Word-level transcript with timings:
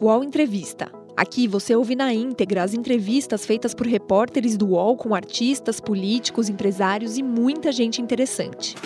UOL 0.00 0.22
Entrevista. 0.22 0.92
Aqui 1.16 1.48
você 1.48 1.74
ouve 1.74 1.96
na 1.96 2.14
íntegra 2.14 2.62
as 2.62 2.72
entrevistas 2.72 3.44
feitas 3.44 3.74
por 3.74 3.84
repórteres 3.84 4.56
do 4.56 4.68
UOL 4.68 4.96
com 4.96 5.12
artistas, 5.12 5.80
políticos, 5.80 6.48
empresários 6.48 7.18
e 7.18 7.22
muita 7.22 7.72
gente 7.72 8.00
interessante. 8.00 8.76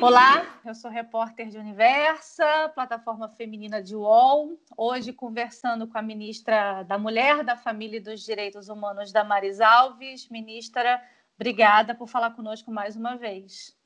Olá, 0.00 0.46
eu 0.64 0.74
sou 0.74 0.90
repórter 0.90 1.50
de 1.50 1.58
Universa, 1.58 2.70
plataforma 2.74 3.28
feminina 3.28 3.82
de 3.82 3.94
UOL. 3.94 4.58
Hoje 4.74 5.12
conversando 5.12 5.86
com 5.86 5.98
a 5.98 6.02
ministra 6.02 6.84
da 6.84 6.96
Mulher, 6.96 7.44
da 7.44 7.54
Família 7.58 7.98
e 7.98 8.00
dos 8.00 8.24
Direitos 8.24 8.70
Humanos, 8.70 9.12
Damaris 9.12 9.60
Alves. 9.60 10.30
Ministra, 10.30 11.02
obrigada 11.36 11.94
por 11.94 12.08
falar 12.08 12.30
conosco 12.30 12.70
mais 12.70 12.96
uma 12.96 13.14
vez. 13.14 13.76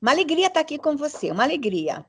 Uma 0.00 0.10
alegria 0.10 0.46
estar 0.46 0.60
aqui 0.60 0.78
com 0.78 0.96
você, 0.96 1.30
uma 1.30 1.42
alegria. 1.42 2.04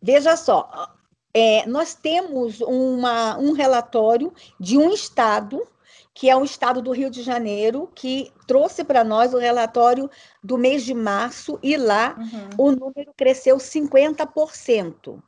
Veja 0.00 0.36
só, 0.36 0.94
é, 1.34 1.66
nós 1.66 1.94
temos 1.94 2.60
uma, 2.60 3.38
um 3.38 3.52
relatório 3.52 4.32
de 4.60 4.76
um 4.76 4.90
estado 4.92 5.66
que 6.14 6.28
é 6.28 6.36
o 6.36 6.44
estado 6.44 6.82
do 6.82 6.92
Rio 6.92 7.10
de 7.10 7.22
Janeiro, 7.22 7.90
que 7.94 8.32
trouxe 8.46 8.84
para 8.84 9.02
nós 9.02 9.32
o 9.32 9.38
relatório 9.38 10.10
do 10.42 10.58
mês 10.58 10.84
de 10.84 10.94
março, 10.94 11.58
e 11.62 11.76
lá 11.76 12.16
uhum. 12.18 12.48
o 12.58 12.72
número 12.72 13.12
cresceu 13.16 13.56
50%. 13.56 15.18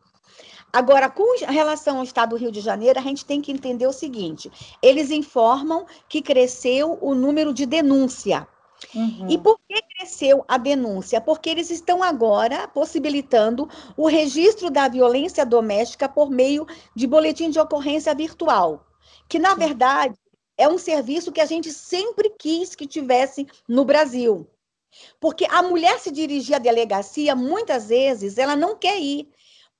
Agora, 0.72 1.08
com 1.08 1.38
relação 1.46 1.98
ao 1.98 2.04
estado 2.04 2.30
do 2.30 2.36
Rio 2.36 2.50
de 2.50 2.60
Janeiro, 2.60 2.98
a 2.98 3.02
gente 3.02 3.24
tem 3.24 3.40
que 3.40 3.52
entender 3.52 3.86
o 3.86 3.92
seguinte: 3.92 4.50
eles 4.82 5.10
informam 5.10 5.86
que 6.08 6.20
cresceu 6.20 6.98
o 7.00 7.14
número 7.14 7.54
de 7.54 7.64
denúncia. 7.64 8.46
Uhum. 8.92 9.26
E 9.28 9.38
por 9.38 9.58
que 9.68 9.80
cresceu 9.96 10.44
a 10.48 10.58
denúncia? 10.58 11.20
Porque 11.20 11.48
eles 11.48 11.70
estão 11.70 12.02
agora 12.02 12.66
possibilitando 12.66 13.68
o 13.96 14.08
registro 14.08 14.68
da 14.68 14.88
violência 14.88 15.46
doméstica 15.46 16.08
por 16.08 16.28
meio 16.28 16.66
de 16.94 17.06
boletim 17.06 17.50
de 17.50 17.60
ocorrência 17.60 18.12
virtual, 18.12 18.84
que 19.28 19.38
na 19.38 19.54
verdade 19.54 20.18
é 20.56 20.68
um 20.68 20.78
serviço 20.78 21.32
que 21.32 21.40
a 21.40 21.46
gente 21.46 21.72
sempre 21.72 22.30
quis 22.30 22.74
que 22.74 22.86
tivesse 22.86 23.46
no 23.68 23.84
Brasil. 23.84 24.48
Porque 25.18 25.44
a 25.50 25.62
mulher 25.62 25.98
se 25.98 26.10
dirigir 26.10 26.54
à 26.54 26.58
delegacia, 26.58 27.34
muitas 27.34 27.88
vezes, 27.88 28.38
ela 28.38 28.54
não 28.54 28.76
quer 28.76 28.98
ir, 29.00 29.28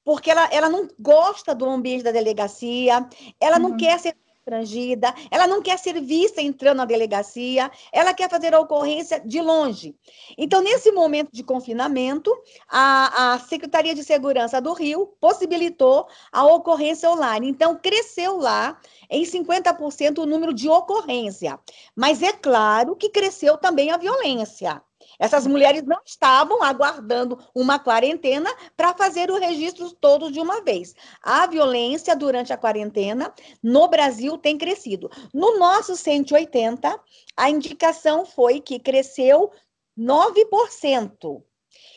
porque 0.05 0.31
ela, 0.31 0.49
ela 0.53 0.69
não 0.69 0.89
gosta 0.99 1.55
do 1.55 1.65
ambiente 1.65 2.03
da 2.03 2.11
delegacia, 2.11 3.09
ela 3.41 3.57
uhum. 3.57 3.62
não 3.71 3.77
quer 3.77 3.99
ser 3.99 4.17
constrangida, 4.44 5.15
ela 5.31 5.47
não 5.47 5.62
quer 5.62 5.78
ser 5.78 6.00
vista 6.00 6.41
entrando 6.43 6.77
na 6.78 6.84
delegacia, 6.84 7.71
ela 7.91 8.12
quer 8.12 8.28
fazer 8.28 8.55
a 8.55 8.60
ocorrência 8.60 9.21
de 9.21 9.41
longe. 9.41 9.97
Então, 10.37 10.60
nesse 10.60 10.93
momento 10.93 11.31
de 11.32 11.43
confinamento, 11.43 12.31
a, 12.69 13.34
a 13.34 13.38
Secretaria 13.38 13.94
de 13.94 14.05
Segurança 14.05 14.60
do 14.60 14.72
Rio 14.75 15.06
possibilitou 15.19 16.06
a 16.31 16.44
ocorrência 16.44 17.10
online. 17.10 17.49
Então, 17.49 17.77
cresceu 17.77 18.37
lá 18.37 18.78
em 19.09 19.25
50% 19.25 20.19
o 20.19 20.27
número 20.27 20.53
de 20.53 20.69
ocorrência. 20.69 21.59
Mas 21.97 22.22
é 22.22 22.32
claro 22.32 22.94
que 22.94 23.09
cresceu 23.09 23.56
também 23.56 23.91
a 23.91 23.97
violência. 23.97 24.82
Essas 25.19 25.47
mulheres 25.47 25.82
não 25.84 26.00
estavam 26.04 26.62
aguardando 26.62 27.38
uma 27.54 27.78
quarentena 27.78 28.50
para 28.76 28.94
fazer 28.94 29.30
o 29.30 29.38
registro 29.38 29.92
todos 29.92 30.32
de 30.32 30.41
uma 30.41 30.62
vez. 30.62 30.94
A 31.22 31.47
violência 31.47 32.16
durante 32.16 32.52
a 32.52 32.56
quarentena 32.56 33.32
no 33.62 33.88
Brasil 33.88 34.36
tem 34.38 34.58
crescido. 34.58 35.10
No 35.32 35.58
nosso 35.58 35.97
180, 35.97 37.00
a 37.36 37.50
indicação 37.50 38.25
foi 38.25 38.60
que 38.60 38.78
cresceu 38.78 39.50
9%. 39.98 41.42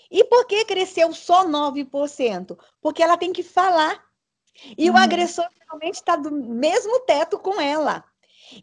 E 0.09 0.23
por 0.23 0.45
que 0.45 0.63
cresceu 0.65 1.13
só 1.13 1.45
9%? 1.45 2.57
Porque 2.81 3.03
ela 3.03 3.17
tem 3.17 3.33
que 3.33 3.43
falar. 3.43 4.03
E 4.77 4.89
hum. 4.89 4.93
o 4.93 4.97
agressor 4.97 5.47
realmente 5.67 5.95
está 5.95 6.15
do 6.15 6.31
mesmo 6.31 7.01
teto 7.01 7.37
com 7.37 7.59
ela. 7.59 8.03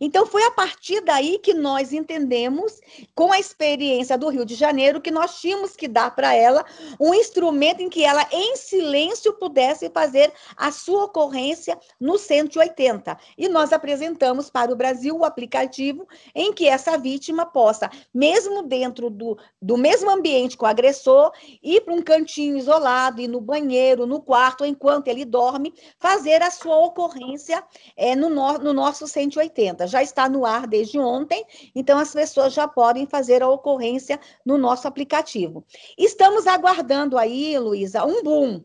Então, 0.00 0.26
foi 0.26 0.42
a 0.44 0.50
partir 0.50 1.00
daí 1.00 1.38
que 1.38 1.54
nós 1.54 1.92
entendemos, 1.92 2.80
com 3.14 3.32
a 3.32 3.38
experiência 3.38 4.16
do 4.16 4.28
Rio 4.28 4.44
de 4.44 4.54
Janeiro, 4.54 5.00
que 5.00 5.10
nós 5.10 5.40
tínhamos 5.40 5.76
que 5.76 5.88
dar 5.88 6.14
para 6.14 6.34
ela 6.34 6.64
um 6.98 7.14
instrumento 7.14 7.80
em 7.80 7.88
que 7.88 8.04
ela, 8.04 8.26
em 8.32 8.56
silêncio, 8.56 9.32
pudesse 9.34 9.90
fazer 9.90 10.32
a 10.56 10.70
sua 10.72 11.04
ocorrência 11.04 11.78
no 12.00 12.18
180. 12.18 13.16
E 13.36 13.48
nós 13.48 13.72
apresentamos 13.72 14.50
para 14.50 14.72
o 14.72 14.76
Brasil 14.76 15.16
o 15.16 15.24
aplicativo 15.24 16.06
em 16.34 16.52
que 16.52 16.68
essa 16.68 16.96
vítima 16.96 17.46
possa, 17.46 17.90
mesmo 18.12 18.62
dentro 18.62 19.10
do, 19.10 19.36
do 19.60 19.76
mesmo 19.76 20.10
ambiente 20.10 20.56
com 20.56 20.66
o 20.66 20.68
agressor, 20.68 21.32
ir 21.62 21.82
para 21.82 21.94
um 21.94 22.02
cantinho 22.02 22.56
isolado, 22.56 23.20
ir 23.20 23.28
no 23.28 23.40
banheiro, 23.40 24.06
no 24.06 24.20
quarto, 24.20 24.64
enquanto 24.64 25.08
ele 25.08 25.24
dorme, 25.24 25.74
fazer 25.98 26.42
a 26.42 26.50
sua 26.50 26.76
ocorrência 26.78 27.62
é, 27.96 28.14
no, 28.16 28.28
no, 28.28 28.58
no 28.58 28.72
nosso 28.72 29.06
180 29.06 29.73
já 29.86 30.02
está 30.02 30.28
no 30.28 30.46
ar 30.46 30.66
desde 30.66 30.98
ontem, 30.98 31.44
então 31.74 31.98
as 31.98 32.12
pessoas 32.12 32.52
já 32.52 32.66
podem 32.68 33.06
fazer 33.06 33.42
a 33.42 33.48
ocorrência 33.48 34.18
no 34.44 34.56
nosso 34.56 34.86
aplicativo. 34.88 35.64
Estamos 35.98 36.46
aguardando 36.46 37.18
aí, 37.18 37.58
Luísa, 37.58 38.04
um 38.04 38.22
boom. 38.22 38.64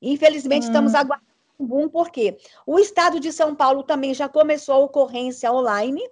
Infelizmente, 0.00 0.64
hum. 0.64 0.68
estamos 0.68 0.94
aguardando 0.94 1.34
um 1.58 1.66
boom, 1.66 1.88
porque 1.88 2.36
o 2.66 2.78
estado 2.78 3.20
de 3.20 3.32
São 3.32 3.54
Paulo 3.54 3.82
também 3.82 4.12
já 4.12 4.28
começou 4.28 4.74
a 4.74 4.78
ocorrência 4.78 5.52
online, 5.52 6.02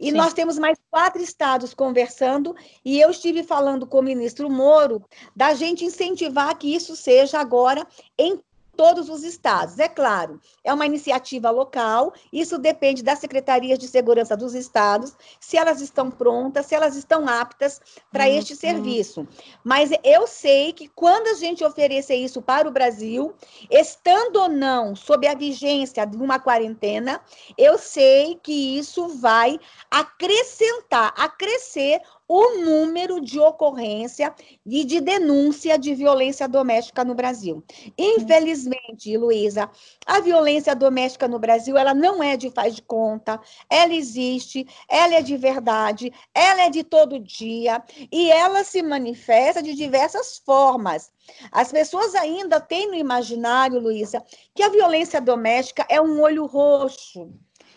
e 0.00 0.10
Sim. 0.10 0.16
nós 0.16 0.32
temos 0.32 0.58
mais 0.58 0.78
quatro 0.90 1.22
estados 1.22 1.74
conversando, 1.74 2.54
e 2.84 3.00
eu 3.00 3.10
estive 3.10 3.42
falando 3.42 3.86
com 3.86 3.98
o 3.98 4.02
ministro 4.02 4.50
Moro 4.50 5.04
da 5.34 5.54
gente 5.54 5.84
incentivar 5.84 6.56
que 6.56 6.74
isso 6.74 6.96
seja 6.96 7.38
agora 7.38 7.86
em 8.18 8.40
todos 8.76 9.08
os 9.08 9.24
estados. 9.24 9.78
É 9.78 9.88
claro, 9.88 10.40
é 10.62 10.72
uma 10.72 10.86
iniciativa 10.86 11.50
local, 11.50 12.12
isso 12.32 12.58
depende 12.58 13.02
das 13.02 13.18
secretarias 13.18 13.78
de 13.78 13.88
segurança 13.88 14.36
dos 14.36 14.54
estados, 14.54 15.16
se 15.40 15.56
elas 15.56 15.80
estão 15.80 16.10
prontas, 16.10 16.66
se 16.66 16.74
elas 16.74 16.96
estão 16.96 17.28
aptas 17.28 17.80
para 18.12 18.24
uhum. 18.24 18.38
este 18.38 18.54
serviço. 18.54 19.26
Mas 19.64 19.90
eu 20.04 20.26
sei 20.26 20.72
que 20.72 20.88
quando 20.88 21.28
a 21.28 21.34
gente 21.34 21.64
oferecer 21.64 22.16
isso 22.16 22.42
para 22.42 22.68
o 22.68 22.72
Brasil, 22.72 23.34
estando 23.70 24.36
ou 24.36 24.48
não 24.48 24.94
sob 24.94 25.26
a 25.26 25.34
vigência 25.34 26.04
de 26.04 26.16
uma 26.16 26.38
quarentena, 26.38 27.20
eu 27.56 27.78
sei 27.78 28.38
que 28.42 28.78
isso 28.78 29.08
vai 29.08 29.58
acrescentar, 29.90 31.14
acrescer 31.16 32.00
o 32.28 32.58
número 32.58 33.20
de 33.20 33.38
ocorrência 33.38 34.34
e 34.64 34.84
de 34.84 35.00
denúncia 35.00 35.78
de 35.78 35.94
violência 35.94 36.48
doméstica 36.48 37.04
no 37.04 37.14
Brasil. 37.14 37.62
Infelizmente, 37.96 39.16
Luísa, 39.16 39.70
a 40.04 40.20
violência 40.20 40.74
doméstica 40.74 41.28
no 41.28 41.38
Brasil, 41.38 41.76
ela 41.78 41.94
não 41.94 42.22
é 42.22 42.36
de 42.36 42.50
faz 42.50 42.74
de 42.74 42.82
conta, 42.82 43.40
ela 43.70 43.94
existe, 43.94 44.66
ela 44.88 45.14
é 45.14 45.22
de 45.22 45.36
verdade, 45.36 46.12
ela 46.34 46.62
é 46.62 46.70
de 46.70 46.82
todo 46.82 47.20
dia 47.20 47.82
e 48.10 48.30
ela 48.30 48.64
se 48.64 48.82
manifesta 48.82 49.62
de 49.62 49.74
diversas 49.74 50.38
formas. 50.38 51.12
As 51.52 51.70
pessoas 51.70 52.14
ainda 52.14 52.60
têm 52.60 52.88
no 52.88 52.94
imaginário, 52.94 53.80
Luísa, 53.80 54.24
que 54.54 54.62
a 54.62 54.68
violência 54.68 55.20
doméstica 55.20 55.86
é 55.88 56.00
um 56.00 56.20
olho 56.20 56.46
roxo, 56.46 57.30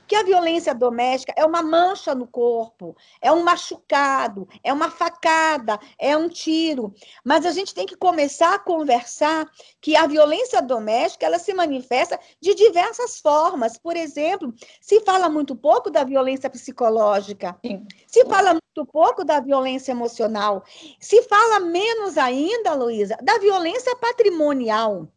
que 0.09 0.15
a 0.15 0.23
violência 0.23 0.73
doméstica 0.73 1.31
é 1.37 1.45
uma 1.45 1.61
mancha 1.61 2.15
no 2.15 2.25
corpo, 2.25 2.97
é 3.21 3.31
um 3.31 3.43
machucado, 3.43 4.49
é 4.63 4.73
uma 4.73 4.89
facada, 4.89 5.79
é 5.99 6.17
um 6.17 6.27
tiro. 6.27 6.91
Mas 7.23 7.45
a 7.45 7.51
gente 7.51 7.75
tem 7.75 7.85
que 7.85 7.95
começar 7.95 8.55
a 8.55 8.59
conversar 8.59 9.47
que 9.79 9.95
a 9.95 10.07
violência 10.07 10.63
doméstica 10.63 11.27
ela 11.27 11.37
se 11.37 11.53
manifesta 11.53 12.19
de 12.41 12.55
diversas 12.55 13.19
formas. 13.19 13.77
Por 13.77 13.95
exemplo, 13.95 14.51
se 14.81 14.99
fala 15.01 15.29
muito 15.29 15.55
pouco 15.55 15.91
da 15.91 16.03
violência 16.03 16.49
psicológica, 16.49 17.55
Sim. 17.63 17.85
se 18.07 18.25
fala 18.25 18.53
muito 18.53 18.91
pouco 18.91 19.23
da 19.23 19.39
violência 19.39 19.91
emocional, 19.91 20.63
se 20.99 21.21
fala 21.21 21.59
menos 21.59 22.17
ainda, 22.17 22.73
Luísa, 22.73 23.15
da 23.21 23.37
violência 23.37 23.95
patrimonial. 23.97 25.07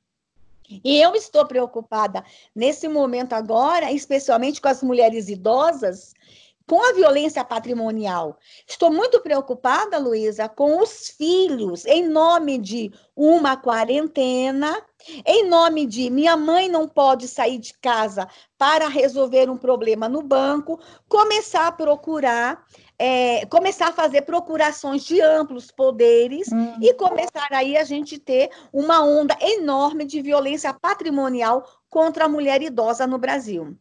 E 0.84 1.00
eu 1.00 1.14
estou 1.14 1.46
preocupada 1.46 2.24
nesse 2.54 2.88
momento 2.88 3.32
agora, 3.32 3.92
especialmente 3.92 4.60
com 4.60 4.68
as 4.68 4.82
mulheres 4.82 5.28
idosas, 5.28 6.14
com 6.72 6.82
a 6.82 6.94
violência 6.94 7.44
patrimonial. 7.44 8.38
Estou 8.66 8.90
muito 8.90 9.20
preocupada, 9.20 9.98
Luísa, 9.98 10.48
com 10.48 10.80
os 10.80 11.10
filhos, 11.10 11.84
em 11.84 12.08
nome 12.08 12.56
de 12.56 12.90
uma 13.14 13.58
quarentena, 13.58 14.82
em 15.26 15.46
nome 15.46 15.84
de 15.84 16.08
minha 16.08 16.34
mãe 16.34 16.70
não 16.70 16.88
pode 16.88 17.28
sair 17.28 17.58
de 17.58 17.74
casa 17.74 18.26
para 18.56 18.88
resolver 18.88 19.50
um 19.50 19.58
problema 19.58 20.08
no 20.08 20.22
banco, 20.22 20.80
começar 21.10 21.66
a 21.66 21.72
procurar 21.72 22.64
é, 22.98 23.44
começar 23.46 23.88
a 23.88 23.92
fazer 23.92 24.22
procurações 24.22 25.04
de 25.04 25.20
amplos 25.20 25.70
poderes 25.70 26.48
hum. 26.52 26.78
e 26.80 26.94
começar 26.94 27.48
aí 27.50 27.76
a 27.76 27.84
gente 27.84 28.16
ter 28.16 28.48
uma 28.72 29.02
onda 29.02 29.36
enorme 29.40 30.06
de 30.06 30.22
violência 30.22 30.72
patrimonial 30.72 31.66
contra 31.90 32.26
a 32.26 32.28
mulher 32.28 32.62
idosa 32.62 33.06
no 33.06 33.18
Brasil. 33.18 33.76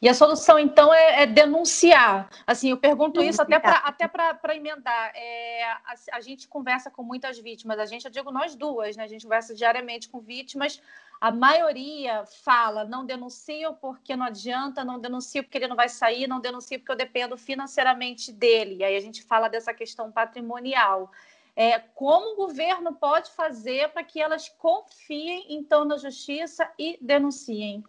E 0.00 0.08
a 0.08 0.14
solução, 0.14 0.58
então, 0.58 0.92
é, 0.92 1.22
é 1.22 1.26
denunciar. 1.26 2.28
Assim, 2.46 2.70
eu 2.70 2.76
pergunto 2.76 3.20
denunciar. 3.20 3.30
isso 3.30 3.42
até 3.42 3.58
para 3.58 3.76
até 3.78 4.08
para 4.08 4.56
emendar. 4.56 5.12
É, 5.14 5.64
a, 5.64 5.94
a, 6.12 6.20
gente 6.20 6.48
conversa 6.48 6.90
com 6.90 7.02
muitas 7.02 7.38
vítimas, 7.38 7.78
a 7.78 7.86
gente, 7.86 8.04
eu 8.04 8.10
digo 8.10 8.30
nós 8.30 8.54
duas, 8.54 8.96
né? 8.96 9.04
A 9.04 9.08
gente 9.08 9.22
conversa 9.22 9.54
diariamente 9.54 10.08
com 10.08 10.20
vítimas 10.20 10.80
a 11.24 11.30
maioria 11.30 12.26
fala, 12.26 12.84
não 12.84 13.06
denuncio 13.06 13.72
porque 13.80 14.14
não 14.14 14.26
adianta, 14.26 14.84
não 14.84 14.98
denuncio 14.98 15.42
porque 15.42 15.56
ele 15.56 15.68
não 15.68 15.74
vai 15.74 15.88
sair, 15.88 16.26
não 16.26 16.38
denuncio 16.38 16.78
porque 16.78 16.92
eu 16.92 16.96
dependo 16.96 17.34
financeiramente 17.38 18.30
dele. 18.30 18.76
E 18.76 18.84
aí 18.84 18.94
a 18.94 19.00
gente 19.00 19.22
fala 19.22 19.48
dessa 19.48 19.72
questão 19.72 20.12
patrimonial. 20.12 21.10
É, 21.56 21.78
como 21.78 22.32
o 22.32 22.36
governo 22.36 22.92
pode 22.94 23.30
fazer 23.30 23.88
para 23.90 24.04
que 24.04 24.20
elas 24.20 24.50
confiem, 24.50 25.46
então, 25.48 25.86
na 25.86 25.96
justiça 25.96 26.70
e 26.78 26.98
denunciem? 27.00 27.82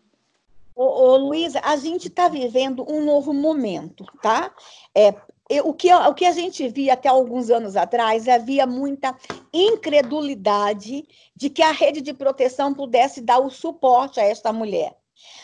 Ô, 0.75 0.83
ô 0.83 1.17
Luísa, 1.17 1.61
a 1.63 1.77
gente 1.77 2.09
está 2.09 2.27
vivendo 2.27 2.85
um 2.91 3.03
novo 3.03 3.33
momento, 3.33 4.05
tá? 4.21 4.53
É, 4.93 5.15
o 5.63 5.73
que, 5.73 5.93
o 5.93 6.13
que 6.13 6.25
a 6.25 6.31
gente 6.31 6.67
via 6.67 6.93
até 6.93 7.07
alguns 7.07 7.49
anos 7.49 7.75
atrás, 7.75 8.27
havia 8.27 8.65
muita 8.65 9.15
incredulidade 9.53 11.07
de 11.35 11.49
que 11.49 11.61
a 11.61 11.71
rede 11.71 12.01
de 12.01 12.13
proteção 12.13 12.73
pudesse 12.73 13.21
dar 13.21 13.39
o 13.39 13.49
suporte 13.49 14.19
a 14.19 14.23
esta 14.23 14.51
mulher. 14.51 14.97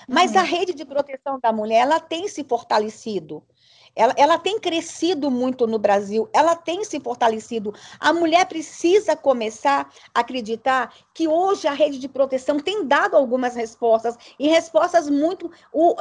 Mas 0.07 0.31
uhum. 0.31 0.39
a 0.39 0.43
rede 0.43 0.73
de 0.73 0.83
proteção 0.83 1.39
da 1.39 1.53
mulher, 1.53 1.81
ela 1.81 1.99
tem 1.99 2.27
se 2.27 2.43
fortalecido. 2.43 3.43
Ela, 3.95 4.13
ela 4.17 4.37
tem 4.37 4.59
crescido 4.59 5.29
muito 5.29 5.67
no 5.67 5.77
Brasil, 5.77 6.29
ela 6.33 6.55
tem 6.55 6.83
se 6.83 6.99
fortalecido. 6.99 7.73
A 7.99 8.13
mulher 8.13 8.45
precisa 8.45 9.15
começar 9.15 9.91
a 10.13 10.19
acreditar 10.21 10.93
que 11.13 11.27
hoje 11.27 11.67
a 11.67 11.73
rede 11.73 11.99
de 11.99 12.07
proteção 12.07 12.59
tem 12.59 12.85
dado 12.85 13.15
algumas 13.15 13.55
respostas, 13.55 14.17
e 14.39 14.47
respostas 14.47 15.09
muito 15.09 15.51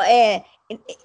é, 0.06 0.44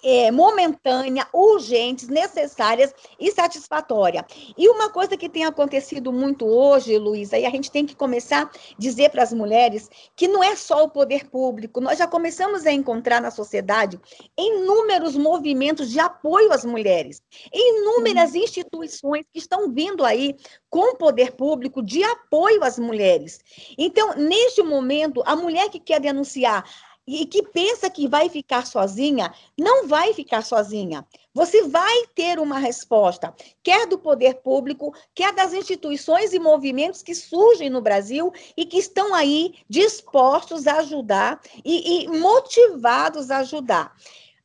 é, 0.04 0.32
momentânea, 0.32 1.28
urgentes, 1.34 2.08
necessárias 2.08 2.94
e 3.20 3.32
satisfatória. 3.32 4.26
E 4.58 4.70
uma 4.70 4.90
coisa 4.90 5.18
que 5.18 5.30
tem 5.30 5.46
acontecido 5.46 6.12
muito 6.12 6.46
hoje, 6.46 6.98
Luísa, 6.98 7.38
e 7.38 7.46
a 7.46 7.50
gente 7.50 7.72
tem 7.72 7.86
que 7.86 7.96
começar 7.96 8.44
a 8.44 8.50
dizer 8.78 9.10
para 9.10 9.24
as 9.24 9.34
mulheres 9.34 9.90
que 10.16 10.28
não 10.28 10.44
é 10.44 10.56
só 10.56 10.84
o 10.84 10.90
poder 10.90 11.30
público, 11.30 11.82
nós 11.82 11.98
já 11.98 12.08
começamos 12.08 12.66
a 12.66 12.72
encontrar 12.72 13.22
na 13.22 13.32
sociedade 13.32 14.00
inúmeros 14.38 15.16
movimentos 15.16 15.90
de 15.90 16.00
apoio 16.00 16.52
às 16.52 16.66
mulheres, 16.66 17.22
inúmeras 17.54 18.32
uhum. 18.32 18.38
instituições 18.38 19.26
que 19.32 19.40
estão 19.40 19.72
vindo 19.72 20.06
aí 20.06 20.36
com 20.70 20.92
o 20.92 20.98
poder 20.98 21.32
público 21.32 21.82
de 21.82 22.04
apoio 22.04 22.64
às 22.64 22.78
mulheres. 22.78 23.40
Então, 23.78 24.14
neste 24.16 24.62
momento, 24.62 25.24
a 25.26 25.36
mulher 25.36 25.70
que 25.70 25.80
quer 25.80 26.00
denunciar 26.00 26.64
e 27.08 27.26
que 27.26 27.44
pensa 27.44 27.90
que 27.90 28.08
vai 28.08 28.30
ficar 28.30 28.66
sozinha, 28.66 29.34
não 29.58 29.88
vai 29.88 30.14
ficar 30.14 30.42
sozinha. 30.42 31.06
Você 31.34 31.64
vai 31.64 32.08
ter 32.16 32.40
uma 32.40 32.58
resposta, 32.58 33.34
quer 33.62 33.86
do 33.86 33.98
poder 33.98 34.36
público, 34.36 34.94
quer 35.14 35.34
das 35.34 35.54
instituições 35.54 36.34
e 36.34 36.40
movimentos 36.40 37.04
que 37.04 37.14
surgem 37.14 37.70
no 37.70 37.82
Brasil 37.82 38.32
e 38.58 38.66
que 38.66 38.78
estão 38.78 39.14
aí 39.14 39.56
dispostos 39.70 40.66
a 40.66 40.80
ajudar 40.80 41.40
e, 41.64 42.06
e 42.06 42.08
motivados 42.08 43.30
a 43.30 43.40
ajudar. 43.40 43.94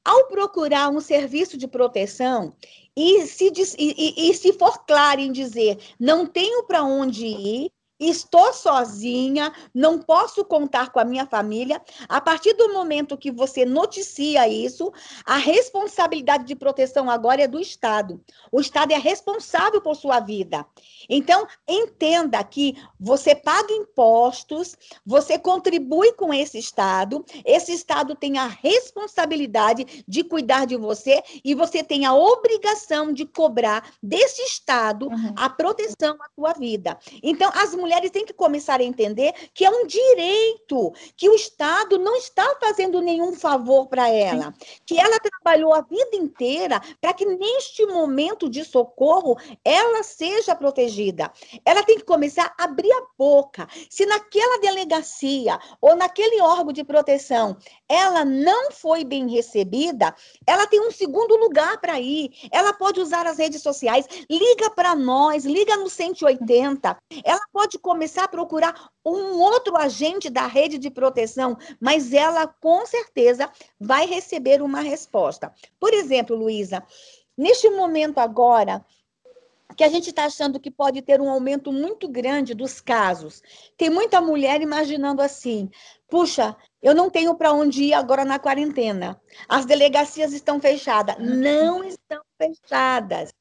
Ao 0.04 0.26
procurar 0.28 0.88
um 0.90 1.00
serviço 1.00 1.56
de 1.56 1.68
proteção 1.68 2.54
e 2.96 3.26
se, 3.26 3.52
e, 3.78 3.94
e, 4.18 4.30
e 4.30 4.34
se 4.34 4.52
for 4.54 4.84
claro 4.84 5.20
em 5.20 5.30
dizer 5.30 5.78
não 5.98 6.26
tenho 6.26 6.64
para 6.64 6.82
onde 6.82 7.26
ir, 7.26 7.72
estou 8.00 8.52
sozinha, 8.54 9.52
não 9.74 9.98
posso 9.98 10.42
contar 10.42 10.90
com 10.90 10.98
a 10.98 11.04
minha 11.04 11.26
família. 11.26 11.80
A 12.08 12.20
partir 12.20 12.54
do 12.54 12.72
momento 12.72 13.18
que 13.18 13.30
você 13.30 13.66
noticia 13.66 14.48
isso, 14.48 14.90
a 15.26 15.36
responsabilidade 15.36 16.44
de 16.44 16.56
proteção 16.56 17.10
agora 17.10 17.42
é 17.42 17.46
do 17.46 17.60
Estado. 17.60 18.20
O 18.50 18.60
Estado 18.60 18.92
é 18.92 18.98
responsável 18.98 19.82
por 19.82 19.94
sua 19.94 20.18
vida. 20.18 20.64
Então, 21.08 21.46
entenda 21.68 22.42
que 22.42 22.74
você 22.98 23.34
paga 23.34 23.72
impostos, 23.72 24.76
você 25.04 25.38
contribui 25.38 26.12
com 26.12 26.32
esse 26.32 26.58
Estado, 26.58 27.24
esse 27.44 27.72
Estado 27.72 28.14
tem 28.14 28.38
a 28.38 28.46
responsabilidade 28.46 30.04
de 30.08 30.24
cuidar 30.24 30.66
de 30.66 30.76
você 30.76 31.22
e 31.44 31.54
você 31.54 31.82
tem 31.82 32.06
a 32.06 32.14
obrigação 32.14 33.12
de 33.12 33.26
cobrar 33.26 33.90
desse 34.02 34.42
Estado 34.42 35.08
uhum. 35.08 35.34
a 35.36 35.50
proteção 35.50 36.16
à 36.20 36.28
sua 36.34 36.52
vida. 36.54 36.98
Então, 37.22 37.50
as 37.54 37.74
mulheres 37.74 37.89
mulheres 37.90 38.12
têm 38.12 38.24
que 38.24 38.32
começar 38.32 38.78
a 38.78 38.84
entender 38.84 39.34
que 39.52 39.64
é 39.64 39.70
um 39.70 39.84
direito, 39.84 40.92
que 41.16 41.28
o 41.28 41.34
Estado 41.34 41.98
não 41.98 42.14
está 42.14 42.56
fazendo 42.60 43.00
nenhum 43.00 43.32
favor 43.32 43.88
para 43.88 44.08
ela, 44.08 44.54
que 44.86 44.96
ela 44.96 45.18
trabalhou 45.18 45.74
a 45.74 45.80
vida 45.80 46.14
inteira 46.14 46.80
para 47.00 47.12
que 47.12 47.26
neste 47.26 47.84
momento 47.86 48.48
de 48.48 48.64
socorro 48.64 49.36
ela 49.64 50.04
seja 50.04 50.54
protegida. 50.54 51.32
Ela 51.64 51.82
tem 51.82 51.96
que 51.96 52.04
começar 52.04 52.54
a 52.56 52.64
abrir 52.64 52.92
a 52.92 53.02
boca. 53.18 53.66
Se 53.90 54.06
naquela 54.06 54.60
delegacia 54.60 55.58
ou 55.80 55.96
naquele 55.96 56.40
órgão 56.40 56.72
de 56.72 56.84
proteção 56.84 57.56
ela 57.88 58.24
não 58.24 58.70
foi 58.70 59.02
bem 59.02 59.28
recebida, 59.28 60.14
ela 60.46 60.64
tem 60.68 60.80
um 60.80 60.92
segundo 60.92 61.36
lugar 61.36 61.80
para 61.80 61.98
ir. 61.98 62.30
Ela 62.52 62.72
pode 62.72 63.00
usar 63.00 63.26
as 63.26 63.38
redes 63.38 63.60
sociais, 63.62 64.06
liga 64.30 64.70
para 64.70 64.94
nós, 64.94 65.44
liga 65.44 65.76
no 65.76 65.90
180. 65.90 66.96
Ela 67.24 67.40
pode 67.52 67.79
começar 67.80 68.24
a 68.24 68.28
procurar 68.28 68.90
um 69.04 69.40
outro 69.40 69.76
agente 69.76 70.30
da 70.30 70.46
rede 70.46 70.78
de 70.78 70.90
proteção, 70.90 71.56
mas 71.80 72.12
ela 72.12 72.46
com 72.46 72.86
certeza 72.86 73.50
vai 73.78 74.06
receber 74.06 74.62
uma 74.62 74.80
resposta. 74.80 75.52
Por 75.78 75.92
exemplo, 75.92 76.36
Luísa, 76.36 76.82
neste 77.36 77.68
momento 77.70 78.18
agora, 78.18 78.84
que 79.76 79.84
a 79.84 79.88
gente 79.88 80.10
está 80.10 80.24
achando 80.24 80.60
que 80.60 80.70
pode 80.70 81.00
ter 81.00 81.20
um 81.20 81.30
aumento 81.30 81.72
muito 81.72 82.08
grande 82.08 82.54
dos 82.54 82.80
casos. 82.80 83.42
Tem 83.76 83.88
muita 83.88 84.20
mulher 84.20 84.60
imaginando 84.60 85.22
assim: 85.22 85.70
puxa, 86.08 86.56
eu 86.82 86.94
não 86.94 87.08
tenho 87.08 87.34
para 87.34 87.52
onde 87.52 87.84
ir 87.84 87.94
agora 87.94 88.24
na 88.24 88.38
quarentena. 88.38 89.20
As 89.48 89.64
delegacias 89.64 90.32
estão 90.32 90.60
fechadas. 90.60 91.16
Não 91.18 91.82
estão 91.84 92.20
fechadas. 92.36 93.32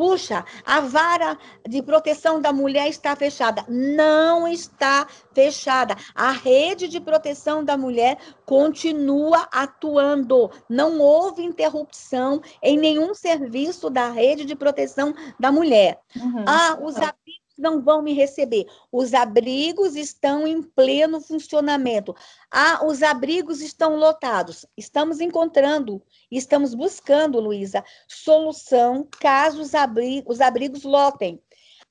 Puxa, 0.00 0.46
a 0.64 0.80
vara 0.80 1.36
de 1.68 1.82
proteção 1.82 2.40
da 2.40 2.54
mulher 2.54 2.88
está 2.88 3.14
fechada. 3.14 3.66
Não 3.68 4.48
está 4.48 5.06
fechada. 5.34 5.94
A 6.14 6.30
rede 6.32 6.88
de 6.88 6.98
proteção 6.98 7.62
da 7.62 7.76
mulher 7.76 8.16
continua 8.46 9.46
atuando. 9.52 10.50
Não 10.66 11.00
houve 11.00 11.42
interrupção 11.42 12.40
em 12.62 12.78
nenhum 12.78 13.12
serviço 13.12 13.90
da 13.90 14.08
rede 14.08 14.46
de 14.46 14.56
proteção 14.56 15.14
da 15.38 15.52
mulher. 15.52 16.00
Uhum. 16.16 16.44
Ah, 16.46 16.78
os 16.80 16.96
abrigos 16.96 17.39
não 17.60 17.80
vão 17.80 18.02
me 18.02 18.12
receber. 18.12 18.66
Os 18.90 19.14
abrigos 19.14 19.94
estão 19.94 20.46
em 20.46 20.62
pleno 20.62 21.20
funcionamento. 21.20 22.14
Ah, 22.50 22.84
os 22.84 23.02
abrigos 23.02 23.60
estão 23.60 23.96
lotados. 23.96 24.66
Estamos 24.76 25.20
encontrando, 25.20 26.02
estamos 26.30 26.74
buscando, 26.74 27.38
Luísa, 27.38 27.84
solução 28.08 29.06
caso 29.20 29.60
os, 29.60 29.74
abri 29.74 30.24
os 30.26 30.40
abrigos 30.40 30.82
lotem. 30.82 31.40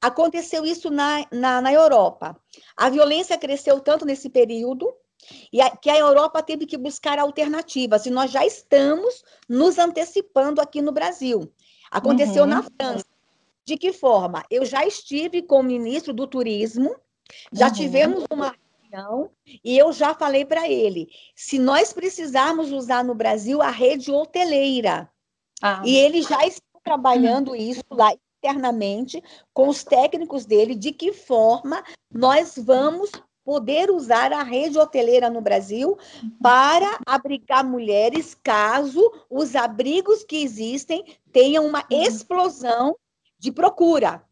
Aconteceu 0.02 0.66
isso 0.66 0.90
na, 0.90 1.26
na, 1.32 1.62
na 1.62 1.72
Europa. 1.72 2.36
A 2.76 2.90
violência 2.90 3.38
cresceu 3.38 3.80
tanto 3.80 4.06
nesse 4.06 4.30
período 4.30 4.92
e 5.52 5.62
a, 5.62 5.70
que 5.76 5.90
a 5.90 5.98
Europa 5.98 6.42
teve 6.42 6.66
que 6.66 6.78
buscar 6.78 7.20
alternativas, 7.20 8.06
e 8.06 8.10
nós 8.10 8.32
já 8.32 8.46
estamos 8.46 9.24
nos 9.48 9.78
antecipando 9.78 10.62
aqui 10.62 10.82
no 10.82 10.92
Brasil. 10.92 11.52
Aconteceu 11.92 12.44
uhum. 12.44 12.50
na 12.50 12.64
França. 12.64 13.06
De 13.70 13.78
que 13.78 13.94
forma? 13.94 14.44
Eu 14.50 14.66
já 14.66 14.84
estive 14.84 15.44
com 15.44 15.60
o 15.60 15.64
ministro 15.64 16.12
do 16.12 16.26
Turismo, 16.26 16.96
já 17.54 17.68
uhum. 17.68 17.74
tivemos 17.74 18.24
uma 18.32 18.56
reunião 18.82 19.30
e 19.64 19.78
eu 19.78 19.94
já 19.94 20.16
falei 20.16 20.44
para 20.44 20.68
ele: 20.68 21.08
se 21.36 21.60
nós 21.60 21.94
precisarmos 21.94 22.72
usar 22.72 23.04
no 23.04 23.14
Brasil 23.14 23.62
a 23.62 23.70
rede 23.70 24.12
hoteleira, 24.12 25.08
ah. 25.62 25.84
e 25.86 25.96
ele 25.96 26.24
já 26.24 26.48
está 26.48 26.64
trabalhando 26.84 27.56
isso 27.56 27.84
lá 27.92 28.12
internamente 28.40 29.24
com 29.54 29.68
os 29.68 29.84
técnicos 29.84 30.48
dele, 30.48 30.74
de 30.74 30.92
que 30.92 31.14
forma 31.14 31.84
nós 32.12 32.56
vamos 32.58 33.12
poder 33.46 33.92
usar 33.92 34.34
a 34.34 34.42
rede 34.42 34.80
hoteleira 34.80 35.30
no 35.30 35.42
Brasil 35.42 35.96
para 36.42 37.00
abrigar 37.06 37.64
mulheres 37.64 38.34
caso 38.34 39.00
os 39.30 39.56
abrigos 39.56 40.24
que 40.24 40.42
existem 40.42 41.06
tenham 41.32 41.68
uma 41.68 41.86
uhum. 41.92 42.02
explosão 42.02 42.96
de 43.40 43.52
procura. 43.52 44.24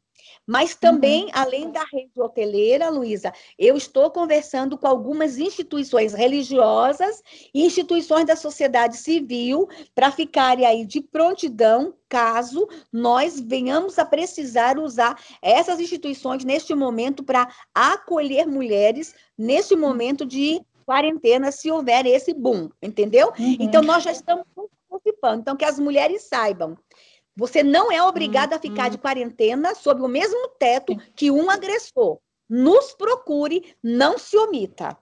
Mas 0.48 0.76
também, 0.76 1.26
uhum. 1.26 1.32
além 1.34 1.72
da 1.72 1.84
rede 1.92 2.22
hoteleira, 2.22 2.90
Luísa, 2.90 3.34
eu 3.60 3.76
estou 3.76 4.10
conversando 4.10 4.78
com 4.78 4.88
algumas 4.88 5.38
instituições 5.38 6.14
religiosas 6.14 7.22
e 7.54 7.66
instituições 7.66 8.26
da 8.26 8.36
sociedade 8.36 8.96
civil 8.96 9.68
para 9.94 10.10
ficarem 10.10 10.66
aí 10.66 10.86
de 10.86 11.02
prontidão 11.02 11.94
caso 12.08 12.66
nós 12.94 13.42
venhamos 13.42 14.00
a 14.00 14.06
precisar 14.06 14.80
usar 14.80 15.22
essas 15.42 15.82
instituições 15.82 16.46
neste 16.46 16.74
momento 16.74 17.26
para 17.26 17.50
acolher 17.76 18.48
mulheres 18.48 19.14
neste 19.38 19.76
momento 19.76 20.26
de 20.26 20.62
quarentena, 20.86 21.52
se 21.52 21.70
houver 21.70 22.06
esse 22.06 22.34
boom, 22.34 22.70
entendeu? 22.82 23.34
Uhum. 23.38 23.58
Então, 23.60 23.82
nós 23.82 24.02
já 24.02 24.14
estamos 24.14 24.46
participando. 24.90 25.42
Então, 25.42 25.58
que 25.58 25.66
as 25.66 25.78
mulheres 25.78 26.24
saibam 26.24 26.78
você 27.38 27.62
não 27.62 27.92
é 27.92 28.02
obrigado 28.02 28.54
a 28.54 28.60
ficar 28.60 28.90
de 28.90 28.96
uhum. 28.96 29.02
quarentena 29.02 29.76
sob 29.76 30.02
o 30.02 30.08
mesmo 30.08 30.50
teto 30.58 30.98
que 31.16 31.30
um 31.30 31.52
agressor. 31.52 32.18
Nos 32.50 32.94
procure, 32.94 33.76
não 33.84 34.18
se 34.18 34.36
omita. 34.36 34.98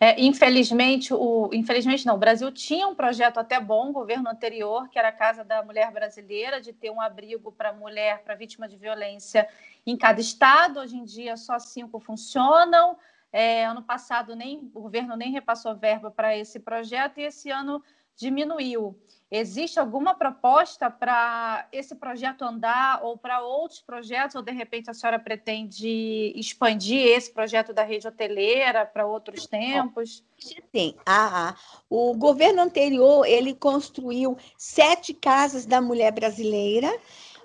É, 0.00 0.20
infelizmente, 0.20 1.14
o, 1.14 1.50
infelizmente 1.52 2.04
não, 2.04 2.16
o 2.16 2.18
Brasil 2.18 2.50
tinha 2.50 2.88
um 2.88 2.96
projeto 2.96 3.38
até 3.38 3.60
bom, 3.60 3.92
governo 3.92 4.28
anterior, 4.28 4.88
que 4.88 4.98
era 4.98 5.08
a 5.08 5.12
Casa 5.12 5.44
da 5.44 5.62
Mulher 5.62 5.92
Brasileira, 5.92 6.60
de 6.60 6.72
ter 6.72 6.90
um 6.90 7.00
abrigo 7.00 7.52
para 7.52 7.72
mulher, 7.72 8.24
para 8.24 8.34
vítima 8.34 8.66
de 8.66 8.76
violência 8.76 9.48
em 9.86 9.96
cada 9.96 10.20
estado. 10.20 10.80
Hoje 10.80 10.96
em 10.96 11.04
dia, 11.04 11.36
só 11.36 11.60
cinco 11.60 12.00
funcionam. 12.00 12.98
É, 13.32 13.64
ano 13.66 13.82
passado, 13.82 14.34
nem, 14.34 14.68
o 14.74 14.80
governo 14.80 15.16
nem 15.16 15.30
repassou 15.30 15.76
verba 15.76 16.10
para 16.10 16.36
esse 16.36 16.58
projeto 16.58 17.18
e 17.18 17.22
esse 17.22 17.48
ano 17.48 17.80
diminuiu. 18.16 18.98
Existe 19.28 19.80
alguma 19.80 20.14
proposta 20.14 20.88
para 20.88 21.66
esse 21.72 21.96
projeto 21.96 22.42
andar 22.42 23.00
ou 23.02 23.18
para 23.18 23.40
outros 23.40 23.80
projetos? 23.80 24.36
Ou 24.36 24.42
de 24.42 24.52
repente 24.52 24.88
a 24.88 24.94
senhora 24.94 25.18
pretende 25.18 26.32
expandir 26.36 27.08
esse 27.08 27.32
projeto 27.32 27.72
da 27.72 27.82
rede 27.82 28.06
hoteleira 28.06 28.86
para 28.86 29.04
outros 29.04 29.44
tempos? 29.46 30.24
Sim, 30.38 30.94
ah, 31.04 31.50
ah, 31.50 31.56
o 31.90 32.14
governo 32.14 32.62
anterior 32.62 33.26
ele 33.26 33.52
construiu 33.52 34.36
sete 34.56 35.12
casas 35.12 35.66
da 35.66 35.80
mulher 35.80 36.12
brasileira. 36.12 36.96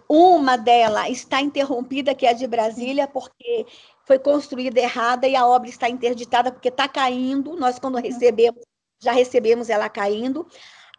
Uma 0.07 0.57
delas 0.57 1.09
está 1.09 1.41
interrompida, 1.41 2.13
que 2.13 2.27
é 2.27 2.29
a 2.29 2.33
de 2.33 2.45
Brasília, 2.45 3.07
porque 3.07 3.65
foi 4.05 4.19
construída 4.19 4.79
errada 4.79 5.27
e 5.27 5.35
a 5.35 5.47
obra 5.47 5.69
está 5.69 5.89
interditada 5.89 6.51
porque 6.51 6.67
está 6.67 6.87
caindo. 6.87 7.55
Nós, 7.55 7.79
quando 7.79 7.95
recebemos, 7.95 8.61
já 9.01 9.11
recebemos 9.11 9.69
ela 9.69 9.89
caindo. 9.89 10.47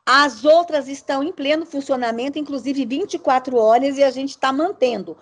As 0.05 0.45
outras 0.45 0.89
estão 0.89 1.23
em 1.23 1.33
pleno 1.33 1.65
funcionamento, 1.65 2.39
inclusive 2.39 2.85
24 2.85 3.57
horas, 3.57 3.97
e 3.97 4.03
a 4.03 4.11
gente 4.11 4.31
está 4.31 4.53
mantendo. 4.53 5.17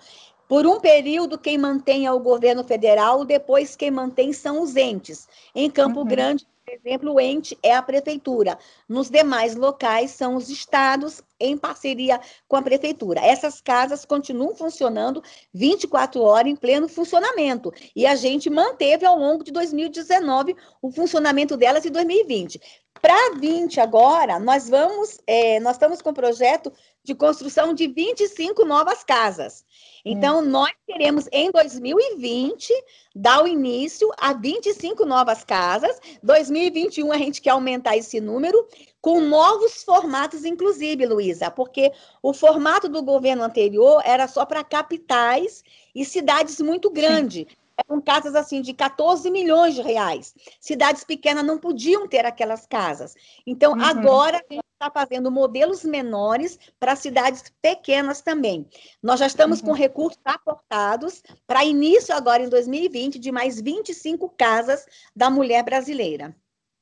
Por 0.47 0.65
um 0.65 0.79
período, 0.79 1.37
quem 1.37 1.57
mantém 1.57 2.05
é 2.05 2.11
o 2.11 2.19
governo 2.19 2.63
federal, 2.63 3.23
depois 3.23 3.75
quem 3.75 3.91
mantém 3.91 4.33
são 4.33 4.61
os 4.61 4.75
entes. 4.75 5.29
Em 5.55 5.69
Campo 5.69 5.99
uhum. 5.99 6.07
Grande, 6.07 6.45
exemplo, 6.71 7.13
o 7.13 7.19
ente 7.19 7.57
é 7.61 7.75
a 7.75 7.81
prefeitura. 7.81 8.57
Nos 8.87 9.09
demais 9.09 9.55
locais 9.55 10.11
são 10.11 10.35
os 10.35 10.49
estados 10.49 11.21
em 11.39 11.57
parceria 11.57 12.19
com 12.47 12.55
a 12.55 12.61
prefeitura. 12.61 13.19
Essas 13.19 13.59
casas 13.59 14.05
continuam 14.05 14.55
funcionando 14.55 15.23
24 15.53 16.21
horas 16.21 16.51
em 16.51 16.55
pleno 16.55 16.87
funcionamento. 16.87 17.73
E 17.95 18.05
a 18.05 18.15
gente 18.15 18.49
manteve 18.49 19.05
ao 19.05 19.17
longo 19.17 19.43
de 19.43 19.51
2019 19.51 20.55
o 20.81 20.91
funcionamento 20.91 21.57
delas 21.57 21.85
em 21.85 21.91
2020. 21.91 22.59
Para 23.01 23.35
20 23.35 23.79
agora, 23.79 24.39
nós 24.39 24.69
vamos, 24.69 25.19
é, 25.25 25.59
nós 25.59 25.75
estamos 25.75 26.01
com 26.01 26.11
um 26.11 26.13
projeto 26.13 26.71
de 27.03 27.15
construção 27.15 27.73
de 27.73 27.87
25 27.87 28.63
novas 28.63 29.03
casas. 29.03 29.65
Então, 30.05 30.39
hum. 30.39 30.45
nós 30.45 30.71
queremos, 30.85 31.27
em 31.31 31.49
2020, 31.51 32.71
dar 33.15 33.43
o 33.43 33.47
início 33.47 34.11
a 34.19 34.33
25 34.33 35.03
novas 35.05 35.43
casas. 35.43 35.99
2021, 36.21 37.11
a 37.11 37.17
gente 37.17 37.41
quer 37.41 37.51
aumentar 37.51 37.97
esse 37.97 38.21
número 38.21 38.67
com 39.01 39.19
novos 39.19 39.83
formatos, 39.83 40.45
inclusive, 40.45 41.05
Luísa, 41.07 41.49
porque 41.49 41.91
o 42.21 42.33
formato 42.33 42.87
do 42.87 43.01
governo 43.01 43.43
anterior 43.43 44.01
era 44.05 44.27
só 44.27 44.45
para 44.45 44.63
capitais 44.63 45.63
e 45.93 46.05
cidades 46.05 46.61
muito 46.61 46.89
grandes. 46.91 47.47
Eram 47.87 48.01
casas 48.01 48.35
assim 48.35 48.61
de 48.61 48.73
14 48.73 49.29
milhões 49.29 49.75
de 49.75 49.81
reais. 49.81 50.33
Cidades 50.59 51.03
pequenas 51.03 51.45
não 51.45 51.57
podiam 51.57 52.07
ter 52.07 52.25
aquelas 52.25 52.65
casas. 52.65 53.15
Então, 53.45 53.73
uhum. 53.73 53.83
agora 53.83 54.37
a 54.37 54.53
gente 54.53 54.65
está 54.73 54.89
fazendo 54.89 55.29
modelos 55.29 55.83
menores 55.83 56.57
para 56.79 56.95
cidades 56.95 57.51
pequenas 57.61 58.21
também. 58.21 58.67
Nós 59.01 59.19
já 59.19 59.27
estamos 59.27 59.59
uhum. 59.59 59.67
com 59.67 59.73
recursos 59.73 60.19
aportados 60.25 61.21
para 61.45 61.63
início 61.63 62.15
agora 62.15 62.43
em 62.43 62.49
2020 62.49 63.19
de 63.19 63.31
mais 63.31 63.61
25 63.61 64.29
casas 64.37 64.85
da 65.15 65.29
mulher 65.29 65.63
brasileira. 65.63 66.35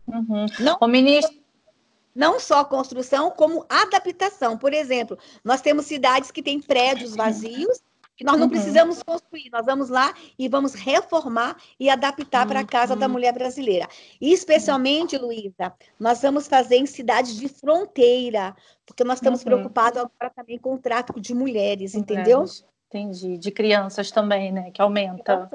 Uhum. 0.07 0.45
Não, 0.59 0.77
o 0.81 0.87
ministro 0.87 1.37
não 2.15 2.39
só 2.39 2.65
construção, 2.65 3.31
como 3.31 3.65
adaptação. 3.69 4.57
Por 4.57 4.73
exemplo, 4.73 5.17
nós 5.43 5.61
temos 5.61 5.85
cidades 5.85 6.31
que 6.31 6.43
têm 6.43 6.59
prédios 6.59 7.15
vazios 7.15 7.81
que 8.19 8.25
nós 8.25 8.35
não 8.35 8.47
uhum. 8.47 8.49
precisamos 8.49 9.01
construir, 9.01 9.49
nós 9.49 9.65
vamos 9.65 9.87
lá 9.87 10.13
e 10.37 10.49
vamos 10.49 10.73
reformar 10.73 11.55
e 11.79 11.89
adaptar 11.89 12.45
para 12.45 12.59
a 12.59 12.65
casa 12.65 12.93
da 12.93 13.05
uhum. 13.05 13.13
mulher 13.13 13.33
brasileira. 13.33 13.87
E 14.19 14.33
especialmente, 14.33 15.17
Luísa, 15.17 15.73
nós 15.97 16.21
vamos 16.21 16.45
fazer 16.45 16.75
em 16.75 16.85
cidades 16.85 17.37
de 17.37 17.47
fronteira, 17.47 18.53
porque 18.85 19.05
nós 19.05 19.19
estamos 19.19 19.39
uhum. 19.39 19.45
preocupados 19.45 19.99
agora 19.99 20.33
também 20.35 20.57
com 20.57 20.73
o 20.73 20.77
tráfico 20.77 21.21
de 21.21 21.33
mulheres, 21.33 21.95
entendeu? 21.95 22.43
Entendi. 22.89 23.37
De 23.37 23.51
crianças 23.51 24.11
também, 24.11 24.51
né? 24.51 24.69
Que 24.71 24.81
aumenta. 24.81 25.49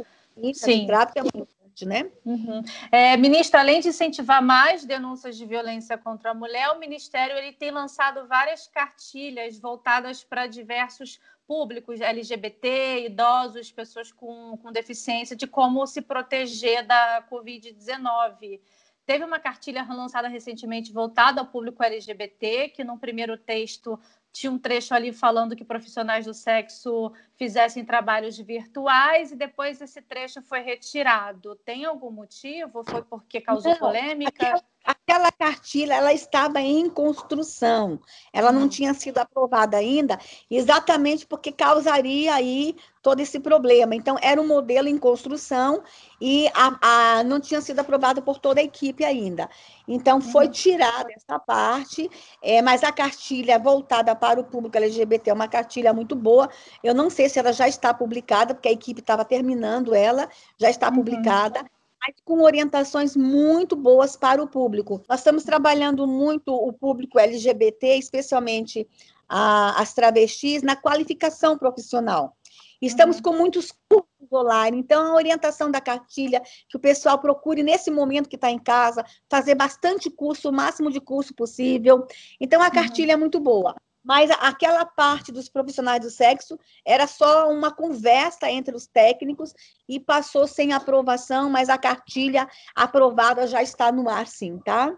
Sim. 0.54 0.86
tráfico 0.86 1.18
é 1.18 1.22
muito 1.22 1.54
né? 1.82 2.08
Uhum. 2.24 2.62
É, 2.92 3.16
ministra, 3.16 3.58
além 3.58 3.80
de 3.80 3.88
incentivar 3.88 4.40
mais 4.40 4.84
denúncias 4.84 5.36
de 5.36 5.44
violência 5.44 5.98
contra 5.98 6.30
a 6.30 6.34
mulher, 6.34 6.70
o 6.70 6.78
Ministério 6.78 7.36
ele 7.36 7.52
tem 7.52 7.72
lançado 7.72 8.28
várias 8.28 8.68
cartilhas 8.68 9.58
voltadas 9.58 10.22
para 10.22 10.46
diversos 10.46 11.18
públicos, 11.46 12.00
LGBT, 12.00 13.06
idosos, 13.06 13.70
pessoas 13.70 14.10
com, 14.12 14.56
com 14.58 14.72
deficiência, 14.72 15.36
de 15.36 15.46
como 15.46 15.86
se 15.86 16.02
proteger 16.02 16.86
da 16.86 17.26
Covid-19. 17.30 18.60
Teve 19.06 19.24
uma 19.24 19.38
cartilha 19.38 19.84
lançada 19.84 20.28
recentemente 20.28 20.92
voltada 20.92 21.40
ao 21.40 21.46
público 21.46 21.82
LGBT, 21.82 22.70
que 22.70 22.82
no 22.82 22.98
primeiro 22.98 23.36
texto 23.36 23.98
tinha 24.32 24.50
um 24.50 24.58
trecho 24.58 24.94
ali 24.94 25.12
falando 25.12 25.54
que 25.54 25.64
profissionais 25.64 26.24
do 26.24 26.34
sexo 26.34 27.12
fizessem 27.36 27.84
trabalhos 27.84 28.38
virtuais 28.38 29.32
e 29.32 29.36
depois 29.36 29.80
esse 29.80 30.00
trecho 30.00 30.40
foi 30.42 30.60
retirado. 30.60 31.56
Tem 31.64 31.84
algum 31.84 32.10
motivo? 32.10 32.84
Foi 32.84 33.02
porque 33.02 33.40
causou 33.40 33.72
não, 33.72 33.78
polêmica? 33.78 34.30
Aquela, 34.30 34.62
aquela, 34.84 35.32
cartilha 35.32 35.94
ela 35.94 36.12
estava 36.12 36.60
em 36.60 36.88
construção, 36.88 38.00
ela 38.32 38.52
não 38.52 38.68
tinha 38.68 38.94
sido 38.94 39.18
aprovada 39.18 39.76
ainda, 39.76 40.18
exatamente 40.50 41.26
porque 41.26 41.50
causaria 41.50 42.34
aí 42.34 42.76
todo 43.04 43.20
esse 43.20 43.38
problema. 43.38 43.94
Então, 43.94 44.16
era 44.22 44.40
um 44.40 44.46
modelo 44.46 44.88
em 44.88 44.96
construção 44.96 45.82
e 46.18 46.48
a, 46.54 47.18
a, 47.18 47.22
não 47.22 47.38
tinha 47.38 47.60
sido 47.60 47.78
aprovado 47.80 48.22
por 48.22 48.38
toda 48.38 48.62
a 48.62 48.64
equipe 48.64 49.04
ainda. 49.04 49.48
Então, 49.86 50.22
foi 50.22 50.46
uhum. 50.46 50.50
tirada 50.50 51.12
essa 51.14 51.38
parte, 51.38 52.10
é, 52.42 52.62
mas 52.62 52.82
a 52.82 52.90
cartilha 52.90 53.58
voltada 53.58 54.16
para 54.16 54.40
o 54.40 54.44
público 54.44 54.78
LGBT 54.78 55.28
é 55.28 55.34
uma 55.34 55.46
cartilha 55.46 55.92
muito 55.92 56.16
boa. 56.16 56.48
Eu 56.82 56.94
não 56.94 57.10
sei 57.10 57.23
se 57.28 57.38
ela 57.38 57.52
já 57.52 57.68
está 57.68 57.92
publicada, 57.92 58.54
porque 58.54 58.68
a 58.68 58.72
equipe 58.72 59.00
estava 59.00 59.24
terminando 59.24 59.94
ela, 59.94 60.28
já 60.58 60.70
está 60.70 60.88
uhum. 60.88 60.96
publicada, 60.96 61.64
mas 62.00 62.16
com 62.24 62.42
orientações 62.42 63.16
muito 63.16 63.74
boas 63.74 64.16
para 64.16 64.42
o 64.42 64.46
público. 64.46 65.02
Nós 65.08 65.20
estamos 65.20 65.44
trabalhando 65.44 66.06
muito 66.06 66.54
o 66.54 66.72
público 66.72 67.18
LGBT, 67.18 67.96
especialmente 67.96 68.86
a, 69.28 69.80
as 69.80 69.94
travestis, 69.94 70.62
na 70.62 70.76
qualificação 70.76 71.56
profissional. 71.56 72.36
Estamos 72.80 73.16
uhum. 73.16 73.22
com 73.22 73.32
muitos 73.32 73.72
cursos 73.88 74.08
online, 74.32 74.78
então 74.78 75.02
a 75.02 75.14
orientação 75.14 75.70
da 75.70 75.80
cartilha, 75.80 76.42
que 76.68 76.76
o 76.76 76.80
pessoal 76.80 77.18
procure 77.18 77.62
nesse 77.62 77.90
momento 77.90 78.28
que 78.28 78.36
está 78.36 78.50
em 78.50 78.58
casa, 78.58 79.04
fazer 79.30 79.54
bastante 79.54 80.10
curso, 80.10 80.50
o 80.50 80.52
máximo 80.52 80.90
de 80.90 81.00
curso 81.00 81.34
possível. 81.34 82.06
Então 82.40 82.60
a 82.60 82.66
uhum. 82.66 82.70
cartilha 82.70 83.14
uhum. 83.14 83.14
é 83.14 83.20
muito 83.20 83.40
boa. 83.40 83.74
Mas 84.04 84.30
aquela 84.30 84.84
parte 84.84 85.32
dos 85.32 85.48
profissionais 85.48 86.00
do 86.00 86.10
sexo 86.10 86.58
era 86.84 87.06
só 87.06 87.50
uma 87.50 87.72
conversa 87.72 88.50
entre 88.50 88.76
os 88.76 88.86
técnicos 88.86 89.54
e 89.88 89.98
passou 89.98 90.46
sem 90.46 90.72
aprovação, 90.72 91.48
mas 91.48 91.70
a 91.70 91.78
cartilha 91.78 92.46
aprovada 92.74 93.46
já 93.46 93.62
está 93.62 93.90
no 93.90 94.08
ar, 94.08 94.26
sim, 94.26 94.58
tá? 94.58 94.88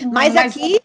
Uhum, 0.00 0.10
mas, 0.10 0.34
mas 0.34 0.36
aqui 0.36 0.80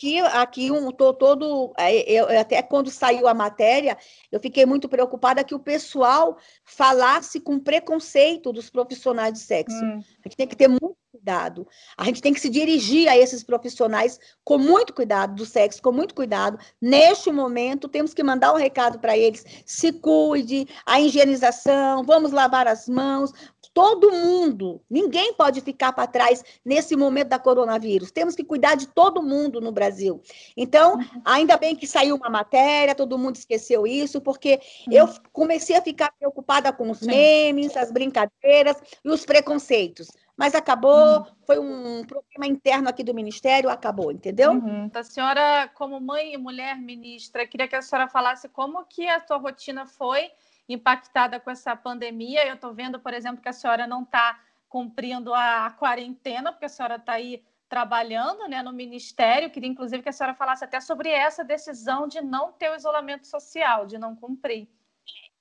que 0.00 0.18
aqui 0.18 0.70
um 0.70 0.90
tô 0.90 1.12
todo 1.12 1.74
é, 1.76 2.10
eu, 2.10 2.40
até 2.40 2.62
quando 2.62 2.90
saiu 2.90 3.28
a 3.28 3.34
matéria 3.34 3.98
eu 4.32 4.40
fiquei 4.40 4.64
muito 4.64 4.88
preocupada 4.88 5.44
que 5.44 5.54
o 5.54 5.58
pessoal 5.58 6.38
falasse 6.64 7.38
com 7.38 7.60
preconceito 7.60 8.50
dos 8.50 8.70
profissionais 8.70 9.34
de 9.34 9.40
sexo 9.40 9.76
hum. 9.76 10.02
a 10.24 10.28
gente 10.28 10.36
tem 10.38 10.48
que 10.48 10.56
ter 10.56 10.68
muito 10.68 10.96
cuidado 11.20 11.68
a 11.96 12.04
gente 12.04 12.22
tem 12.22 12.32
que 12.32 12.40
se 12.40 12.48
dirigir 12.48 13.08
a 13.08 13.16
esses 13.16 13.44
profissionais 13.44 14.18
com 14.42 14.56
muito 14.56 14.94
cuidado 14.94 15.34
do 15.34 15.44
sexo 15.44 15.82
com 15.82 15.92
muito 15.92 16.14
cuidado 16.14 16.58
neste 16.80 17.30
momento 17.30 17.88
temos 17.88 18.14
que 18.14 18.22
mandar 18.22 18.52
um 18.52 18.56
recado 18.56 18.98
para 18.98 19.16
eles 19.16 19.44
se 19.66 19.92
cuide 19.92 20.66
a 20.86 21.00
higienização 21.00 22.02
vamos 22.04 22.32
lavar 22.32 22.66
as 22.66 22.88
mãos 22.88 23.32
todo 23.72 24.10
mundo. 24.10 24.82
Ninguém 24.90 25.32
pode 25.34 25.60
ficar 25.60 25.92
para 25.92 26.06
trás 26.06 26.42
nesse 26.64 26.96
momento 26.96 27.28
da 27.28 27.38
coronavírus. 27.38 28.10
Temos 28.10 28.34
que 28.34 28.44
cuidar 28.44 28.74
de 28.74 28.88
todo 28.88 29.22
mundo 29.22 29.60
no 29.60 29.72
Brasil. 29.72 30.20
Então, 30.56 30.94
uhum. 30.94 31.22
ainda 31.24 31.56
bem 31.56 31.76
que 31.76 31.86
saiu 31.86 32.16
uma 32.16 32.28
matéria, 32.28 32.94
todo 32.94 33.18
mundo 33.18 33.36
esqueceu 33.36 33.86
isso, 33.86 34.20
porque 34.20 34.60
uhum. 34.86 34.92
eu 34.92 35.08
comecei 35.32 35.76
a 35.76 35.82
ficar 35.82 36.12
preocupada 36.18 36.72
com 36.72 36.90
os 36.90 37.00
memes, 37.00 37.76
as 37.76 37.90
brincadeiras 37.90 38.76
e 39.04 39.08
os 39.08 39.24
preconceitos. 39.24 40.08
Mas 40.40 40.54
acabou, 40.54 41.18
uhum. 41.18 41.24
foi 41.44 41.58
um 41.58 42.02
problema 42.02 42.46
interno 42.46 42.88
aqui 42.88 43.04
do 43.04 43.12
Ministério, 43.12 43.68
acabou, 43.68 44.10
entendeu? 44.10 44.52
Uhum. 44.52 44.90
A 44.94 45.02
senhora, 45.02 45.68
como 45.74 46.00
mãe 46.00 46.32
e 46.32 46.38
mulher 46.38 46.78
ministra, 46.78 47.46
queria 47.46 47.68
que 47.68 47.76
a 47.76 47.82
senhora 47.82 48.08
falasse 48.08 48.48
como 48.48 48.82
que 48.86 49.06
a 49.06 49.20
sua 49.20 49.36
rotina 49.36 49.84
foi 49.84 50.30
impactada 50.66 51.38
com 51.38 51.50
essa 51.50 51.76
pandemia. 51.76 52.46
Eu 52.46 52.54
estou 52.54 52.72
vendo, 52.72 52.98
por 52.98 53.12
exemplo, 53.12 53.42
que 53.42 53.50
a 53.50 53.52
senhora 53.52 53.86
não 53.86 54.02
está 54.02 54.40
cumprindo 54.66 55.34
a 55.34 55.76
quarentena, 55.78 56.52
porque 56.52 56.64
a 56.64 56.70
senhora 56.70 56.96
está 56.96 57.12
aí 57.12 57.44
trabalhando 57.68 58.48
né, 58.48 58.62
no 58.62 58.72
Ministério. 58.72 59.50
Queria, 59.50 59.68
inclusive, 59.68 60.02
que 60.02 60.08
a 60.08 60.12
senhora 60.12 60.32
falasse 60.32 60.64
até 60.64 60.80
sobre 60.80 61.10
essa 61.10 61.44
decisão 61.44 62.08
de 62.08 62.22
não 62.22 62.50
ter 62.50 62.70
o 62.70 62.76
isolamento 62.76 63.26
social, 63.26 63.84
de 63.84 63.98
não 63.98 64.16
cumprir. 64.16 64.66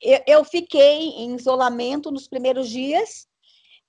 Eu, 0.01 0.21
eu 0.27 0.43
fiquei 0.43 1.11
em 1.11 1.35
isolamento 1.35 2.11
nos 2.11 2.27
primeiros 2.27 2.67
dias, 2.67 3.28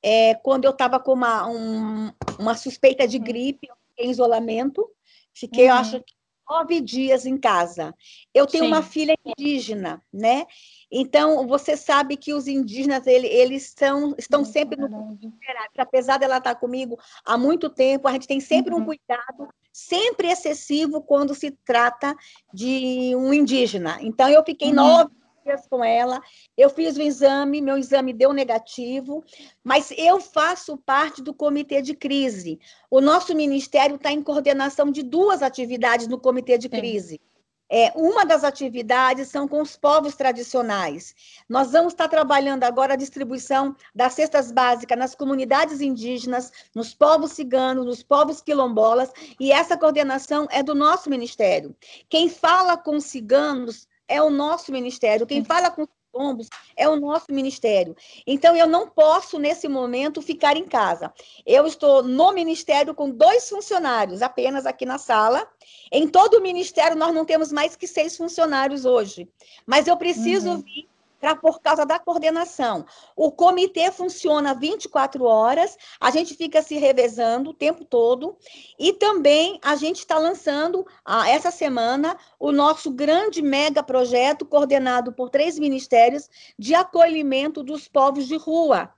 é, 0.02 0.34
quando 0.34 0.64
eu 0.64 0.70
estava 0.70 0.98
com 0.98 1.12
uma, 1.12 1.46
um, 1.46 2.12
uma 2.38 2.54
suspeita 2.54 3.06
de 3.06 3.18
uhum. 3.18 3.24
gripe, 3.24 3.68
em 3.98 4.10
isolamento. 4.10 4.88
Fiquei, 5.32 5.64
uhum. 5.64 5.70
eu 5.70 5.74
acho, 5.74 6.04
nove 6.48 6.80
dias 6.80 7.24
em 7.24 7.38
casa. 7.38 7.94
Eu 8.34 8.46
tenho 8.46 8.64
Sim. 8.64 8.70
uma 8.70 8.82
filha 8.82 9.14
indígena, 9.24 10.02
né? 10.12 10.46
Então, 10.90 11.46
você 11.46 11.76
sabe 11.76 12.16
que 12.16 12.34
os 12.34 12.48
indígenas, 12.48 13.06
ele, 13.06 13.28
eles 13.28 13.72
são, 13.76 14.14
estão 14.18 14.44
sempre 14.44 14.76
no 14.76 15.18
apesar 15.78 16.18
dela 16.18 16.38
estar 16.38 16.56
comigo 16.56 16.98
há 17.24 17.38
muito 17.38 17.70
tempo, 17.70 18.08
a 18.08 18.12
gente 18.12 18.26
tem 18.26 18.40
sempre 18.40 18.74
uhum. 18.74 18.80
um 18.80 18.84
cuidado, 18.84 19.48
sempre 19.72 20.28
excessivo, 20.28 21.00
quando 21.00 21.34
se 21.34 21.52
trata 21.64 22.16
de 22.52 23.14
um 23.14 23.32
indígena. 23.32 23.98
Então, 24.00 24.28
eu 24.28 24.44
fiquei 24.44 24.68
uhum. 24.70 24.74
nove 24.74 25.19
dias 25.42 25.66
com 25.66 25.84
ela, 25.84 26.20
eu 26.56 26.70
fiz 26.70 26.96
o 26.96 27.02
exame, 27.02 27.60
meu 27.60 27.76
exame 27.76 28.12
deu 28.12 28.32
negativo, 28.32 29.24
mas 29.62 29.92
eu 29.96 30.20
faço 30.20 30.76
parte 30.76 31.22
do 31.22 31.34
comitê 31.34 31.82
de 31.82 31.94
crise. 31.94 32.58
O 32.90 33.00
nosso 33.00 33.34
ministério 33.34 33.96
está 33.96 34.12
em 34.12 34.22
coordenação 34.22 34.90
de 34.90 35.02
duas 35.02 35.42
atividades 35.42 36.06
no 36.06 36.18
comitê 36.18 36.58
de 36.58 36.68
crise. 36.68 37.14
Sim. 37.14 37.30
É, 37.72 37.92
uma 37.94 38.26
das 38.26 38.42
atividades 38.42 39.28
são 39.28 39.46
com 39.46 39.62
os 39.62 39.76
povos 39.76 40.16
tradicionais. 40.16 41.14
Nós 41.48 41.70
vamos 41.70 41.92
estar 41.92 42.08
trabalhando 42.08 42.64
agora 42.64 42.94
a 42.94 42.96
distribuição 42.96 43.76
das 43.94 44.14
cestas 44.14 44.50
básicas 44.50 44.98
nas 44.98 45.14
comunidades 45.14 45.80
indígenas, 45.80 46.50
nos 46.74 46.92
povos 46.92 47.30
ciganos, 47.30 47.86
nos 47.86 48.02
povos 48.02 48.42
quilombolas, 48.42 49.12
e 49.38 49.52
essa 49.52 49.78
coordenação 49.78 50.48
é 50.50 50.64
do 50.64 50.74
nosso 50.74 51.08
ministério. 51.08 51.72
Quem 52.08 52.28
fala 52.28 52.76
com 52.76 52.96
os 52.96 53.04
ciganos 53.04 53.86
é 54.10 54.20
o 54.20 54.28
nosso 54.28 54.72
ministério, 54.72 55.26
quem 55.26 55.44
fala 55.44 55.70
com 55.70 55.82
os 55.82 55.88
quilombos 56.12 56.48
é 56.76 56.88
o 56.88 56.96
nosso 56.96 57.26
ministério. 57.30 57.96
Então, 58.26 58.56
eu 58.56 58.66
não 58.66 58.88
posso, 58.88 59.38
nesse 59.38 59.68
momento, 59.68 60.20
ficar 60.20 60.56
em 60.56 60.64
casa. 60.64 61.12
Eu 61.46 61.66
estou 61.66 62.02
no 62.02 62.32
ministério 62.32 62.94
com 62.94 63.08
dois 63.08 63.48
funcionários 63.48 64.20
apenas 64.20 64.66
aqui 64.66 64.84
na 64.84 64.98
sala. 64.98 65.48
Em 65.92 66.08
todo 66.08 66.34
o 66.34 66.42
ministério, 66.42 66.96
nós 66.96 67.14
não 67.14 67.24
temos 67.24 67.52
mais 67.52 67.76
que 67.76 67.86
seis 67.86 68.16
funcionários 68.16 68.84
hoje. 68.84 69.28
Mas 69.64 69.86
eu 69.86 69.96
preciso 69.96 70.50
uhum. 70.50 70.62
vir 70.62 70.89
por 71.40 71.60
causa 71.60 71.84
da 71.84 71.98
coordenação. 71.98 72.84
O 73.14 73.30
comitê 73.30 73.90
funciona 73.90 74.54
24 74.54 75.24
horas, 75.24 75.76
a 76.00 76.10
gente 76.10 76.34
fica 76.34 76.62
se 76.62 76.76
revezando 76.76 77.50
o 77.50 77.54
tempo 77.54 77.84
todo, 77.84 78.36
e 78.78 78.92
também 78.92 79.58
a 79.62 79.76
gente 79.76 79.98
está 79.98 80.18
lançando, 80.18 80.86
ah, 81.04 81.28
essa 81.28 81.50
semana, 81.50 82.16
o 82.38 82.52
nosso 82.52 82.90
grande 82.90 83.42
mega 83.42 83.82
projeto, 83.82 84.46
coordenado 84.46 85.12
por 85.12 85.30
três 85.30 85.58
ministérios, 85.58 86.28
de 86.58 86.74
acolhimento 86.74 87.62
dos 87.62 87.86
povos 87.86 88.26
de 88.26 88.36
rua 88.36 88.92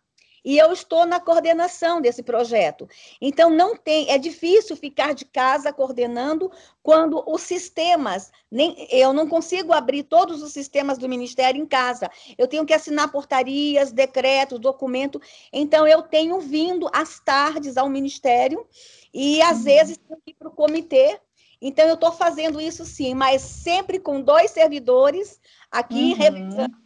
e 0.45 0.59
eu 0.59 0.73
estou 0.73 1.07
na 1.07 1.21
coordenação 1.21 2.01
desse 2.01 2.23
projeto. 2.23 2.89
Então 3.21 3.51
não 3.51 3.77
tem, 3.77 4.11
é 4.11 4.19
difícil 4.19 4.77
ficar 4.77 5.15
de 5.15 5.25
casa 5.25 5.73
coordenando 5.73 6.51
quando 6.83 7.23
os 7.27 7.43
sistemas, 7.43 8.33
nem 8.51 8.89
eu 8.91 9.13
não 9.13 9.29
consigo 9.29 9.73
abrir 9.73 10.03
todos 10.03 10.43
os 10.43 10.53
sistemas 10.53 10.99
do 10.99 11.09
ministério 11.09 11.61
em 11.61 11.67
casa. 11.67 12.11
Eu 12.37 12.49
tenho 12.49 12.67
que 12.67 12.75
assinar 12.75 13.13
portarias, 13.13 13.93
decretos, 13.93 14.59
documento. 14.59 15.21
Então 15.53 15.87
eu 15.87 16.03
tenho 16.03 16.41
vindo 16.41 16.89
às 16.93 17.21
tardes 17.21 17.77
ao 17.77 17.89
ministério 17.89 18.67
e 19.15 19.41
às 19.43 19.59
uhum. 19.59 19.65
vezes 19.65 19.97
tenho 19.97 20.21
que 20.25 20.33
ir 20.33 20.35
para 20.35 20.49
o 20.49 20.53
comitê. 20.53 21.21
Então 21.61 21.87
eu 21.87 21.95
estou 21.95 22.11
fazendo 22.11 22.61
isso 22.61 22.85
sim, 22.85 23.15
mas 23.15 23.41
sempre 23.41 24.01
com 24.01 24.21
dois 24.21 24.51
servidores 24.51 25.41
aqui 25.71 26.13
uhum. 26.13 26.19
revisando 26.19 26.82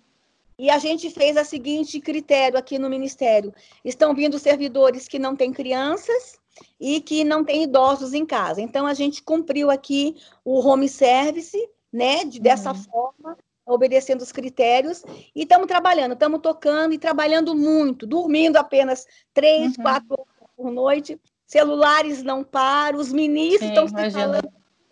e 0.59 0.71
a 0.71 0.79
gente 0.79 1.11
fez 1.11 1.37
a 1.37 1.45
seguinte 1.45 2.01
critério 2.01 2.59
aqui 2.59 2.79
no 2.79 2.89
Ministério: 2.89 3.53
estão 3.85 4.15
vindo 4.15 4.39
servidores 4.39 5.07
que 5.07 5.19
não 5.19 5.37
têm 5.37 5.53
crianças 5.53 6.39
e 6.81 7.01
que 7.01 7.25
não 7.25 7.45
têm 7.45 7.65
idosos 7.65 8.15
em 8.15 8.25
casa. 8.25 8.61
Então, 8.61 8.87
a 8.87 8.95
gente 8.95 9.23
cumpriu 9.23 9.71
aqui 9.71 10.17
o 10.45 10.59
home 10.67 10.89
service, 10.89 11.57
né, 11.93 12.25
de, 12.25 12.41
dessa 12.41 12.73
uhum. 12.73 12.83
forma, 12.85 13.39
obedecendo 13.67 14.23
os 14.23 14.33
critérios, 14.33 15.03
e 15.35 15.43
estamos 15.43 15.67
trabalhando, 15.67 16.13
estamos 16.13 16.41
tocando 16.41 16.95
e 16.95 16.99
trabalhando 16.99 17.55
muito, 17.55 18.07
dormindo 18.07 18.57
apenas 18.57 19.07
três, 19.35 19.77
uhum. 19.77 19.83
quatro 19.83 20.13
horas 20.13 20.51
por 20.57 20.71
noite, 20.71 21.21
celulares 21.47 22.23
não 22.23 22.43
param, 22.43 22.99
os 22.99 23.13
ministros 23.13 23.69
estão 23.69 23.87
se 23.87 24.11
falando 24.11 24.49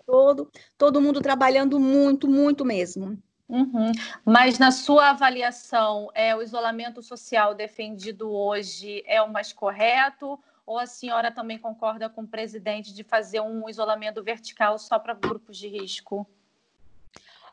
todo, 0.07 0.51
todo 0.77 1.01
mundo 1.01 1.21
trabalhando 1.21 1.81
muito, 1.81 2.29
muito 2.29 2.65
mesmo. 2.65 3.19
Uhum. 3.49 3.93
Mas 4.25 4.59
na 4.59 4.71
sua 4.71 5.11
avaliação, 5.11 6.11
é 6.15 6.35
o 6.35 6.43
isolamento 6.43 7.03
social 7.03 7.55
defendido 7.55 8.31
hoje 8.31 9.03
é 9.07 9.21
o 9.21 9.31
mais 9.31 9.53
correto? 9.53 10.39
Ou 10.67 10.79
a 10.79 10.87
senhora 10.87 11.31
também 11.31 11.59
concorda 11.59 12.09
com 12.09 12.23
o 12.23 12.27
presidente 12.27 12.95
de 12.95 13.05
fazer 13.05 13.41
um 13.41 13.69
isolamento 13.69 14.23
vertical 14.23 14.79
só 14.79 14.99
para 14.99 15.13
grupos 15.13 15.59
de 15.59 15.69
risco? 15.69 16.27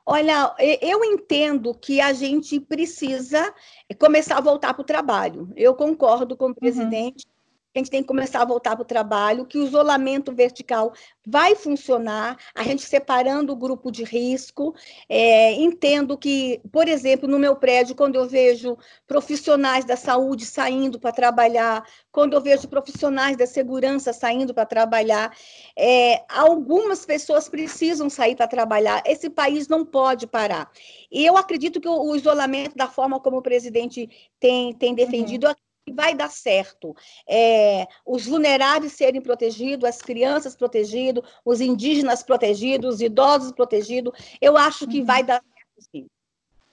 Olha, 0.05 0.55
eu 0.81 1.03
entendo 1.03 1.73
que 1.75 2.01
a 2.01 2.13
gente 2.13 2.59
precisa 2.59 3.53
começar 3.99 4.37
a 4.37 4.41
voltar 4.41 4.73
para 4.73 4.81
o 4.81 4.85
trabalho. 4.85 5.51
Eu 5.55 5.75
concordo 5.75 6.35
com 6.35 6.45
o 6.45 6.47
uhum. 6.47 6.53
presidente. 6.53 7.25
Uhum 7.25 7.40
a 7.73 7.79
gente 7.79 7.89
tem 7.89 8.01
que 8.01 8.07
começar 8.07 8.41
a 8.41 8.45
voltar 8.45 8.75
para 8.75 8.83
o 8.83 8.85
trabalho, 8.85 9.45
que 9.45 9.57
o 9.57 9.65
isolamento 9.65 10.33
vertical 10.33 10.93
vai 11.25 11.55
funcionar, 11.55 12.37
a 12.53 12.63
gente 12.63 12.81
separando 12.81 13.53
o 13.53 13.55
grupo 13.55 13.89
de 13.89 14.03
risco. 14.03 14.75
É, 15.07 15.53
entendo 15.53 16.17
que, 16.17 16.59
por 16.71 16.87
exemplo, 16.87 17.29
no 17.29 17.39
meu 17.39 17.55
prédio, 17.55 17.95
quando 17.95 18.15
eu 18.15 18.27
vejo 18.27 18.77
profissionais 19.07 19.85
da 19.85 19.95
saúde 19.95 20.45
saindo 20.45 20.99
para 20.99 21.13
trabalhar, 21.13 21.85
quando 22.11 22.33
eu 22.33 22.41
vejo 22.41 22.67
profissionais 22.67 23.37
da 23.37 23.47
segurança 23.47 24.11
saindo 24.11 24.53
para 24.53 24.65
trabalhar, 24.65 25.33
é, 25.77 26.25
algumas 26.27 27.05
pessoas 27.05 27.47
precisam 27.47 28.09
sair 28.09 28.35
para 28.35 28.47
trabalhar. 28.47 29.01
Esse 29.05 29.29
país 29.29 29.69
não 29.69 29.85
pode 29.85 30.27
parar. 30.27 30.69
E 31.09 31.25
eu 31.25 31.37
acredito 31.37 31.79
que 31.79 31.87
o, 31.87 32.11
o 32.11 32.15
isolamento, 32.17 32.75
da 32.75 32.89
forma 32.89 33.17
como 33.17 33.37
o 33.37 33.41
presidente 33.41 34.09
tem, 34.39 34.73
tem 34.73 34.93
defendido, 34.93 35.47
uhum 35.47 35.70
vai 35.89 36.15
dar 36.15 36.29
certo. 36.29 36.95
É, 37.27 37.87
os 38.05 38.25
vulneráveis 38.25 38.93
serem 38.93 39.21
protegidos, 39.21 39.87
as 39.87 39.97
crianças 39.97 40.55
protegidas, 40.55 41.23
os 41.43 41.61
indígenas 41.61 42.23
protegidos, 42.23 42.95
os 42.95 43.01
idosos 43.01 43.51
protegidos, 43.51 44.13
eu 44.39 44.57
acho 44.57 44.87
que 44.87 44.99
uhum. 44.99 45.05
vai 45.05 45.23
dar 45.23 45.41
certo 45.41 45.89
sim. 45.91 46.07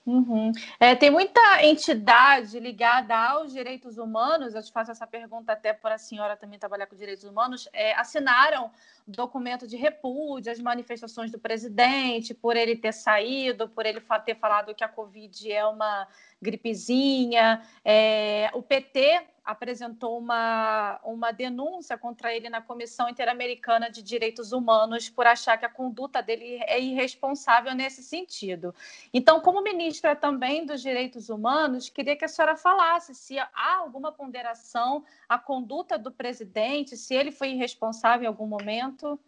Uhum. 0.09 0.53
É, 0.81 0.94
tem 0.94 1.11
muita 1.11 1.62
entidade 1.62 2.59
ligada 2.59 3.14
aos 3.14 3.53
direitos 3.53 3.99
humanos, 3.99 4.55
eu 4.55 4.62
te 4.62 4.73
faço 4.73 4.90
essa 4.90 5.07
pergunta 5.07 5.53
até 5.53 5.75
para 5.75 5.97
a 5.97 5.99
senhora 5.99 6.35
também 6.35 6.59
trabalhar 6.59 6.87
com 6.87 6.97
direitos 6.97 7.25
humanos, 7.25 7.68
é, 7.75 7.92
assinaram 7.94 8.71
documento 9.07 9.68
de 9.68 9.77
repúdio 9.77 10.51
às 10.51 10.59
manifestações 10.61 11.31
do 11.31 11.38
presidente, 11.38 12.33
por 12.33 12.57
ele 12.57 12.75
ter 12.75 12.92
saído, 12.92 13.68
por 13.68 13.85
ele 13.85 14.01
ter 14.25 14.35
falado 14.37 14.75
que 14.75 14.83
a 14.83 14.88
Covid 14.88 15.53
é 15.53 15.66
uma 15.66 16.09
gripezinha. 16.40 17.61
É, 17.85 18.51
o 18.55 18.62
PT 18.62 19.27
apresentou 19.48 20.18
uma, 20.18 21.00
uma 21.02 21.32
denúncia 21.32 21.96
contra 21.96 22.34
ele 22.34 22.50
na 22.50 22.61
Comissão 22.61 23.08
Interamericana 23.08 23.90
de 23.90 24.02
Direitos 24.02 24.52
Humanos 24.52 25.08
por 25.08 25.26
achar 25.26 25.56
que 25.56 25.64
a 25.64 25.70
conduta 25.70 26.22
dele 26.22 26.62
é 26.66 26.78
irresponsável 26.78 27.74
nesse 27.74 28.02
sentido. 28.02 28.74
Então, 29.11 29.40
como 29.40 29.62
ministra 29.62 30.14
também 30.14 30.66
dos 30.66 30.82
Direitos 30.82 31.30
Humanos, 31.30 31.88
queria 31.88 32.14
que 32.14 32.26
a 32.26 32.28
senhora 32.28 32.56
falasse 32.56 33.14
se 33.14 33.38
há 33.38 33.76
alguma 33.78 34.12
ponderação 34.12 35.02
à 35.26 35.38
conduta 35.38 35.98
do 35.98 36.12
presidente, 36.12 36.94
se 36.94 37.14
ele 37.14 37.32
foi 37.32 37.52
irresponsável 37.52 38.24
em 38.24 38.28
algum 38.28 38.46
momento. 38.46 39.18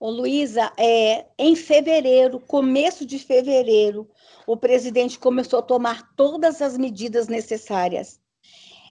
Ô, 0.00 0.10
Luísa, 0.10 0.72
é, 0.76 1.26
em 1.38 1.54
fevereiro, 1.54 2.40
começo 2.40 3.06
de 3.06 3.20
fevereiro, 3.20 4.10
o 4.48 4.56
presidente 4.56 5.16
começou 5.16 5.60
a 5.60 5.62
tomar 5.62 6.12
todas 6.16 6.60
as 6.60 6.76
medidas 6.76 7.28
necessárias 7.28 8.19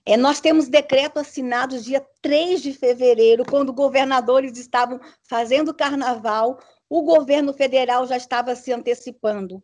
é, 0.09 0.17
nós 0.17 0.39
temos 0.39 0.67
decreto 0.67 1.19
assinado 1.19 1.79
dia 1.79 2.03
3 2.19 2.63
de 2.63 2.73
fevereiro, 2.73 3.45
quando 3.45 3.71
governadores 3.71 4.57
estavam 4.57 4.99
fazendo 5.21 5.71
carnaval, 5.71 6.59
o 6.89 7.03
governo 7.03 7.53
federal 7.53 8.07
já 8.07 8.17
estava 8.17 8.55
se 8.55 8.73
antecipando. 8.73 9.61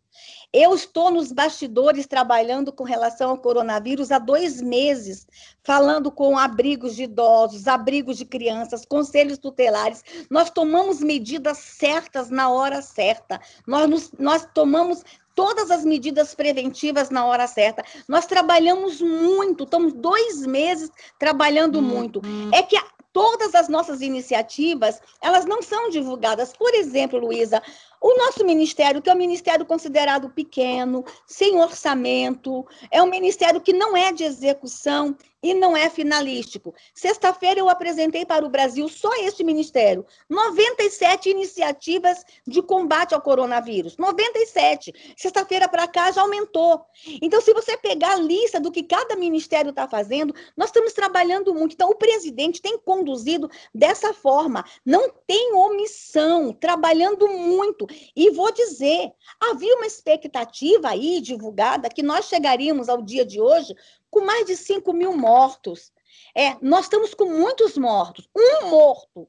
Eu 0.52 0.72
estou 0.72 1.10
nos 1.10 1.32
bastidores 1.32 2.06
trabalhando 2.06 2.72
com 2.72 2.84
relação 2.84 3.30
ao 3.30 3.38
coronavírus 3.38 4.12
há 4.12 4.20
dois 4.20 4.62
meses, 4.62 5.26
falando 5.64 6.12
com 6.12 6.38
abrigos 6.38 6.94
de 6.94 7.02
idosos, 7.02 7.66
abrigos 7.66 8.16
de 8.16 8.24
crianças, 8.24 8.86
conselhos 8.86 9.38
tutelares. 9.38 10.04
Nós 10.30 10.48
tomamos 10.48 11.00
medidas 11.00 11.58
certas 11.58 12.30
na 12.30 12.48
hora 12.48 12.80
certa. 12.80 13.40
Nós, 13.66 13.90
nos, 13.90 14.12
nós 14.12 14.46
tomamos 14.54 15.02
todas 15.36 15.70
as 15.70 15.84
medidas 15.84 16.34
preventivas 16.34 17.10
na 17.10 17.24
hora 17.26 17.46
certa. 17.46 17.84
Nós 18.08 18.26
trabalhamos 18.26 19.00
muito, 19.00 19.62
estamos 19.62 19.92
dois 19.92 20.44
meses 20.44 20.90
trabalhando 21.18 21.76
uhum. 21.76 21.82
muito. 21.82 22.22
É 22.52 22.62
que 22.62 22.76
a, 22.76 22.84
todas 23.12 23.54
as 23.54 23.68
nossas 23.68 24.00
iniciativas, 24.00 25.00
elas 25.22 25.44
não 25.44 25.62
são 25.62 25.90
divulgadas. 25.90 26.52
Por 26.54 26.74
exemplo, 26.74 27.18
Luísa, 27.18 27.62
o 28.06 28.16
nosso 28.16 28.44
ministério, 28.44 29.02
que 29.02 29.10
é 29.10 29.12
um 29.12 29.16
ministério 29.16 29.66
considerado 29.66 30.30
pequeno, 30.30 31.04
sem 31.26 31.60
orçamento, 31.60 32.64
é 32.88 33.02
um 33.02 33.10
ministério 33.10 33.60
que 33.60 33.72
não 33.72 33.96
é 33.96 34.12
de 34.12 34.22
execução 34.22 35.16
e 35.42 35.54
não 35.54 35.76
é 35.76 35.88
finalístico. 35.88 36.74
Sexta-feira 36.94 37.60
eu 37.60 37.68
apresentei 37.68 38.24
para 38.24 38.44
o 38.44 38.48
Brasil, 38.48 38.88
só 38.88 39.10
este 39.22 39.44
ministério, 39.44 40.04
97 40.28 41.30
iniciativas 41.30 42.24
de 42.46 42.62
combate 42.62 43.14
ao 43.14 43.20
coronavírus. 43.20 43.96
97. 43.96 44.92
Sexta-feira 45.16 45.68
para 45.68 45.86
cá 45.86 46.10
já 46.10 46.22
aumentou. 46.22 46.84
Então, 47.22 47.40
se 47.40 47.52
você 47.52 47.76
pegar 47.76 48.12
a 48.12 48.20
lista 48.20 48.58
do 48.58 48.72
que 48.72 48.82
cada 48.82 49.14
ministério 49.16 49.70
está 49.70 49.86
fazendo, 49.88 50.34
nós 50.56 50.68
estamos 50.68 50.92
trabalhando 50.92 51.54
muito. 51.54 51.74
Então, 51.74 51.90
o 51.90 51.94
presidente 51.94 52.60
tem 52.60 52.78
conduzido 52.78 53.48
dessa 53.74 54.12
forma, 54.12 54.64
não 54.84 55.10
tem 55.26 55.52
omissão, 55.54 56.52
trabalhando 56.52 57.28
muito. 57.28 57.86
E 58.14 58.30
vou 58.30 58.52
dizer, 58.52 59.12
havia 59.40 59.74
uma 59.76 59.86
expectativa 59.86 60.90
aí 60.90 61.20
divulgada 61.20 61.88
que 61.88 62.02
nós 62.02 62.26
chegaríamos 62.26 62.88
ao 62.88 63.02
dia 63.02 63.24
de 63.24 63.40
hoje 63.40 63.74
com 64.10 64.24
mais 64.24 64.46
de 64.46 64.56
5 64.56 64.92
mil 64.92 65.16
mortos. 65.16 65.92
É, 66.34 66.56
nós 66.60 66.84
estamos 66.84 67.14
com 67.14 67.26
muitos 67.26 67.76
mortos. 67.76 68.28
Um 68.36 68.68
morto 68.68 69.28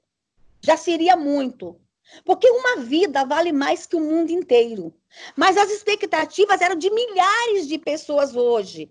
já 0.61 0.77
seria 0.77 1.15
muito. 1.15 1.79
Porque 2.23 2.49
uma 2.49 2.77
vida 2.77 3.25
vale 3.25 3.51
mais 3.51 3.85
que 3.85 3.95
o 3.95 3.99
mundo 3.99 4.31
inteiro. 4.31 4.93
Mas 5.35 5.57
as 5.57 5.69
expectativas 5.69 6.61
eram 6.61 6.75
de 6.75 6.89
milhares 6.89 7.67
de 7.67 7.77
pessoas 7.77 8.35
hoje. 8.35 8.89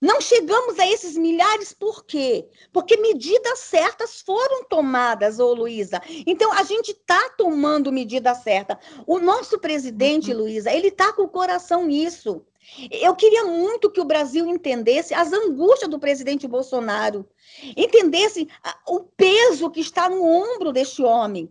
Não 0.00 0.20
chegamos 0.20 0.78
a 0.78 0.86
esses 0.86 1.16
milhares 1.16 1.72
por 1.72 2.04
quê? 2.04 2.46
Porque 2.72 2.96
medidas 2.96 3.58
certas 3.58 4.20
foram 4.20 4.64
tomadas, 4.64 5.40
ô 5.40 5.52
Luísa. 5.52 6.00
Então, 6.24 6.52
a 6.52 6.62
gente 6.62 6.92
está 6.92 7.30
tomando 7.30 7.90
medida 7.90 8.34
certa. 8.34 8.78
O 9.06 9.18
nosso 9.18 9.58
presidente, 9.58 10.30
uhum. 10.32 10.38
Luísa, 10.38 10.72
ele 10.72 10.88
está 10.88 11.12
com 11.12 11.22
o 11.22 11.28
coração 11.28 11.84
nisso. 11.84 12.44
Eu 12.90 13.16
queria 13.16 13.44
muito 13.44 13.90
que 13.90 14.00
o 14.00 14.04
Brasil 14.04 14.46
entendesse 14.46 15.14
as 15.14 15.32
angústias 15.32 15.90
do 15.90 15.98
presidente 15.98 16.46
Bolsonaro, 16.46 17.26
entendesse 17.76 18.46
o 18.86 19.00
peso 19.00 19.70
que 19.70 19.80
está 19.80 20.08
no 20.08 20.22
ombro 20.22 20.70
deste 20.70 21.02
homem. 21.02 21.50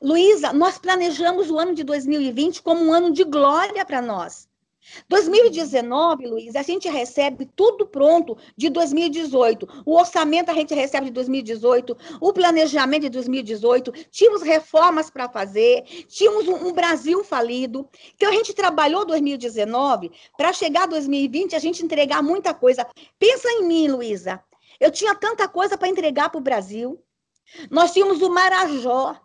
Luísa, 0.00 0.52
nós 0.52 0.78
planejamos 0.78 1.50
o 1.50 1.58
ano 1.58 1.74
de 1.74 1.82
2020 1.82 2.62
como 2.62 2.84
um 2.84 2.92
ano 2.92 3.10
de 3.10 3.24
glória 3.24 3.84
para 3.84 4.02
nós. 4.02 4.46
2019, 5.08 6.26
Luiz, 6.26 6.56
a 6.56 6.62
gente 6.62 6.88
recebe 6.88 7.46
tudo 7.54 7.86
pronto 7.86 8.36
de 8.56 8.68
2018. 8.68 9.82
O 9.84 9.96
orçamento 9.96 10.50
a 10.50 10.54
gente 10.54 10.74
recebe 10.74 11.06
de 11.06 11.12
2018, 11.12 11.96
o 12.20 12.32
planejamento 12.32 13.02
de 13.02 13.10
2018, 13.10 13.92
tínhamos 14.10 14.42
reformas 14.42 15.10
para 15.10 15.28
fazer, 15.28 15.82
tínhamos 16.08 16.48
um, 16.48 16.68
um, 16.68 16.72
Brasil 16.72 17.22
falido. 17.24 17.88
Então 18.14 18.28
a 18.28 18.32
gente 18.32 18.54
trabalhou 18.54 19.04
2019 19.04 20.10
para 20.36 20.52
chegar 20.52 20.86
2020 20.86 21.56
a 21.56 21.58
gente 21.58 21.84
entregar 21.84 22.22
muita 22.22 22.54
coisa. 22.54 22.86
Pensa 23.18 23.48
em 23.50 23.64
mim, 23.64 23.88
Luísa. 23.88 24.42
Eu 24.80 24.90
tinha 24.90 25.14
tanta 25.14 25.48
coisa 25.48 25.76
para 25.76 25.88
entregar 25.88 26.30
para 26.30 26.38
o 26.38 26.42
Brasil. 26.42 27.02
Nós 27.70 27.92
tínhamos 27.92 28.22
o 28.22 28.30
Marajó. 28.30 29.16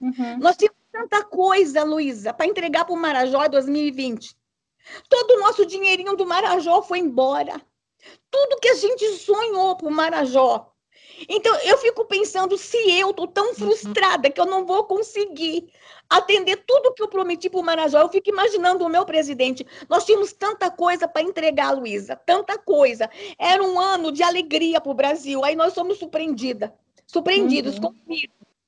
Uhum. 0.00 0.38
Nós 0.38 0.56
tínhamos 0.56 0.78
tanta 0.90 1.24
coisa, 1.24 1.82
Luísa, 1.84 2.34
para 2.34 2.46
entregar 2.46 2.84
para 2.84 2.94
o 2.94 2.98
Marajó 2.98 3.44
em 3.44 3.50
2020. 3.50 4.36
Todo 5.08 5.32
o 5.32 5.40
nosso 5.40 5.64
dinheirinho 5.66 6.16
do 6.16 6.26
Marajó 6.26 6.82
foi 6.82 6.98
embora. 6.98 7.60
Tudo 8.30 8.58
que 8.60 8.68
a 8.68 8.74
gente 8.74 9.06
sonhou 9.18 9.76
para 9.76 9.88
o 9.88 9.90
Marajó. 9.90 10.72
Então, 11.28 11.54
eu 11.60 11.78
fico 11.78 12.04
pensando 12.04 12.56
se 12.56 12.76
eu 12.98 13.10
estou 13.10 13.28
tão 13.28 13.48
uhum. 13.48 13.54
frustrada 13.54 14.30
que 14.30 14.40
eu 14.40 14.46
não 14.46 14.66
vou 14.66 14.84
conseguir 14.84 15.68
atender 16.08 16.64
tudo 16.66 16.92
que 16.92 17.02
eu 17.02 17.08
prometi 17.08 17.48
para 17.48 17.60
o 17.60 17.62
Marajó. 17.62 18.00
Eu 18.00 18.08
fico 18.08 18.28
imaginando 18.28 18.84
o 18.84 18.88
meu 18.88 19.04
presidente. 19.04 19.66
Nós 19.88 20.04
tínhamos 20.04 20.32
tanta 20.32 20.70
coisa 20.70 21.06
para 21.06 21.22
entregar, 21.22 21.70
Luísa, 21.70 22.16
tanta 22.16 22.58
coisa. 22.58 23.08
Era 23.38 23.62
um 23.62 23.78
ano 23.78 24.10
de 24.10 24.22
alegria 24.22 24.80
para 24.80 24.90
o 24.90 24.94
Brasil. 24.94 25.44
Aí 25.44 25.54
nós 25.54 25.72
somos 25.72 25.98
surpreendidas, 25.98 26.70
surpreendidos 27.06 27.76
uhum. 27.76 27.82
com 27.82 27.94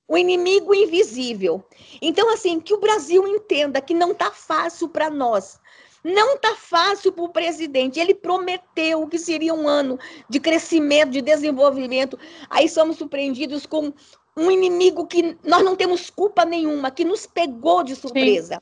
o 0.06 0.18
inimigo 0.18 0.74
invisível. 0.74 1.64
Então, 2.00 2.30
assim, 2.32 2.60
que 2.60 2.74
o 2.74 2.80
Brasil 2.80 3.26
entenda 3.26 3.80
que 3.80 3.94
não 3.94 4.12
está 4.12 4.30
fácil 4.30 4.88
para 4.88 5.10
nós 5.10 5.58
não 6.04 6.34
está 6.34 6.54
fácil 6.54 7.10
para 7.10 7.24
o 7.24 7.30
presidente. 7.30 7.98
Ele 7.98 8.14
prometeu 8.14 9.08
que 9.08 9.18
seria 9.18 9.54
um 9.54 9.66
ano 9.66 9.98
de 10.28 10.38
crescimento, 10.38 11.12
de 11.12 11.22
desenvolvimento. 11.22 12.18
Aí 12.50 12.68
somos 12.68 12.98
surpreendidos 12.98 13.64
com 13.64 13.92
um 14.36 14.50
inimigo 14.50 15.06
que 15.06 15.38
nós 15.44 15.64
não 15.64 15.76
temos 15.76 16.10
culpa 16.10 16.44
nenhuma, 16.44 16.90
que 16.90 17.04
nos 17.04 17.24
pegou 17.24 17.84
de 17.84 17.94
surpresa. 17.94 18.60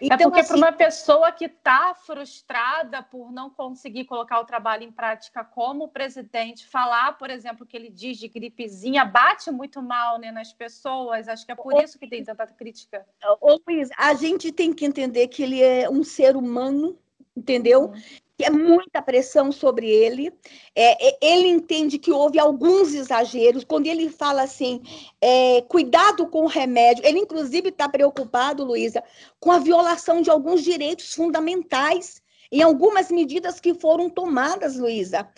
É 0.00 0.06
então, 0.06 0.16
é 0.16 0.22
porque 0.24 0.40
assim, 0.40 0.48
para 0.48 0.56
uma 0.56 0.72
pessoa 0.72 1.30
que 1.30 1.44
está 1.44 1.94
frustrada 1.94 3.02
por 3.02 3.30
não 3.30 3.48
conseguir 3.48 4.04
colocar 4.04 4.40
o 4.40 4.44
trabalho 4.44 4.82
em 4.82 4.90
prática 4.90 5.44
como 5.44 5.84
o 5.84 5.88
presidente, 5.88 6.66
falar, 6.66 7.16
por 7.18 7.30
exemplo, 7.30 7.64
que 7.64 7.76
ele 7.76 7.88
diz 7.88 8.18
de 8.18 8.26
gripezinha, 8.26 9.04
bate 9.04 9.50
muito 9.50 9.80
mal 9.80 10.18
né, 10.18 10.32
nas 10.32 10.52
pessoas. 10.52 11.28
Acho 11.28 11.46
que 11.46 11.52
é 11.52 11.54
por 11.54 11.80
isso 11.82 11.98
que 11.98 12.08
tem 12.08 12.24
tanta 12.24 12.46
crítica. 12.46 13.06
Ô, 13.40 13.60
Luiz, 13.66 13.90
a 13.96 14.14
gente 14.14 14.50
tem 14.50 14.72
que 14.72 14.84
entender 14.84 15.28
que 15.28 15.42
ele 15.42 15.62
é 15.62 15.88
um 15.88 16.02
ser 16.02 16.36
humano, 16.36 16.98
entendeu? 17.36 17.92
Uhum 18.40 18.44
é 18.44 18.50
muita 18.50 19.02
pressão 19.02 19.52
sobre 19.52 19.88
ele. 19.88 20.32
É, 20.74 21.08
é, 21.08 21.18
ele 21.20 21.48
entende 21.48 21.98
que 21.98 22.12
houve 22.12 22.38
alguns 22.38 22.94
exageros. 22.94 23.64
Quando 23.64 23.86
ele 23.86 24.08
fala 24.08 24.42
assim, 24.42 24.82
é, 25.20 25.62
cuidado 25.62 26.26
com 26.26 26.44
o 26.44 26.48
remédio, 26.48 27.04
ele 27.06 27.18
inclusive 27.18 27.68
está 27.68 27.88
preocupado, 27.88 28.64
Luísa, 28.64 29.02
com 29.38 29.52
a 29.52 29.58
violação 29.58 30.22
de 30.22 30.30
alguns 30.30 30.62
direitos 30.62 31.14
fundamentais 31.14 32.22
em 32.50 32.62
algumas 32.62 33.10
medidas 33.10 33.60
que 33.60 33.74
foram 33.74 34.10
tomadas, 34.10 34.76
Luísa 34.76 35.28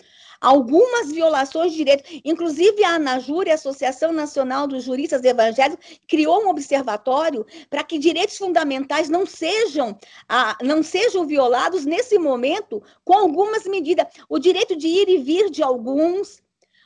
algumas 0.45 1.11
violações 1.11 1.71
de 1.71 1.79
direitos. 1.79 2.21
Inclusive, 2.23 2.83
a 2.83 2.95
ANAJUR, 2.95 3.49
a 3.49 3.55
Associação 3.55 4.11
Nacional 4.11 4.67
dos 4.67 4.83
Juristas 4.83 5.23
Evangélicos, 5.23 5.99
criou 6.07 6.43
um 6.43 6.49
observatório 6.49 7.43
para 7.67 7.83
que 7.83 7.97
direitos 7.97 8.37
fundamentais 8.37 9.09
não 9.09 9.25
sejam, 9.25 9.97
ah, 10.29 10.55
não 10.61 10.83
sejam 10.83 11.25
violados 11.25 11.83
nesse 11.83 12.19
momento 12.19 12.83
com 13.03 13.13
algumas 13.13 13.65
medidas. 13.65 14.05
O 14.29 14.37
direito 14.37 14.75
de 14.75 14.87
ir 14.87 15.09
e 15.09 15.17
vir 15.17 15.49
de 15.49 15.63
alguns, 15.63 16.43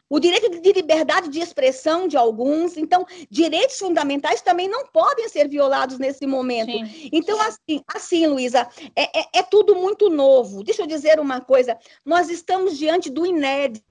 o 0.09 0.19
direito 0.19 0.49
de 0.49 0.71
liberdade 0.73 1.29
de 1.29 1.39
expressão 1.39 2.07
de 2.07 2.17
alguns. 2.17 2.75
Então, 2.75 3.05
direitos 3.29 3.77
fundamentais 3.77 4.41
também 4.41 4.67
não 4.67 4.87
podem 4.87 5.29
ser 5.29 5.47
violados 5.47 5.99
nesse 5.99 6.25
momento. 6.25 6.71
Sim. 6.71 7.09
Então, 7.13 7.39
assim, 7.41 7.83
assim 7.87 8.27
Luísa, 8.27 8.67
é, 8.95 9.19
é, 9.19 9.25
é, 9.35 9.43
tudo 9.43 9.75
muito 9.75 10.09
novo. 10.09 10.63
Deixa 10.63 10.81
eu 10.81 10.87
dizer 10.87 11.19
uma 11.19 11.39
coisa: 11.39 11.77
nós 12.03 12.29
estamos 12.29 12.77
diante 12.77 13.09
do 13.09 13.25
inédito. 13.25 13.83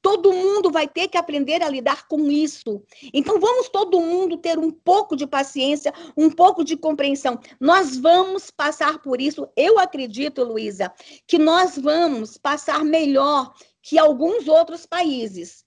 Todo 0.00 0.32
mundo 0.32 0.70
vai 0.70 0.86
ter 0.86 1.08
que 1.08 1.18
aprender 1.18 1.60
a 1.60 1.68
lidar 1.68 2.06
com 2.06 2.30
isso. 2.30 2.80
Então, 3.12 3.40
vamos 3.40 3.68
todo 3.68 4.00
mundo 4.00 4.38
ter 4.38 4.58
um 4.58 4.70
pouco 4.70 5.16
de 5.16 5.26
paciência, 5.26 5.92
um 6.16 6.30
pouco 6.30 6.64
de 6.64 6.76
compreensão. 6.76 7.38
Nós 7.60 7.96
vamos 7.96 8.50
passar 8.50 9.00
por 9.00 9.20
isso. 9.20 9.48
Eu 9.56 9.78
acredito, 9.78 10.44
Luísa, 10.44 10.92
que 11.26 11.36
nós 11.36 11.76
vamos 11.76 12.38
passar 12.38 12.84
melhor 12.84 13.52
que 13.88 13.98
alguns 13.98 14.46
outros 14.48 14.84
países. 14.84 15.64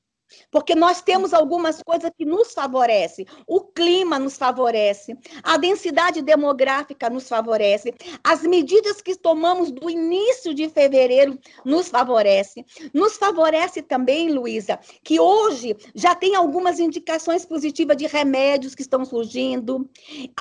Porque 0.50 0.76
nós 0.76 1.02
temos 1.02 1.34
algumas 1.34 1.82
coisas 1.82 2.12
que 2.18 2.26
nos 2.26 2.54
favorecem. 2.54 3.26
O 3.48 3.62
clima 3.62 4.20
nos 4.20 4.38
favorece, 4.38 5.18
a 5.44 5.58
densidade 5.58 6.22
demográfica 6.22 7.10
nos 7.10 7.28
favorece, 7.28 7.94
as 8.24 8.44
medidas 8.44 9.02
que 9.02 9.16
tomamos 9.16 9.72
do 9.72 9.90
início 9.90 10.54
de 10.54 10.70
fevereiro 10.70 11.38
nos 11.66 11.90
favorece. 11.90 12.66
Nos 12.94 13.18
favorece 13.18 13.82
também, 13.82 14.32
Luísa, 14.32 14.80
que 15.04 15.20
hoje 15.20 15.76
já 15.96 16.16
tem 16.16 16.36
algumas 16.36 16.80
indicações 16.80 17.46
positivas 17.46 17.98
de 17.98 18.08
remédios 18.08 18.76
que 18.76 18.82
estão 18.82 19.04
surgindo, 19.06 19.90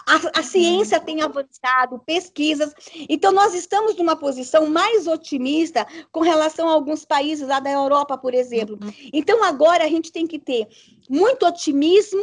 a, 0.07 0.40
a 0.40 0.42
ciência 0.42 1.00
tem 1.00 1.22
avançado, 1.22 1.98
pesquisas. 2.05 2.72
Então, 3.09 3.33
nós 3.33 3.55
estamos 3.55 3.96
numa 3.96 4.16
posição 4.16 4.66
mais 4.66 5.07
otimista 5.07 5.87
com 6.12 6.20
relação 6.20 6.68
a 6.68 6.72
alguns 6.72 7.05
países 7.05 7.46
lá 7.46 7.61
da 7.61 7.70
Europa, 7.70 8.16
por 8.16 8.35
exemplo. 8.35 8.79
Uhum. 8.83 8.92
Então, 9.12 9.42
agora 9.44 9.80
agora 9.81 9.85
a 9.85 9.88
gente 9.88 10.12
tem 10.12 10.27
que 10.27 10.38
ter 10.38 10.69
muito 11.09 11.47
otimismo, 11.47 12.23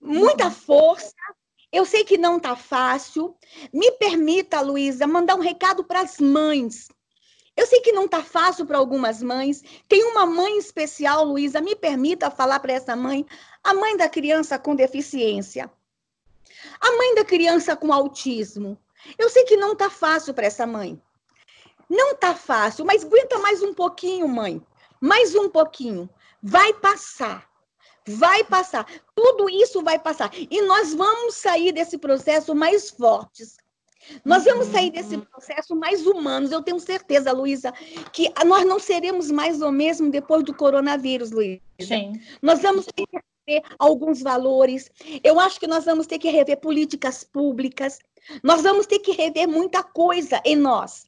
muita 0.00 0.50
força. 0.50 1.14
Eu 1.70 1.84
sei 1.84 2.04
que 2.04 2.16
não 2.16 2.38
está 2.38 2.56
fácil. 2.56 3.36
Me 3.72 3.90
permita, 3.92 4.60
Luísa, 4.60 5.06
mandar 5.06 5.34
um 5.34 5.40
recado 5.40 5.84
para 5.84 6.00
as 6.00 6.18
mães. 6.18 6.88
Eu 7.56 7.66
sei 7.66 7.80
que 7.80 7.92
não 7.92 8.06
está 8.06 8.22
fácil 8.22 8.66
para 8.66 8.78
algumas 8.78 9.22
mães. 9.22 9.62
Tem 9.88 10.02
uma 10.04 10.24
mãe 10.24 10.56
especial, 10.58 11.24
Luísa, 11.24 11.60
me 11.60 11.76
permita 11.76 12.30
falar 12.30 12.60
para 12.60 12.72
essa 12.72 12.96
mãe, 12.96 13.26
a 13.62 13.74
mãe 13.74 13.96
da 13.96 14.08
criança 14.08 14.58
com 14.58 14.74
deficiência, 14.74 15.70
a 16.80 16.92
mãe 16.96 17.14
da 17.14 17.24
criança 17.24 17.76
com 17.76 17.92
autismo. 17.92 18.78
Eu 19.18 19.28
sei 19.28 19.44
que 19.44 19.56
não 19.56 19.72
está 19.72 19.90
fácil 19.90 20.32
para 20.32 20.46
essa 20.46 20.66
mãe. 20.66 21.00
Não 21.88 22.12
está 22.12 22.34
fácil, 22.34 22.84
mas 22.84 23.04
aguenta 23.04 23.38
mais 23.38 23.62
um 23.62 23.74
pouquinho, 23.74 24.26
mãe. 24.26 24.60
Mais 25.00 25.34
um 25.34 25.50
pouquinho. 25.50 26.08
Vai 26.46 26.74
passar. 26.74 27.48
Vai 28.06 28.44
passar. 28.44 28.86
Tudo 29.14 29.48
isso 29.48 29.82
vai 29.82 29.98
passar. 29.98 30.30
E 30.34 30.60
nós 30.60 30.92
vamos 30.92 31.36
sair 31.36 31.72
desse 31.72 31.96
processo 31.96 32.54
mais 32.54 32.90
fortes. 32.90 33.56
Nós 34.22 34.44
vamos 34.44 34.66
sair 34.66 34.90
desse 34.90 35.16
processo 35.16 35.74
mais 35.74 36.06
humanos. 36.06 36.52
Eu 36.52 36.62
tenho 36.62 36.78
certeza, 36.78 37.32
Luísa, 37.32 37.72
que 38.12 38.30
nós 38.44 38.66
não 38.66 38.78
seremos 38.78 39.30
mais 39.30 39.62
o 39.62 39.72
mesmo 39.72 40.10
depois 40.10 40.44
do 40.44 40.54
coronavírus, 40.54 41.30
Luísa. 41.30 41.62
Nós 42.42 42.60
vamos 42.60 42.84
ter 42.84 43.06
que 43.06 43.18
rever 43.48 43.62
alguns 43.78 44.20
valores. 44.20 44.90
Eu 45.22 45.40
acho 45.40 45.58
que 45.58 45.66
nós 45.66 45.86
vamos 45.86 46.06
ter 46.06 46.18
que 46.18 46.28
rever 46.28 46.60
políticas 46.60 47.24
públicas. 47.24 47.98
Nós 48.42 48.60
vamos 48.60 48.84
ter 48.84 48.98
que 48.98 49.12
rever 49.12 49.48
muita 49.48 49.82
coisa 49.82 50.42
em 50.44 50.56
nós. 50.56 51.06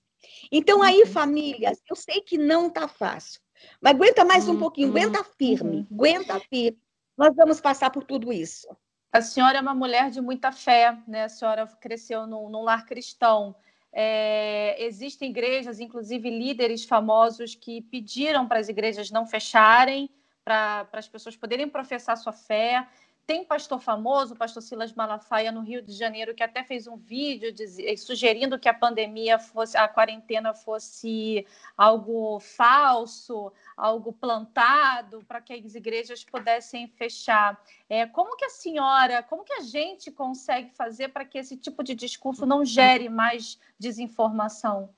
Então, 0.51 0.83
aí, 0.83 1.01
uhum. 1.01 1.07
famílias, 1.07 1.79
eu 1.91 1.95
sei 1.95 2.23
que 2.23 2.39
não 2.39 2.69
está 2.69 2.89
fácil. 2.89 3.41
Mas 3.81 3.95
aguenta 3.95 4.25
mais 4.25 4.49
um 4.49 4.53
uhum. 4.53 4.59
pouquinho, 4.59 4.91
aguenta 4.91 5.25
firme, 5.25 5.87
uhum. 5.91 5.97
aguenta 5.97 6.41
firme. 6.41 6.79
Nós 7.17 7.35
vamos 7.35 7.61
passar 7.61 7.91
por 7.91 8.05
tudo 8.05 8.33
isso. 8.33 8.69
A 9.13 9.21
senhora 9.23 9.59
é 9.59 9.61
uma 9.61 9.75
mulher 9.75 10.11
de 10.11 10.21
muita 10.21 10.53
fé, 10.53 10.97
né? 11.09 11.25
A 11.25 11.29
senhora 11.29 11.67
cresceu 11.81 12.27
num, 12.27 12.51
num 12.51 12.63
lar 12.63 12.85
cristão. 12.85 13.57
É, 13.93 14.77
existem 14.85 15.31
igrejas, 15.31 15.81
inclusive 15.81 16.29
líderes 16.29 16.85
famosos, 16.85 17.55
que 17.55 17.81
pediram 17.81 18.47
para 18.47 18.59
as 18.59 18.69
igrejas 18.69 19.11
não 19.11 19.27
fecharem, 19.27 20.11
para 20.45 20.87
as 20.93 21.09
pessoas 21.09 21.35
poderem 21.35 21.69
professar 21.69 22.17
sua 22.17 22.33
fé. 22.33 22.87
Tem 23.27 23.45
pastor 23.45 23.81
famoso, 23.81 24.35
o 24.35 24.37
pastor 24.37 24.63
Silas 24.63 24.93
Malafaia, 24.93 25.51
no 25.51 25.61
Rio 25.61 25.83
de 25.83 25.93
Janeiro, 25.93 26.33
que 26.33 26.45
até 26.45 26.63
fez 26.63 26.87
um 26.87 26.97
vídeo 26.97 27.53
diz, 27.53 27.77
sugerindo 28.01 28.57
que 28.57 28.69
a 28.69 28.75
pandemia 28.75 29.37
fosse, 29.37 29.77
a 29.77 29.89
quarentena 29.89 30.55
fosse 30.55 31.45
algo 31.77 32.39
falso, 32.39 33.53
algo 33.77 34.13
plantado, 34.13 35.25
para 35.27 35.41
que 35.41 35.53
as 35.55 35.75
igrejas 35.75 36.23
pudessem 36.23 36.87
fechar. 36.87 37.61
É, 37.89 38.07
como 38.07 38.37
que 38.37 38.45
a 38.45 38.51
senhora, 38.51 39.25
como 39.25 39.43
que 39.43 39.55
a 39.55 39.63
gente 39.63 40.13
consegue 40.13 40.71
fazer 40.71 41.09
para 41.09 41.25
que 41.25 41.37
esse 41.37 41.57
tipo 41.57 41.83
de 41.83 41.97
discurso 41.97 42.47
não 42.47 42.65
gere 42.65 43.09
mais 43.09 43.59
desinformação? 43.77 44.95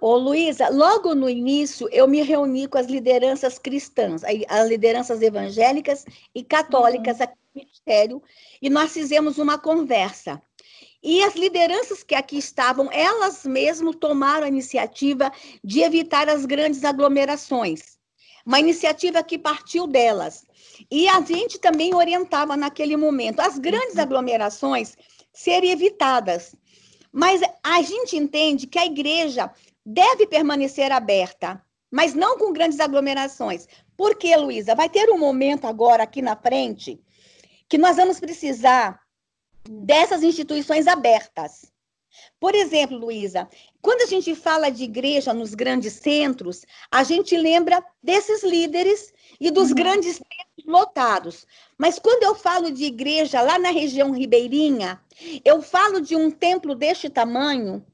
Ô, 0.00 0.16
Luísa, 0.16 0.68
logo 0.68 1.14
no 1.14 1.28
início 1.28 1.88
eu 1.90 2.06
me 2.06 2.22
reuni 2.22 2.68
com 2.68 2.78
as 2.78 2.86
lideranças 2.86 3.58
cristãs, 3.58 4.22
as 4.48 4.68
lideranças 4.68 5.20
evangélicas 5.20 6.04
e 6.34 6.44
católicas 6.44 7.18
uhum. 7.18 7.24
aqui 7.24 7.34
no 7.34 7.62
Ministério, 7.62 8.22
e 8.62 8.70
nós 8.70 8.92
fizemos 8.92 9.38
uma 9.38 9.58
conversa. 9.58 10.40
E 11.02 11.22
as 11.22 11.34
lideranças 11.34 12.02
que 12.02 12.14
aqui 12.14 12.38
estavam, 12.38 12.90
elas 12.92 13.44
mesmas 13.44 13.96
tomaram 13.96 14.44
a 14.44 14.48
iniciativa 14.48 15.32
de 15.62 15.80
evitar 15.80 16.28
as 16.28 16.44
grandes 16.44 16.84
aglomerações. 16.84 17.98
Uma 18.46 18.60
iniciativa 18.60 19.22
que 19.22 19.38
partiu 19.38 19.86
delas. 19.86 20.44
E 20.90 21.08
a 21.08 21.20
gente 21.20 21.58
também 21.58 21.94
orientava 21.94 22.56
naquele 22.56 22.96
momento 22.96 23.40
as 23.40 23.58
grandes 23.58 23.96
uhum. 23.96 24.02
aglomerações 24.02 24.96
serem 25.32 25.70
evitadas. 25.70 26.54
Mas 27.12 27.40
a 27.62 27.82
gente 27.82 28.16
entende 28.16 28.66
que 28.66 28.78
a 28.78 28.86
igreja 28.86 29.50
deve 29.90 30.26
permanecer 30.26 30.92
aberta, 30.92 31.64
mas 31.90 32.12
não 32.12 32.36
com 32.36 32.52
grandes 32.52 32.78
aglomerações. 32.78 33.66
Por 33.96 34.16
quê, 34.16 34.36
Luísa? 34.36 34.74
Vai 34.74 34.90
ter 34.90 35.08
um 35.08 35.18
momento 35.18 35.66
agora 35.66 36.02
aqui 36.02 36.20
na 36.20 36.36
frente 36.36 37.00
que 37.66 37.78
nós 37.78 37.96
vamos 37.96 38.20
precisar 38.20 39.00
dessas 39.66 40.22
instituições 40.22 40.86
abertas. 40.86 41.72
Por 42.38 42.54
exemplo, 42.54 42.98
Luísa, 42.98 43.48
quando 43.80 44.02
a 44.02 44.06
gente 44.06 44.34
fala 44.34 44.70
de 44.70 44.84
igreja 44.84 45.32
nos 45.32 45.54
grandes 45.54 45.94
centros, 45.94 46.66
a 46.90 47.02
gente 47.02 47.34
lembra 47.36 47.82
desses 48.02 48.42
líderes 48.42 49.12
e 49.40 49.50
dos 49.50 49.70
uhum. 49.70 49.74
grandes 49.74 50.18
templos 50.18 50.66
lotados. 50.66 51.46
Mas 51.78 51.98
quando 51.98 52.24
eu 52.24 52.34
falo 52.34 52.70
de 52.70 52.84
igreja 52.84 53.40
lá 53.40 53.58
na 53.58 53.70
região 53.70 54.10
ribeirinha, 54.10 55.00
eu 55.44 55.62
falo 55.62 56.00
de 56.00 56.14
um 56.14 56.30
templo 56.30 56.74
deste 56.74 57.08
tamanho, 57.08 57.84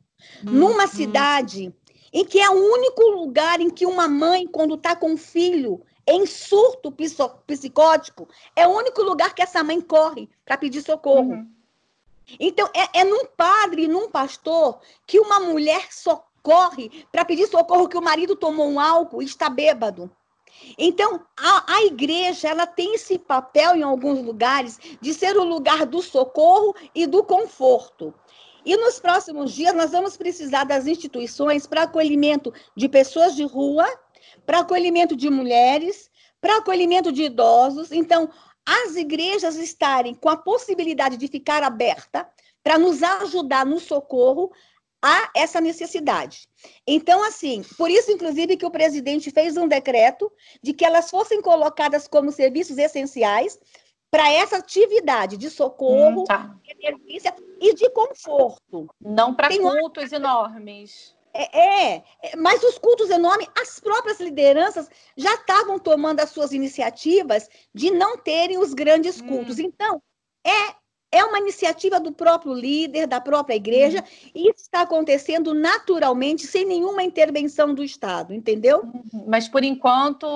uhum. 0.45 0.53
numa 0.53 0.89
cidade 0.89 1.73
em 2.15 2.25
que 2.25 2.41
é 2.41 2.49
o 2.49 2.55
único 2.55 3.03
lugar 3.11 3.61
em 3.61 3.69
que 3.69 3.85
uma 3.85 4.07
mãe, 4.07 4.47
quando 4.47 4.77
está 4.77 4.95
com 4.95 5.15
um 5.15 5.17
filho 5.17 5.83
em 6.07 6.25
surto 6.25 6.95
psicótico, 7.45 8.29
é 8.55 8.69
o 8.69 8.71
único 8.71 9.03
lugar 9.03 9.35
que 9.35 9.43
essa 9.43 9.65
mãe 9.65 9.81
corre 9.81 10.31
para 10.45 10.57
pedir 10.57 10.81
socorro. 10.83 11.33
Uhum. 11.33 11.51
Então, 12.39 12.71
é, 12.73 13.01
é 13.01 13.05
num 13.05 13.27
padre, 13.27 13.89
num 13.89 14.09
pastor, 14.09 14.79
que 15.05 15.19
uma 15.19 15.41
mulher 15.41 15.93
socorre 15.93 17.05
para 17.11 17.25
pedir 17.25 17.49
socorro 17.49 17.89
que 17.89 17.99
o 17.99 18.03
marido 18.03 18.37
tomou 18.37 18.69
um 18.69 18.79
álcool 18.79 19.21
e 19.21 19.27
está 19.27 19.51
bêbado. 19.51 20.09
Então, 20.79 21.21
a, 21.37 21.75
a, 21.75 21.85
igreja 21.85 22.49
ela 22.49 22.67
tem 22.67 22.95
esse 22.95 23.19
papel 23.19 23.75
em 23.75 23.83
alguns 23.83 24.25
lugares 24.25 24.79
de 25.01 25.13
ser 25.13 25.37
o 25.37 25.45
lugar 25.45 25.85
do 25.85 26.01
socorro 26.01 26.75
e 26.95 27.07
do 27.07 27.25
conforto. 27.25 28.15
E 28.65 28.77
nos 28.77 28.99
próximos 28.99 29.53
dias 29.53 29.75
nós 29.75 29.91
vamos 29.91 30.17
precisar 30.17 30.65
das 30.65 30.87
instituições 30.87 31.67
para 31.67 31.83
acolhimento 31.83 32.53
de 32.77 32.89
pessoas 32.89 33.35
de 33.35 33.45
rua, 33.45 33.87
para 34.47 34.61
acolhimento 34.61 35.15
de 35.15 35.29
mulheres, 35.29 36.11
para 36.41 36.59
acolhimento 36.59 37.13
de 37.13 37.25
idosos. 37.25 37.93
Então, 37.93 38.31
as 38.67 38.97
igrejas 38.97 39.57
estarem 39.57 40.15
com 40.15 40.29
a 40.29 40.37
possibilidade 40.37 41.17
de 41.17 41.29
ficar 41.29 41.63
aberta 41.63 42.27
para 42.63 42.79
nos 42.79 43.03
ajudar 43.03 43.67
no 43.67 43.79
socorro 43.79 44.51
a 45.03 45.31
essa 45.37 45.61
necessidade. 45.61 46.49
Então, 46.87 47.23
assim, 47.23 47.63
por 47.77 47.91
isso, 47.91 48.11
inclusive, 48.11 48.57
que 48.57 48.65
o 48.65 48.71
presidente 48.71 49.31
fez 49.31 49.55
um 49.59 49.69
decreto 49.69 50.33
de 50.63 50.73
que 50.73 50.83
elas 50.83 51.11
fossem 51.11 51.43
colocadas 51.43 52.09
como 52.09 52.33
serviços 52.33 52.79
essenciais 52.79 53.59
para 54.11 54.33
essa 54.33 54.57
atividade 54.57 55.37
de 55.37 55.51
socorro, 55.51 56.23
hum, 56.23 56.25
tá. 56.25 56.57
de 56.63 56.87
emergência 56.87 57.35
e 57.61 57.75
de 57.75 57.91
conforto. 58.25 58.89
Não 59.01 59.35
para 59.35 59.49
cultos 59.49 60.11
uma... 60.11 60.17
enormes. 60.17 61.15
É, 61.37 61.59
é, 61.59 62.05
é, 62.23 62.37
mas 62.37 62.63
os 62.63 62.79
cultos 62.79 63.11
enormes, 63.11 63.49
as 63.61 63.81
próprias 63.81 64.21
lideranças 64.21 64.89
já 65.17 65.35
estavam 65.35 65.81
tomando 65.81 66.21
as 66.21 66.31
suas 66.31 66.53
iniciativas 66.53 67.49
de 67.75 67.91
não 67.91 68.17
terem 68.17 68.57
os 68.57 68.73
grandes 68.73 69.21
hum. 69.21 69.27
cultos. 69.27 69.59
Hum. 69.59 69.63
Então, 69.63 70.01
é 70.47 70.75
é 71.15 71.25
uma 71.25 71.39
iniciativa 71.39 72.01
do 72.01 72.11
próprio 72.11 72.53
líder, 72.53 73.07
da 73.07 73.21
própria 73.21 73.55
igreja, 73.55 74.01
uhum. 74.01 74.31
e 74.35 74.51
isso 74.51 74.63
está 74.63 74.81
acontecendo 74.81 75.55
naturalmente, 75.55 76.45
sem 76.45 76.65
nenhuma 76.65 77.05
intervenção 77.05 77.73
do 77.73 77.85
Estado, 77.85 78.35
entendeu? 78.35 78.81
Uhum. 78.81 79.25
Mas, 79.29 79.47
por 79.47 79.63
enquanto, 79.63 80.27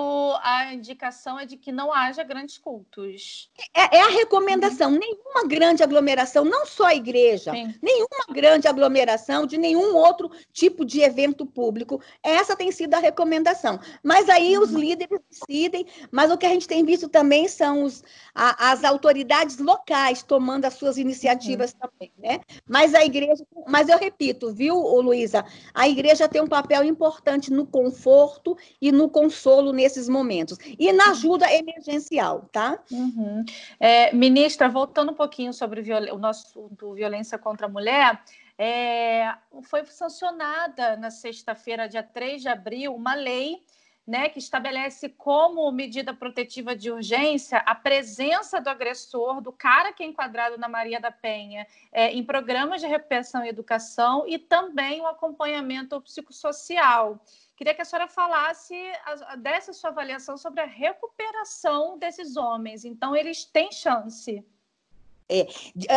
a 0.41 0.73
indicação 0.73 1.39
é 1.39 1.45
de 1.45 1.57
que 1.57 1.73
não 1.73 1.93
haja 1.93 2.23
grandes 2.23 2.59
cultos. 2.59 3.51
É, 3.75 3.97
é 3.97 4.03
a 4.03 4.09
recomendação. 4.09 4.93
Uhum. 4.93 4.99
Nenhuma 4.99 5.49
grande 5.49 5.83
aglomeração, 5.83 6.45
não 6.45 6.65
só 6.65 6.87
a 6.87 6.95
igreja, 6.95 7.51
Sim. 7.51 7.75
nenhuma 7.83 8.25
grande 8.31 8.69
aglomeração 8.69 9.47
de 9.47 9.59
nenhum 9.59 9.97
outro 9.97 10.31
tipo 10.53 10.85
de 10.85 11.01
evento 11.01 11.45
público. 11.45 12.01
Essa 12.23 12.55
tem 12.55 12.71
sido 12.71 12.95
a 12.95 13.01
recomendação. 13.01 13.81
Mas 14.01 14.29
aí 14.29 14.57
os 14.57 14.73
uhum. 14.73 14.79
líderes 14.79 15.19
decidem, 15.29 15.87
mas 16.13 16.31
o 16.31 16.39
que 16.39 16.47
a 16.47 16.51
gente 16.51 16.69
tem 16.69 16.85
visto 16.85 17.09
também 17.09 17.49
são 17.49 17.83
os, 17.83 18.05
a, 18.33 18.71
as 18.71 18.85
autoridades 18.85 19.59
locais 19.59 20.23
tomando 20.23 20.68
as 20.69 20.75
suas 20.75 20.97
iniciativas 20.97 21.73
uhum. 21.73 21.81
também, 21.81 22.13
né? 22.19 22.41
Mas 22.69 22.95
a 22.95 23.05
igreja, 23.05 23.45
mas 23.67 23.89
eu 23.89 23.99
repito, 23.99 24.53
viu, 24.53 24.77
Luísa? 25.01 25.45
A 25.75 25.89
igreja 25.89 26.29
tem 26.29 26.41
um 26.41 26.47
papel 26.47 26.85
importante 26.85 27.53
no 27.53 27.67
conforto 27.67 28.57
e 28.81 28.93
no 28.93 29.09
consolo 29.09 29.73
nesses 29.73 30.09
momentos 30.09 30.59
e 30.79 30.93
na 30.93 31.11
ajuda 31.11 31.53
emergencial, 31.53 32.49
tá? 32.53 32.79
Uhum. 32.91 33.45
É, 33.81 34.15
ministra, 34.15 34.69
voltando 34.69 35.13
um 35.13 35.17
pouquinho 35.17 35.53
sobre 35.53 35.81
o 35.93 36.19
nosso 36.19 36.69
do 36.79 36.95
violência 36.95 37.39
contra 37.39 37.67
a 37.67 37.71
mulher. 37.71 38.23
É, 38.57 39.35
foi 39.63 39.85
sancionada 39.87 40.97
na 40.97 41.11
sexta-feira, 41.11 41.89
dia 41.89 42.03
3 42.03 42.43
de 42.43 42.49
abril, 42.49 42.95
uma 42.95 43.15
lei 43.15 43.63
né, 44.09 44.31
que 44.31 44.39
estabelece 44.39 45.11
como 45.11 45.71
medida 45.71 46.15
protetiva 46.15 46.75
de 46.75 46.91
urgência 46.91 47.59
a 47.59 47.75
presença 47.75 48.59
do 48.59 48.71
agressor, 48.71 49.43
do 49.43 49.53
cara 49.53 49.93
que 49.93 50.03
é 50.03 50.07
enquadrado 50.07 50.57
na 50.57 50.67
Maria 50.67 50.99
da 50.99 51.13
Penha, 51.13 51.67
é, 51.93 52.11
em 52.11 52.25
programas 52.25 52.81
de 52.81 52.87
repressão 52.87 53.45
e 53.45 53.51
educação 53.51 54.25
e 54.27 54.39
também 54.39 55.03
o 55.03 55.07
acompanhamento 55.07 56.01
psicossocial. 56.01 57.21
Queria 57.55 57.75
que 57.75 57.83
a 57.83 57.85
senhora 57.85 58.09
falasse, 58.09 58.75
dessa 59.41 59.75
sua 59.75 59.91
avaliação 59.91 60.39
sobre 60.39 60.63
a 60.63 60.67
recuperação 60.67 61.99
desses 61.99 62.35
homens. 62.35 62.87
Então, 62.87 63.15
eles 63.15 63.45
têm 63.45 63.71
chance. 63.71 64.43
É, 65.29 65.47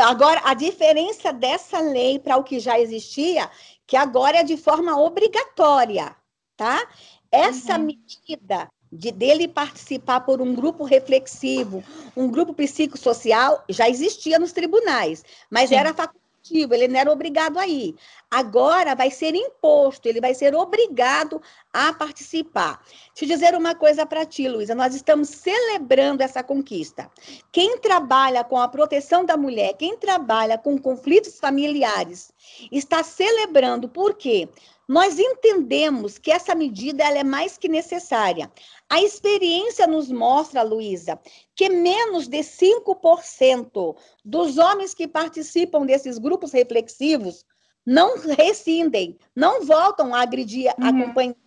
agora, 0.02 0.41
a 0.43 0.54
diferença 0.54 1.32
dessa 1.32 1.80
lei 1.80 2.19
para 2.19 2.36
o 2.36 2.43
que 2.43 2.60
já 2.60 2.78
existia, 2.78 3.50
que 3.88 3.95
agora 3.95 4.39
é 4.39 4.43
de 4.43 4.58
forma 4.58 5.00
obrigatória, 5.00 6.13
tá? 6.58 6.86
Essa 7.31 7.77
uhum. 7.77 7.85
medida 7.85 8.69
de 8.91 9.11
dele 9.11 9.47
participar 9.47 10.21
por 10.21 10.41
um 10.41 10.53
grupo 10.53 10.83
reflexivo, 10.83 11.83
um 12.15 12.29
grupo 12.29 12.53
psicossocial, 12.53 13.63
já 13.69 13.87
existia 13.87 14.37
nos 14.37 14.51
tribunais, 14.51 15.23
mas 15.49 15.69
Sim. 15.69 15.75
era 15.75 15.93
facultativo, 15.93 16.73
ele 16.73 16.89
não 16.89 16.99
era 16.99 17.11
obrigado 17.11 17.57
a 17.57 17.65
ir. 17.65 17.95
Agora 18.29 18.93
vai 18.93 19.09
ser 19.09 19.33
imposto, 19.33 20.09
ele 20.09 20.19
vai 20.19 20.33
ser 20.33 20.53
obrigado 20.55 21.41
a 21.71 21.93
participar. 21.93 22.83
Deixa 23.13 23.23
eu 23.23 23.27
dizer 23.37 23.55
uma 23.55 23.75
coisa 23.75 24.05
para 24.05 24.25
ti, 24.25 24.49
Luísa, 24.49 24.75
nós 24.75 24.93
estamos 24.93 25.29
celebrando 25.29 26.21
essa 26.21 26.43
conquista. 26.43 27.09
Quem 27.51 27.77
trabalha 27.77 28.43
com 28.43 28.57
a 28.57 28.67
proteção 28.67 29.23
da 29.23 29.37
mulher, 29.37 29.73
quem 29.77 29.95
trabalha 29.97 30.57
com 30.57 30.77
conflitos 30.77 31.39
familiares, 31.39 32.33
está 32.71 33.03
celebrando, 33.03 33.87
por 33.87 34.15
quê? 34.15 34.49
Nós 34.91 35.17
entendemos 35.17 36.17
que 36.17 36.30
essa 36.30 36.54
medida 36.54 37.01
ela 37.01 37.19
é 37.19 37.23
mais 37.23 37.58
que 37.58 37.69
necessária. 37.69 38.51
A 38.89 39.01
experiência 39.01 39.88
nos 39.88 40.12
mostra, 40.12 40.63
Luísa, 40.63 41.17
que 41.56 41.69
menos 41.69 42.27
de 42.27 42.39
5% 42.39 43.95
dos 44.25 44.58
homens 44.58 44.93
que 44.93 45.08
participam 45.08 45.86
desses 45.86 46.17
grupos 46.17 46.51
reflexivos 46.51 47.45
não 47.86 48.17
rescindem, 48.17 49.17
não 49.34 49.65
voltam 49.65 50.13
a 50.13 50.23
agredir 50.23 50.73
uhum. 50.77 50.86
a 50.86 51.06
companhia. 51.06 51.38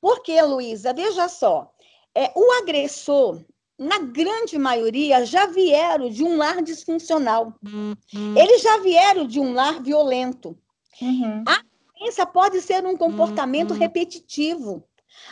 Por 0.00 0.20
quê, 0.20 0.42
Luísa? 0.42 0.92
Veja 0.92 1.28
só, 1.28 1.72
é, 2.12 2.32
o 2.34 2.50
agressor, 2.60 3.44
na 3.78 4.00
grande 4.00 4.58
maioria, 4.58 5.24
já 5.24 5.46
vieram 5.46 6.10
de 6.10 6.24
um 6.24 6.36
lar 6.36 6.60
disfuncional. 6.62 7.54
Uhum. 7.64 7.94
Eles 8.36 8.60
já 8.60 8.78
vieram 8.78 9.24
de 9.24 9.38
um 9.38 9.52
lar 9.54 9.80
violento. 9.80 10.58
Uhum. 11.00 11.44
A 11.46 11.73
criança 11.96 12.26
pode 12.26 12.60
ser 12.60 12.84
um 12.84 12.96
comportamento 12.96 13.72
uhum. 13.72 13.78
repetitivo. 13.78 14.84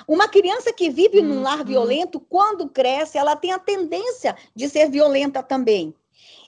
Uma 0.06 0.28
criança 0.28 0.72
que 0.72 0.88
vive 0.88 1.18
uhum. 1.18 1.26
num 1.26 1.42
lar 1.42 1.60
uhum. 1.60 1.64
violento, 1.64 2.20
quando 2.20 2.68
cresce, 2.68 3.18
ela 3.18 3.36
tem 3.36 3.52
a 3.52 3.58
tendência 3.58 4.36
de 4.54 4.68
ser 4.68 4.88
violenta 4.90 5.42
também. 5.42 5.94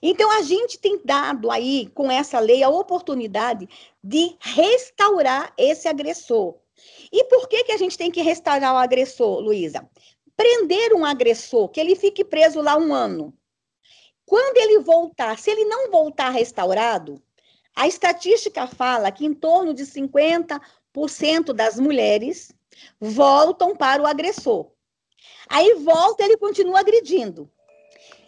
Então, 0.00 0.30
a 0.30 0.42
gente 0.42 0.78
tem 0.78 1.00
dado 1.04 1.50
aí, 1.50 1.90
com 1.94 2.10
essa 2.10 2.38
lei, 2.38 2.62
a 2.62 2.68
oportunidade 2.68 3.68
de 4.02 4.36
restaurar 4.38 5.52
esse 5.56 5.88
agressor. 5.88 6.56
E 7.10 7.24
por 7.24 7.48
que, 7.48 7.64
que 7.64 7.72
a 7.72 7.76
gente 7.76 7.96
tem 7.96 8.10
que 8.10 8.20
restaurar 8.20 8.74
o 8.74 8.78
agressor, 8.78 9.40
Luísa? 9.40 9.88
Prender 10.36 10.92
um 10.94 11.04
agressor, 11.04 11.68
que 11.68 11.80
ele 11.80 11.96
fique 11.96 12.24
preso 12.24 12.60
lá 12.60 12.76
um 12.76 12.92
ano. 12.92 13.32
Quando 14.26 14.56
ele 14.56 14.80
voltar, 14.80 15.38
se 15.38 15.50
ele 15.50 15.64
não 15.64 15.90
voltar 15.90 16.30
restaurado, 16.30 17.22
a 17.74 17.86
estatística 17.86 18.66
fala 18.66 19.10
que 19.10 19.24
em 19.24 19.34
torno 19.34 19.74
de 19.74 19.84
50% 19.84 21.52
das 21.52 21.78
mulheres 21.78 22.52
voltam 23.00 23.76
para 23.76 24.02
o 24.02 24.06
agressor. 24.06 24.70
Aí 25.48 25.74
volta, 25.74 26.24
ele 26.24 26.36
continua 26.36 26.80
agredindo. 26.80 27.50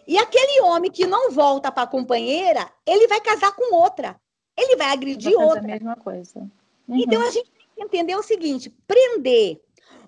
E 0.07 0.17
aquele 0.17 0.61
homem 0.61 0.91
que 0.91 1.05
não 1.05 1.31
volta 1.31 1.71
para 1.71 1.83
a 1.83 1.87
companheira, 1.87 2.71
ele 2.85 3.07
vai 3.07 3.19
casar 3.19 3.53
com 3.53 3.75
outra. 3.75 4.19
Ele 4.57 4.75
vai 4.75 4.91
agredir 4.91 5.37
outra. 5.37 5.59
a 5.59 5.63
mesma 5.63 5.95
coisa. 5.95 6.39
Uhum. 6.87 6.95
Então 6.97 7.21
a 7.21 7.29
gente 7.29 7.51
tem 7.51 7.67
que 7.75 7.83
entender 7.83 8.15
o 8.15 8.23
seguinte: 8.23 8.69
prender 8.87 9.61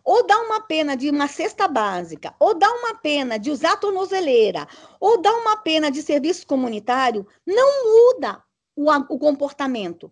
ou 0.04 0.26
dar 0.26 0.40
uma 0.40 0.62
pena 0.62 0.96
de 0.96 1.10
uma 1.10 1.28
cesta 1.28 1.68
básica, 1.68 2.34
ou 2.40 2.54
dar 2.54 2.72
uma 2.72 2.96
pena 2.96 3.38
de 3.38 3.52
usar 3.52 3.78
tornozeleira, 3.78 4.68
ou 5.00 5.22
dar 5.22 5.34
uma 5.34 5.58
pena 5.58 5.92
de 5.92 6.02
serviço 6.02 6.48
comunitário, 6.48 7.28
não 7.46 7.84
muda 7.84 8.42
o, 8.80 9.16
o 9.16 9.20
comportamento. 9.20 10.12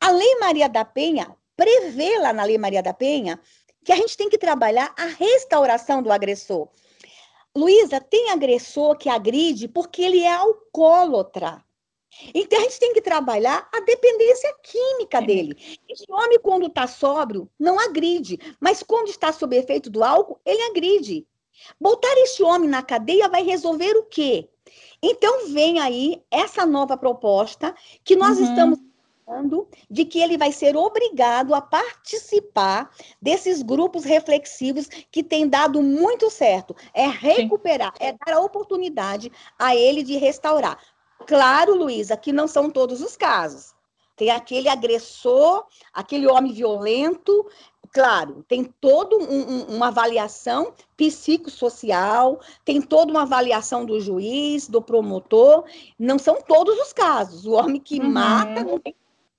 A 0.00 0.10
Lei 0.10 0.36
Maria 0.36 0.68
da 0.68 0.84
Penha 0.84 1.34
prevê 1.56 2.18
lá 2.18 2.32
na 2.32 2.44
Lei 2.44 2.58
Maria 2.58 2.82
da 2.82 2.94
Penha 2.94 3.40
que 3.84 3.92
a 3.92 3.96
gente 3.96 4.16
tem 4.16 4.28
que 4.28 4.38
trabalhar 4.38 4.94
a 4.96 5.06
restauração 5.06 6.02
do 6.02 6.12
agressor. 6.12 6.68
Luísa, 7.56 8.00
tem 8.00 8.30
agressor 8.30 8.96
que 8.96 9.08
agride 9.08 9.66
porque 9.66 10.02
ele 10.02 10.22
é 10.22 10.32
alcoólatra. 10.32 11.64
Então, 12.34 12.58
a 12.58 12.62
gente 12.62 12.78
tem 12.78 12.92
que 12.92 13.00
trabalhar 13.00 13.68
a 13.72 13.80
dependência 13.80 14.54
química 14.62 15.20
dele. 15.20 15.56
Esse 15.88 16.04
homem, 16.08 16.38
quando 16.40 16.66
está 16.66 16.86
sóbrio, 16.86 17.48
não 17.58 17.78
agride, 17.78 18.38
mas 18.58 18.82
quando 18.82 19.08
está 19.08 19.32
sob 19.32 19.56
efeito 19.56 19.90
do 19.90 20.02
álcool, 20.02 20.40
ele 20.44 20.62
agride. 20.62 21.26
Botar 21.80 22.14
esse 22.18 22.42
homem 22.42 22.68
na 22.68 22.82
cadeia 22.82 23.28
vai 23.28 23.42
resolver 23.42 23.96
o 23.96 24.04
quê? 24.04 24.48
Então, 25.08 25.52
vem 25.52 25.78
aí 25.78 26.20
essa 26.32 26.66
nova 26.66 26.96
proposta 26.96 27.72
que 28.02 28.16
nós 28.16 28.38
uhum. 28.38 28.44
estamos 28.44 28.78
falando 29.24 29.68
de 29.88 30.04
que 30.04 30.18
ele 30.18 30.36
vai 30.36 30.50
ser 30.50 30.76
obrigado 30.76 31.54
a 31.54 31.60
participar 31.60 32.90
desses 33.22 33.62
grupos 33.62 34.04
reflexivos 34.04 34.88
que 34.88 35.22
têm 35.22 35.48
dado 35.48 35.80
muito 35.80 36.28
certo. 36.28 36.74
É 36.92 37.06
recuperar, 37.06 37.92
Sim. 37.96 38.04
é 38.04 38.12
dar 38.12 38.34
a 38.34 38.40
oportunidade 38.40 39.30
a 39.56 39.76
ele 39.76 40.02
de 40.02 40.16
restaurar. 40.16 40.76
Claro, 41.24 41.76
Luísa, 41.76 42.16
que 42.16 42.32
não 42.32 42.48
são 42.48 42.68
todos 42.68 43.00
os 43.00 43.16
casos. 43.16 43.76
Tem 44.16 44.30
aquele 44.30 44.68
agressor, 44.68 45.66
aquele 45.92 46.26
homem 46.26 46.52
violento, 46.52 47.48
Claro, 47.96 48.44
tem 48.46 48.62
toda 48.62 49.16
um, 49.16 49.22
um, 49.22 49.76
uma 49.76 49.88
avaliação 49.88 50.74
psicossocial, 50.98 52.38
tem 52.62 52.82
toda 52.82 53.10
uma 53.10 53.22
avaliação 53.22 53.86
do 53.86 53.98
juiz, 53.98 54.68
do 54.68 54.82
promotor. 54.82 55.64
Não 55.98 56.18
são 56.18 56.42
todos 56.42 56.78
os 56.78 56.92
casos. 56.92 57.46
O 57.46 57.52
homem 57.52 57.80
que 57.80 57.98
uhum. 57.98 58.10
mata 58.10 58.62
não 58.62 58.78
tem 58.78 58.94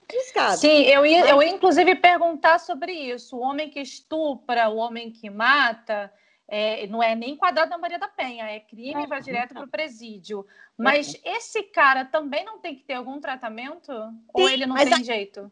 todos 0.08 0.26
os 0.26 0.32
casos. 0.32 0.62
Sim, 0.62 0.86
eu 0.86 1.06
ia, 1.06 1.20
Mas... 1.20 1.30
eu 1.30 1.43
ia 1.43 1.50
inclusive 1.50 1.93
perguntar 1.98 2.58
sobre 2.58 2.93
isso. 2.93 3.38
O 3.38 3.41
homem 3.41 3.70
que 3.70 3.80
estupra, 3.80 4.70
o 4.70 4.78
homem 4.78 5.12
que 5.12 5.30
mata. 5.30 6.12
É, 6.48 6.88
não 6.88 7.04
é 7.04 7.13
nem 7.13 7.36
quadrado 7.36 7.70
da 7.70 7.78
Maria 7.78 8.00
da 8.00 8.08
Penha, 8.08 8.46
é 8.46 8.60
crime 8.60 9.04
e 9.04 9.08
vai 9.08 9.22
direto 9.22 9.54
para 9.54 9.65
o 9.65 9.70
presídio. 9.70 10.48
Mas 10.76 11.13
é. 11.24 11.36
esse 11.36 11.62
cara 11.62 12.06
também 12.06 12.43
não 12.43 12.58
tem 12.58 12.74
que 12.74 12.84
ter 12.86 12.93
algum 12.93 13.20
tratamento? 13.20 13.91
Sim, 13.91 14.20
ou 14.34 14.50
ele 14.50 14.65
não 14.65 14.78
tem 14.78 14.94
a... 14.94 15.04
jeito? 15.04 15.52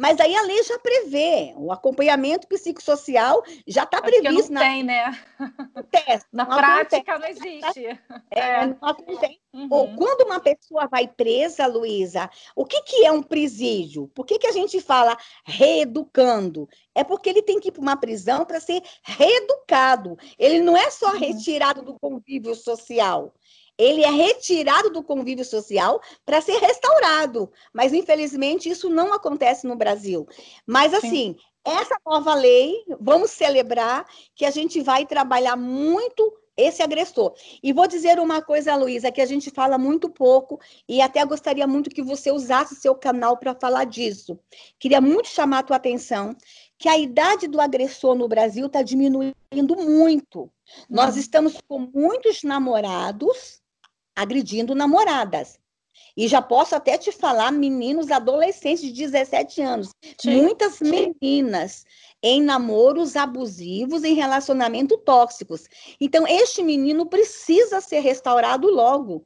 Mas 0.00 0.18
aí 0.18 0.34
a 0.34 0.40
lei 0.40 0.62
já 0.62 0.78
prevê, 0.78 1.52
o 1.58 1.70
acompanhamento 1.70 2.48
psicossocial 2.48 3.44
já 3.66 3.82
está 3.82 3.98
é 3.98 4.00
previsto. 4.00 4.50
Não 4.50 4.62
na... 4.62 4.70
tem, 4.70 4.82
né? 4.82 5.26
Teste, 5.90 6.26
na 6.32 6.46
não 6.46 6.56
prática 6.56 7.12
acontece. 7.12 7.38
não 7.38 7.46
existe. 7.46 7.86
É, 8.30 8.40
é. 8.40 8.66
Não 8.66 8.78
acontece. 8.80 9.38
Uhum. 9.52 9.68
Ou 9.70 9.94
quando 9.96 10.22
uma 10.22 10.40
pessoa 10.40 10.86
vai 10.86 11.06
presa, 11.06 11.66
Luísa, 11.66 12.30
o 12.56 12.64
que, 12.64 12.80
que 12.80 13.04
é 13.04 13.12
um 13.12 13.22
presídio? 13.22 14.08
Por 14.14 14.24
que, 14.24 14.38
que 14.38 14.46
a 14.46 14.52
gente 14.52 14.80
fala 14.80 15.14
reeducando? 15.44 16.66
É 16.94 17.04
porque 17.04 17.28
ele 17.28 17.42
tem 17.42 17.60
que 17.60 17.68
ir 17.68 17.72
para 17.72 17.82
uma 17.82 17.96
prisão 17.96 18.46
para 18.46 18.58
ser 18.58 18.82
reeducado. 19.02 20.16
Ele 20.38 20.60
não 20.60 20.78
é 20.78 20.90
só 20.90 21.12
uhum. 21.12 21.18
retirado 21.18 21.82
do 21.82 21.98
convívio 22.00 22.54
social 22.54 23.34
ele 23.80 24.04
é 24.04 24.10
retirado 24.10 24.90
do 24.90 25.02
convívio 25.02 25.44
social 25.44 26.02
para 26.24 26.40
ser 26.42 26.58
restaurado. 26.58 27.50
Mas, 27.72 27.94
infelizmente, 27.94 28.68
isso 28.68 28.90
não 28.90 29.12
acontece 29.14 29.66
no 29.66 29.74
Brasil. 29.74 30.28
Mas, 30.66 30.92
assim, 30.92 31.34
Sim. 31.34 31.36
essa 31.64 31.96
nova 32.06 32.34
lei, 32.34 32.84
vamos 33.00 33.30
celebrar 33.30 34.04
que 34.34 34.44
a 34.44 34.50
gente 34.50 34.82
vai 34.82 35.06
trabalhar 35.06 35.56
muito 35.56 36.30
esse 36.56 36.82
agressor. 36.82 37.32
E 37.62 37.72
vou 37.72 37.86
dizer 37.86 38.18
uma 38.18 38.42
coisa, 38.42 38.76
Luísa, 38.76 39.10
que 39.10 39.22
a 39.22 39.26
gente 39.26 39.50
fala 39.50 39.78
muito 39.78 40.10
pouco 40.10 40.60
e 40.86 41.00
até 41.00 41.24
gostaria 41.24 41.66
muito 41.66 41.88
que 41.88 42.02
você 42.02 42.30
usasse 42.30 42.76
seu 42.76 42.94
canal 42.94 43.38
para 43.38 43.54
falar 43.54 43.84
disso. 43.84 44.38
Queria 44.78 45.00
muito 45.00 45.28
chamar 45.28 45.60
a 45.60 45.62
tua 45.62 45.76
atenção 45.76 46.36
que 46.78 46.88
a 46.88 46.98
idade 46.98 47.46
do 47.46 47.60
agressor 47.60 48.14
no 48.14 48.28
Brasil 48.28 48.66
está 48.66 48.82
diminuindo 48.82 49.34
muito. 49.76 50.50
Nós 50.88 51.14
uhum. 51.14 51.20
estamos 51.20 51.58
com 51.66 51.78
muitos 51.94 52.42
namorados 52.42 53.59
agredindo 54.20 54.74
namoradas. 54.74 55.58
E 56.16 56.28
já 56.28 56.42
posso 56.42 56.74
até 56.74 56.98
te 56.98 57.10
falar, 57.10 57.50
meninos 57.50 58.10
adolescentes 58.10 58.82
de 58.82 58.92
17 58.92 59.62
anos. 59.62 59.90
Sim, 60.20 60.42
Muitas 60.42 60.74
sim. 60.74 61.14
meninas 61.20 61.84
em 62.22 62.42
namoros 62.42 63.16
abusivos, 63.16 64.04
em 64.04 64.14
relacionamento 64.14 64.98
tóxicos. 64.98 65.66
Então, 65.98 66.26
este 66.26 66.62
menino 66.62 67.06
precisa 67.06 67.80
ser 67.80 68.00
restaurado 68.00 68.68
logo. 68.68 69.24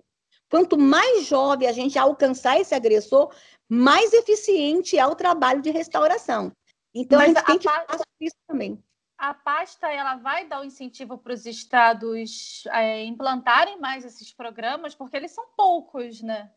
Quanto 0.48 0.78
mais 0.78 1.26
jovem 1.26 1.66
a 1.66 1.72
gente 1.72 1.98
alcançar 1.98 2.60
esse 2.60 2.74
agressor, 2.74 3.34
mais 3.68 4.12
eficiente 4.12 4.96
é 4.96 5.04
o 5.04 5.16
trabalho 5.16 5.60
de 5.60 5.70
restauração. 5.70 6.52
Então, 6.94 7.18
Mas 7.18 7.34
a 7.34 7.40
gente 7.40 7.46
tem 7.46 7.58
que 7.58 7.86
fazer 7.88 8.04
isso 8.20 8.36
também 8.46 8.78
a 9.18 9.32
pasta 9.32 9.92
ela 9.92 10.16
vai 10.16 10.46
dar 10.46 10.58
o 10.58 10.62
um 10.62 10.64
incentivo 10.64 11.16
para 11.16 11.32
os 11.32 11.46
estados 11.46 12.64
é, 12.70 13.04
implantarem 13.04 13.78
mais 13.78 14.04
esses 14.04 14.32
programas, 14.32 14.94
porque 14.94 15.16
eles 15.16 15.30
são 15.30 15.44
poucos, 15.56 16.20
né? 16.22 16.50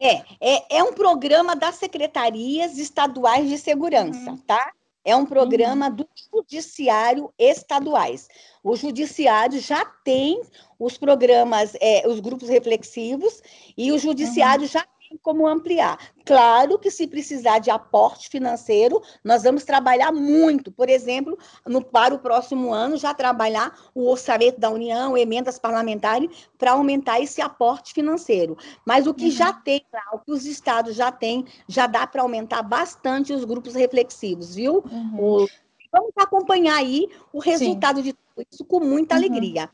É, 0.00 0.16
é, 0.40 0.78
é 0.78 0.82
um 0.82 0.92
programa 0.92 1.54
das 1.54 1.76
secretarias 1.76 2.78
estaduais 2.78 3.48
de 3.48 3.58
segurança, 3.58 4.30
uhum. 4.30 4.36
tá? 4.38 4.72
É 5.04 5.14
um 5.14 5.26
programa 5.26 5.88
uhum. 5.88 5.96
do 5.96 6.08
judiciário 6.32 7.32
estaduais. 7.38 8.26
O 8.62 8.74
judiciário 8.74 9.60
já 9.60 9.84
tem 9.84 10.40
os 10.78 10.96
programas, 10.96 11.74
é, 11.80 12.08
os 12.08 12.20
grupos 12.20 12.48
reflexivos, 12.48 13.42
e 13.76 13.92
o 13.92 13.98
judiciário 13.98 14.62
uhum. 14.62 14.68
já 14.68 14.86
como 15.22 15.46
ampliar. 15.46 15.98
Claro 16.24 16.78
que 16.78 16.90
se 16.90 17.06
precisar 17.06 17.58
de 17.58 17.70
aporte 17.70 18.28
financeiro, 18.28 19.02
nós 19.22 19.42
vamos 19.42 19.64
trabalhar 19.64 20.12
muito. 20.12 20.72
Por 20.72 20.88
exemplo, 20.88 21.38
no, 21.66 21.82
para 21.82 22.14
o 22.14 22.18
próximo 22.18 22.72
ano, 22.72 22.96
já 22.96 23.12
trabalhar 23.12 23.76
o 23.94 24.08
orçamento 24.08 24.58
da 24.58 24.70
União, 24.70 25.16
emendas 25.16 25.58
parlamentares, 25.58 26.48
para 26.56 26.72
aumentar 26.72 27.20
esse 27.20 27.40
aporte 27.40 27.92
financeiro. 27.92 28.56
Mas 28.86 29.06
o 29.06 29.14
que 29.14 29.26
uhum. 29.26 29.30
já 29.30 29.52
tem 29.52 29.84
o 30.12 30.18
que 30.18 30.32
os 30.32 30.46
estados 30.46 30.96
já 30.96 31.12
têm, 31.12 31.44
já 31.68 31.86
dá 31.86 32.06
para 32.06 32.22
aumentar 32.22 32.62
bastante 32.62 33.32
os 33.32 33.44
grupos 33.44 33.74
reflexivos, 33.74 34.54
viu? 34.54 34.82
Uhum. 34.90 35.42
O, 35.42 35.48
vamos 35.92 36.12
acompanhar 36.16 36.76
aí 36.76 37.08
o 37.32 37.38
resultado 37.38 37.96
Sim. 37.98 38.02
de 38.02 38.12
tudo 38.12 38.46
isso 38.50 38.64
com 38.64 38.80
muita 38.80 39.14
uhum. 39.14 39.20
alegria. 39.20 39.70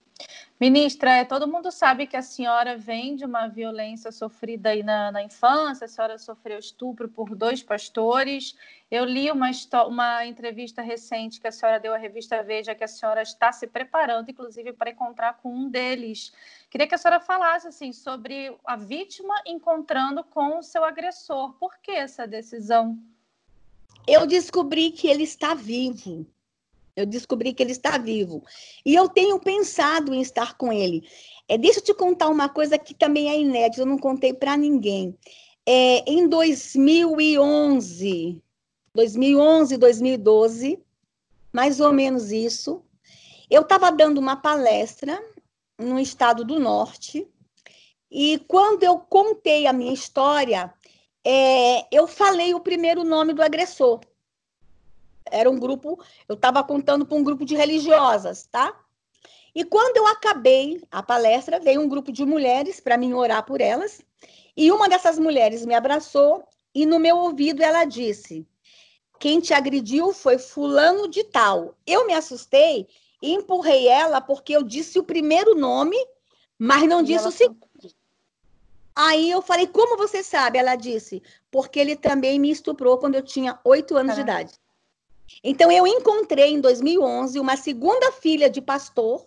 Ministra, 0.61 1.13
é, 1.13 1.25
todo 1.25 1.49
mundo 1.49 1.73
sabe 1.73 2.07
que 2.07 2.17
a 2.17 2.23
senhora 2.23 2.77
vem 2.77 3.17
de 3.17 3.25
uma 3.25 3.49
violência 3.49 4.13
sofrida 4.13 4.71
aí 4.71 4.83
na, 4.83 5.11
na 5.11 5.23
infância, 5.23 5.87
a 5.87 5.89
senhora 5.89 6.19
sofreu 6.19 6.59
estupro 6.59 7.09
por 7.09 7.35
dois 7.35 7.63
pastores. 7.63 8.55
Eu 8.91 9.05
li 9.05 9.31
uma, 9.31 9.51
uma 9.87 10.27
entrevista 10.27 10.83
recente 10.83 11.41
que 11.41 11.49
a 11.49 11.53
senhora 11.53 11.81
deu 11.81 11.95
à 11.95 11.97
revista 11.97 12.43
Veja, 12.43 12.75
que 12.75 12.85
a 12.85 12.89
senhora 12.89 13.23
está 13.23 13.53
se 13.53 13.67
preparando, 13.67 14.31
inclusive, 14.31 14.73
para 14.73 14.91
encontrar 14.91 15.39
com 15.43 15.51
um 15.51 15.69
deles. 15.69 16.33
Queria 16.69 16.87
que 16.87 16.95
a 16.95 16.99
senhora 16.99 17.21
falasse 17.21 17.69
assim, 17.69 17.93
sobre 17.93 18.55
a 18.65 18.77
vítima 18.77 19.35
encontrando 19.47 20.23
com 20.25 20.59
o 20.59 20.63
seu 20.63 20.85
agressor. 20.85 21.55
Por 21.55 21.79
que 21.79 21.93
essa 21.93 22.27
decisão? 22.27 22.99
Eu 24.07 24.27
descobri 24.27 24.91
que 24.91 25.09
ele 25.09 25.23
está 25.23 25.55
vivo. 25.55 26.27
Eu 26.97 27.07
descobri 27.07 27.53
que 27.53 27.63
ele 27.63 27.73
está 27.73 27.99
vivo. 27.99 28.43
E 28.85 28.95
eu 28.95 29.09
tenho 29.09 29.39
pensado 29.39 30.15
em 30.15 30.21
estar 30.21 30.57
com 30.57 30.73
ele. 30.73 31.07
É, 31.49 31.59
deixa 31.59 31.81
eu 31.81 31.85
te 31.85 31.95
contar 31.95 32.29
uma 32.29 32.49
coisa 32.49 32.79
que 32.79 32.95
também 32.95 33.31
é 33.31 33.39
inédita, 33.39 33.83
eu 33.83 33.87
não 33.87 33.99
contei 33.99 34.33
para 34.33 34.57
ninguém. 34.57 35.17
É, 35.67 36.11
em 36.11 36.29
2011, 36.29 38.43
2011, 38.95 39.77
2012, 39.77 40.79
mais 41.53 41.81
ou 41.81 41.93
menos 41.93 42.31
isso, 42.31 42.83
eu 43.51 43.63
estava 43.63 43.91
dando 43.91 44.19
uma 44.19 44.37
palestra 44.37 45.21
no 45.79 45.99
estado 45.99 46.45
do 46.45 46.59
Norte, 46.59 47.27
e 48.11 48.39
quando 48.49 48.83
eu 48.83 48.99
contei 48.99 49.67
a 49.67 49.73
minha 49.73 49.93
história, 49.93 50.73
é, 51.25 51.87
eu 51.95 52.07
falei 52.07 52.55
o 52.55 52.61
primeiro 52.61 53.05
nome 53.05 53.33
do 53.33 53.43
agressor 53.43 54.01
era 55.31 55.51
um 55.51 55.59
grupo, 55.59 55.99
eu 56.29 56.35
estava 56.35 56.63
contando 56.63 57.07
para 57.07 57.17
um 57.17 57.25
grupo 57.25 57.45
de 57.45 57.55
religiosas, 57.55 58.47
tá? 58.51 58.75
E 59.55 59.65
quando 59.65 59.97
eu 59.97 60.07
acabei 60.07 60.83
a 60.91 61.03
palestra, 61.03 61.59
veio 61.59 61.81
um 61.81 61.89
grupo 61.89 62.13
de 62.13 62.25
mulheres 62.25 62.81
para 62.81 62.97
mim 62.97 63.13
orar 63.13 63.45
por 63.45 63.61
elas, 63.61 64.01
e 64.57 64.71
uma 64.71 64.89
dessas 64.89 65.19
mulheres 65.19 65.65
me 65.65 65.75
abraçou 65.75 66.45
e 66.75 66.87
no 66.87 66.99
meu 66.99 67.17
ouvido 67.17 67.63
ela 67.63 67.85
disse: 67.85 68.47
Quem 69.19 69.41
te 69.41 69.53
agrediu 69.53 70.13
foi 70.13 70.39
fulano 70.39 71.09
de 71.09 71.25
tal. 71.25 71.75
Eu 71.87 72.07
me 72.07 72.15
assustei 72.15 72.87
e 73.23 73.33
empurrei 73.33 73.89
ela 73.89 74.21
porque 74.21 74.53
eu 74.53 74.63
disse 74.63 74.99
o 74.99 75.05
primeiro 75.05 75.55
nome, 75.55 75.97
mas 76.59 76.89
não 76.89 77.01
e 77.01 77.05
disse 77.05 77.27
o 77.27 77.33
segundo. 77.33 77.69
Aí 78.95 79.31
eu 79.31 79.41
falei, 79.41 79.67
como 79.67 79.97
você 79.97 80.23
sabe? 80.23 80.59
Ela 80.59 80.75
disse, 80.75 81.23
porque 81.51 81.79
ele 81.79 81.97
também 81.97 82.39
me 82.39 82.51
estuprou 82.51 82.99
quando 82.99 83.15
eu 83.15 83.23
tinha 83.23 83.59
oito 83.65 83.97
anos 83.97 84.15
Caraca. 84.15 84.35
de 84.35 84.43
idade. 84.45 84.61
Então, 85.43 85.71
eu 85.71 85.87
encontrei 85.87 86.53
em 86.53 86.61
2011 86.61 87.39
uma 87.39 87.57
segunda 87.57 88.13
filha 88.13 88.49
de 88.51 88.61
pastor, 88.61 89.25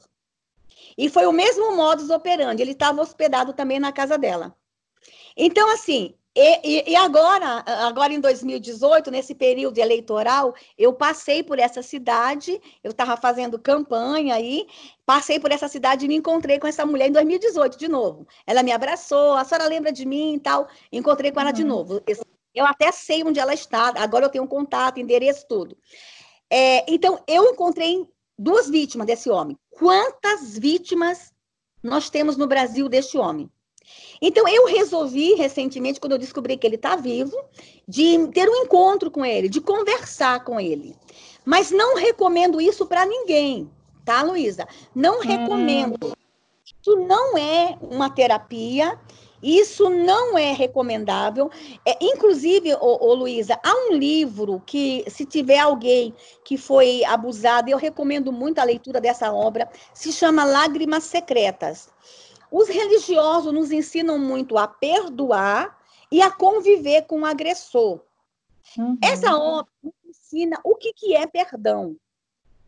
e 0.98 1.10
foi 1.10 1.26
o 1.26 1.32
mesmo 1.32 1.76
modus 1.76 2.10
operandi. 2.10 2.62
Ele 2.62 2.72
estava 2.72 3.02
hospedado 3.02 3.54
também 3.54 3.80
na 3.80 3.92
casa 3.92 4.18
dela. 4.18 4.56
Então, 5.36 5.72
assim, 5.72 6.14
e, 6.36 6.92
e, 6.92 6.96
agora, 6.96 7.64
agora 7.86 8.12
em 8.12 8.20
2018, 8.20 9.12
nesse 9.12 9.36
período 9.36 9.78
eleitoral, 9.78 10.56
eu 10.76 10.92
passei 10.92 11.44
por 11.44 11.60
essa 11.60 11.84
cidade, 11.84 12.60
eu 12.84 12.90
estava 12.90 13.16
fazendo 13.16 13.60
campanha 13.60 14.34
aí, 14.34 14.66
passei 15.06 15.40
por 15.40 15.52
essa 15.52 15.68
cidade 15.68 16.06
e 16.06 16.08
me 16.08 16.16
encontrei 16.16 16.60
com 16.60 16.66
essa 16.66 16.86
mulher 16.86 17.10
em 17.10 17.12
2018 17.12 17.78
de 17.78 17.88
novo. 17.88 18.28
Ela 18.48 18.64
me 18.64 18.72
abraçou, 18.72 19.34
a 19.34 19.44
senhora 19.44 19.68
lembra 19.68 19.92
de 19.92 20.06
mim 20.08 20.36
e 20.36 20.40
tal, 20.40 20.68
encontrei 20.92 21.32
com 21.32 21.40
ela 21.40 21.50
uhum. 21.50 21.56
de 21.56 21.64
novo. 21.64 22.02
Eu 22.54 22.66
até 22.66 22.92
sei 22.92 23.24
onde 23.24 23.40
ela 23.40 23.54
está, 23.54 23.94
agora 23.98 24.26
eu 24.26 24.30
tenho 24.30 24.44
um 24.44 24.48
contato, 24.48 25.00
endereço, 25.00 25.46
tudo. 25.48 25.78
É, 26.50 26.86
então, 26.92 27.20
eu 27.28 27.46
encontrei 27.46 28.08
duas 28.38 28.70
vítimas 28.70 29.08
desse 29.08 29.30
homem. 29.30 29.58
Quantas 29.72 30.58
vítimas 30.58 31.34
nós 31.82 32.10
temos 32.10 32.38
no 32.38 32.48
Brasil 32.48 32.88
deste 32.88 33.18
homem? 33.18 33.50
Então, 34.22 34.48
eu 34.48 34.66
resolvi 34.66 35.34
recentemente, 35.34 36.00
quando 36.00 36.14
eu 36.14 36.18
descobri 36.18 36.56
que 36.56 36.66
ele 36.66 36.76
está 36.76 36.96
vivo, 36.96 37.36
de 37.88 38.28
ter 38.30 38.48
um 38.48 38.56
encontro 38.64 39.12
com 39.12 39.26
ele, 39.26 39.50
de 39.50 39.60
conversar 39.60 40.44
com 40.44 40.60
ele. 40.60 40.96
Mas 41.44 41.72
não 41.72 41.96
recomendo 41.96 42.62
isso 42.62 42.86
para 42.86 43.06
ninguém, 43.06 43.70
tá, 44.06 44.22
Luísa? 44.22 44.68
Não 44.96 45.20
hum. 45.20 45.22
recomendo. 45.22 46.16
Isso 46.66 46.96
não 46.96 47.38
é 47.38 47.78
uma 47.82 48.10
terapia 48.10 48.98
Isso 49.44 49.90
não 49.90 50.38
é 50.38 50.54
recomendável. 50.54 51.52
É, 51.86 51.98
inclusive, 52.02 52.74
ô, 52.76 53.06
ô, 53.06 53.14
Luísa, 53.14 53.60
há 53.62 53.76
um 53.90 53.94
livro 53.94 54.64
que, 54.66 55.04
se 55.10 55.26
tiver 55.26 55.60
alguém 55.60 56.16
que 56.46 56.58
foi 56.58 57.04
abusado, 57.04 57.70
eu 57.70 57.78
recomendo 57.78 58.32
muito 58.32 58.60
a 58.60 58.64
leitura 58.64 59.02
dessa 59.02 59.34
obra, 59.34 59.70
se 59.94 60.14
chama 60.14 60.46
Lágrimas 60.46 61.04
Secretas. 61.04 61.90
Os 62.50 62.70
religiosos 62.70 63.54
nos 63.54 63.72
ensinam 63.72 64.18
muito 64.18 64.58
a 64.58 64.68
perdoar 64.68 65.78
e 66.10 66.22
a 66.22 66.32
conviver 66.32 67.02
com 67.02 67.22
o 67.22 67.26
agressor. 67.26 68.00
Uhum. 68.78 68.98
Essa 69.04 69.36
obra 69.36 69.72
nos 69.84 69.94
ensina 70.08 70.58
o 70.64 70.76
que, 70.76 70.94
que 70.94 71.16
é 71.16 71.28
perdão. 71.28 71.98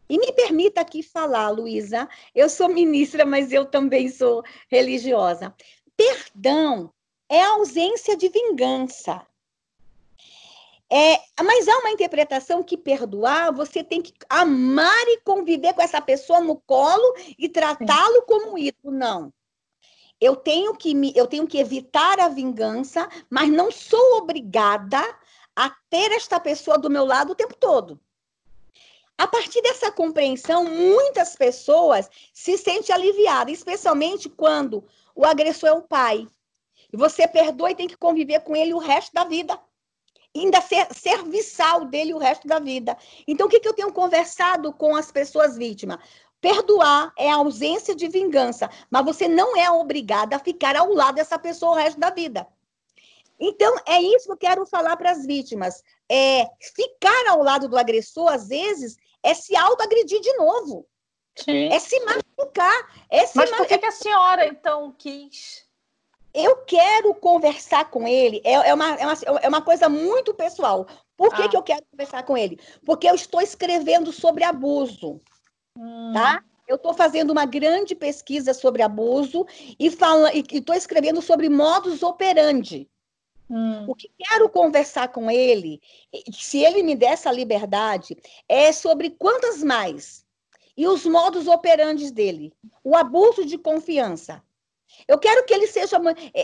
E 0.10 0.20
me 0.20 0.32
permita 0.34 0.82
aqui 0.82 1.02
falar, 1.02 1.50
Luísa, 1.50 2.08
eu 2.34 2.50
sou 2.50 2.68
ministra, 2.68 3.26
mas 3.26 3.52
eu 3.52 3.66
também 3.66 4.10
sou 4.10 4.44
religiosa. 4.70 5.54
Perdão 5.98 6.92
é 7.30 7.42
ausência 7.44 8.16
de 8.16 8.30
vingança. 8.30 9.26
É, 10.92 11.20
mas 11.44 11.68
há 11.68 11.78
uma 11.80 11.90
interpretação 11.90 12.62
que 12.62 12.78
perdoar, 12.78 13.52
você 13.52 13.84
tem 13.84 14.02
que 14.02 14.14
amar 14.30 15.08
e 15.08 15.20
conviver 15.22 15.74
com 15.74 15.82
essa 15.82 16.00
pessoa 16.00 16.40
no 16.40 16.58
colo 16.58 17.16
e 17.38 17.50
tratá-lo 17.50 18.22
como 18.24 18.58
ídolo. 18.58 18.96
Não. 18.96 19.34
Eu 20.22 20.36
tenho, 20.36 20.76
que 20.76 20.94
me, 20.94 21.12
eu 21.16 21.28
tenho 21.28 21.48
que 21.48 21.58
evitar 21.58 22.20
a 22.20 22.30
vingança, 22.30 23.10
mas 23.30 23.50
não 23.50 23.72
sou 23.72 24.18
obrigada 24.18 25.02
a 25.56 25.70
ter 25.90 26.12
esta 26.12 26.40
pessoa 26.40 26.78
do 26.78 26.90
meu 26.90 27.06
lado 27.06 27.32
o 27.32 27.36
tempo 27.36 27.56
todo. 27.56 28.00
A 29.18 29.28
partir 29.28 29.62
dessa 29.62 29.92
compreensão, 29.92 30.66
muitas 30.66 31.36
pessoas 31.36 32.10
se 32.34 32.58
sentem 32.58 32.94
aliviadas, 32.94 33.58
especialmente 33.58 34.30
quando 34.30 34.86
o 35.16 35.26
agressor 35.26 35.70
é 35.70 35.74
o 35.74 35.82
pai. 35.82 36.28
E 36.92 36.98
você 36.98 37.28
perdoa 37.28 37.72
e 37.72 37.76
tem 37.76 37.88
que 37.88 37.98
conviver 37.98 38.42
com 38.42 38.56
ele 38.56 38.74
o 38.74 38.78
resto 38.78 39.14
da 39.14 39.24
vida. 39.24 39.60
E 40.34 40.42
ainda 40.42 40.60
ser 40.60 40.88
serviçal 40.94 41.86
dele 41.86 42.14
o 42.14 42.18
resto 42.18 42.46
da 42.46 42.60
vida. 42.60 42.98
Então, 43.26 43.48
o 43.48 43.50
que, 43.50 43.60
que 43.60 43.68
eu 43.68 43.74
tenho 43.74 43.94
conversado 43.94 44.74
com 44.74 44.96
as 44.96 45.10
pessoas 45.10 45.56
vítimas? 45.56 45.98
Perdoar 46.42 47.14
é 47.18 47.32
a 47.32 47.38
ausência 47.38 47.96
de 47.96 48.08
vingança, 48.08 48.70
mas 48.92 49.06
você 49.06 49.28
não 49.28 49.56
é 49.58 49.72
obrigada 49.72 50.36
a 50.36 50.40
ficar 50.40 50.76
ao 50.76 50.94
lado 50.94 51.16
dessa 51.16 51.40
pessoa 51.40 51.72
o 51.72 51.76
resto 51.76 52.00
da 52.00 52.10
vida. 52.10 52.46
Então, 53.40 53.76
é 53.88 54.02
isso 54.02 54.26
que 54.26 54.32
eu 54.32 54.38
quero 54.38 54.66
falar 54.66 54.96
para 54.98 55.12
as 55.12 55.26
vítimas. 55.26 55.82
É, 56.12 56.46
ficar 56.76 57.28
ao 57.30 57.42
lado 57.42 57.68
do 57.68 57.78
agressor, 57.78 58.32
às 58.32 58.50
vezes, 58.50 58.98
é 59.24 59.34
se 59.34 59.56
autoagredir 59.56 60.22
de 60.22 60.34
novo. 60.34 60.86
Sim. 61.36 61.68
É 61.72 61.80
se 61.80 62.00
machucar. 62.06 63.06
É 63.10 63.26
se 63.26 63.38
Mas 63.38 63.52
por 63.52 63.68
que, 63.68 63.78
que 63.78 63.86
a 63.86 63.92
senhora, 63.92 64.48
então, 64.48 64.94
quis? 64.98 65.66
Eu 66.34 66.58
quero 66.58 67.14
conversar 67.16 67.90
com 67.90 68.08
ele. 68.08 68.42
É, 68.44 68.54
é, 68.54 68.74
uma, 68.74 68.96
é, 68.96 69.06
uma, 69.06 69.40
é 69.42 69.48
uma 69.48 69.62
coisa 69.62 69.88
muito 69.88 70.34
pessoal. 70.34 70.86
Por 71.16 71.34
que, 71.34 71.44
ah. 71.44 71.50
que 71.50 71.56
eu 71.56 71.64
quero 71.64 71.86
conversar 71.92 72.24
com 72.24 72.38
ele? 72.38 72.60
Porque 72.86 73.10
eu 73.10 73.16
estou 73.16 73.42
escrevendo 73.42 74.12
sobre 74.12 74.44
abuso. 74.44 75.22
Hum. 75.78 76.12
Tá? 76.14 76.44
Eu 76.68 76.78
estou 76.78 76.94
fazendo 76.94 77.32
uma 77.32 77.46
grande 77.46 77.96
pesquisa 77.96 78.54
sobre 78.54 78.82
abuso 78.82 79.46
e 79.80 79.88
estou 79.88 80.76
escrevendo 80.76 81.22
sobre 81.22 81.48
modus 81.48 82.02
operandi. 82.02 82.90
Hum. 83.50 83.86
O 83.88 83.94
que 83.94 84.10
quero 84.18 84.50
conversar 84.50 85.10
com 85.10 85.30
ele, 85.30 85.80
se 86.34 86.64
ele 86.64 86.82
me 86.82 86.96
der 86.96 87.14
essa 87.14 87.32
liberdade, 87.32 88.18
é 88.50 88.72
sobre 88.72 89.12
quantas 89.12 89.64
mais 89.64 90.25
e 90.78 90.88
os 90.88 91.06
modos 91.06 91.48
operantes 91.48 92.12
dele, 92.12 92.54
o 92.84 92.96
abuso 92.96 93.46
de 93.46 93.58
confiança. 93.58 94.44
Eu 95.08 95.18
quero 95.18 95.46
que 95.46 95.54
ele 95.54 95.68
seja. 95.68 95.98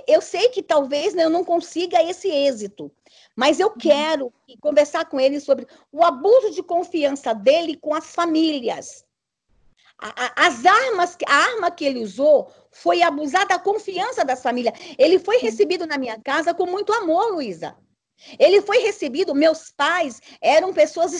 Eu 0.07 0.21
sei 0.21 0.49
que 0.49 0.61
talvez 0.61 1.15
eu 1.15 1.29
não 1.29 1.43
consiga 1.43 2.01
esse 2.03 2.29
êxito, 2.29 2.91
mas 3.35 3.59
eu 3.59 3.67
uhum. 3.67 3.77
quero 3.77 4.33
conversar 4.59 5.05
com 5.05 5.19
ele 5.19 5.39
sobre 5.39 5.67
o 5.91 6.03
abuso 6.03 6.51
de 6.51 6.61
confiança 6.61 7.33
dele 7.33 7.77
com 7.77 7.93
as 7.93 8.13
famílias. 8.13 9.05
As 10.35 10.65
armas, 10.65 11.15
a 11.27 11.35
arma 11.35 11.69
que 11.69 11.85
ele 11.85 12.03
usou 12.03 12.51
foi 12.71 13.03
abusar 13.03 13.47
da 13.47 13.59
confiança 13.59 14.25
das 14.25 14.41
famílias. 14.41 14.73
Ele 14.97 15.19
foi 15.19 15.37
recebido 15.37 15.85
na 15.85 15.97
minha 15.97 16.19
casa 16.19 16.55
com 16.55 16.65
muito 16.65 16.91
amor, 16.91 17.33
Luísa. 17.33 17.77
Ele 18.39 18.61
foi 18.61 18.79
recebido, 18.79 19.35
meus 19.35 19.71
pais 19.71 20.19
eram 20.41 20.73
pessoas 20.73 21.13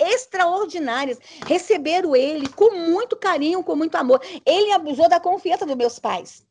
extraordinárias, 0.00 1.18
receberam 1.46 2.16
ele 2.16 2.48
com 2.48 2.76
muito 2.76 3.16
carinho, 3.16 3.62
com 3.62 3.76
muito 3.76 3.94
amor. 3.96 4.20
Ele 4.44 4.72
abusou 4.72 5.08
da 5.08 5.20
confiança 5.20 5.66
dos 5.66 5.76
meus 5.76 5.98
pais. 5.98 6.44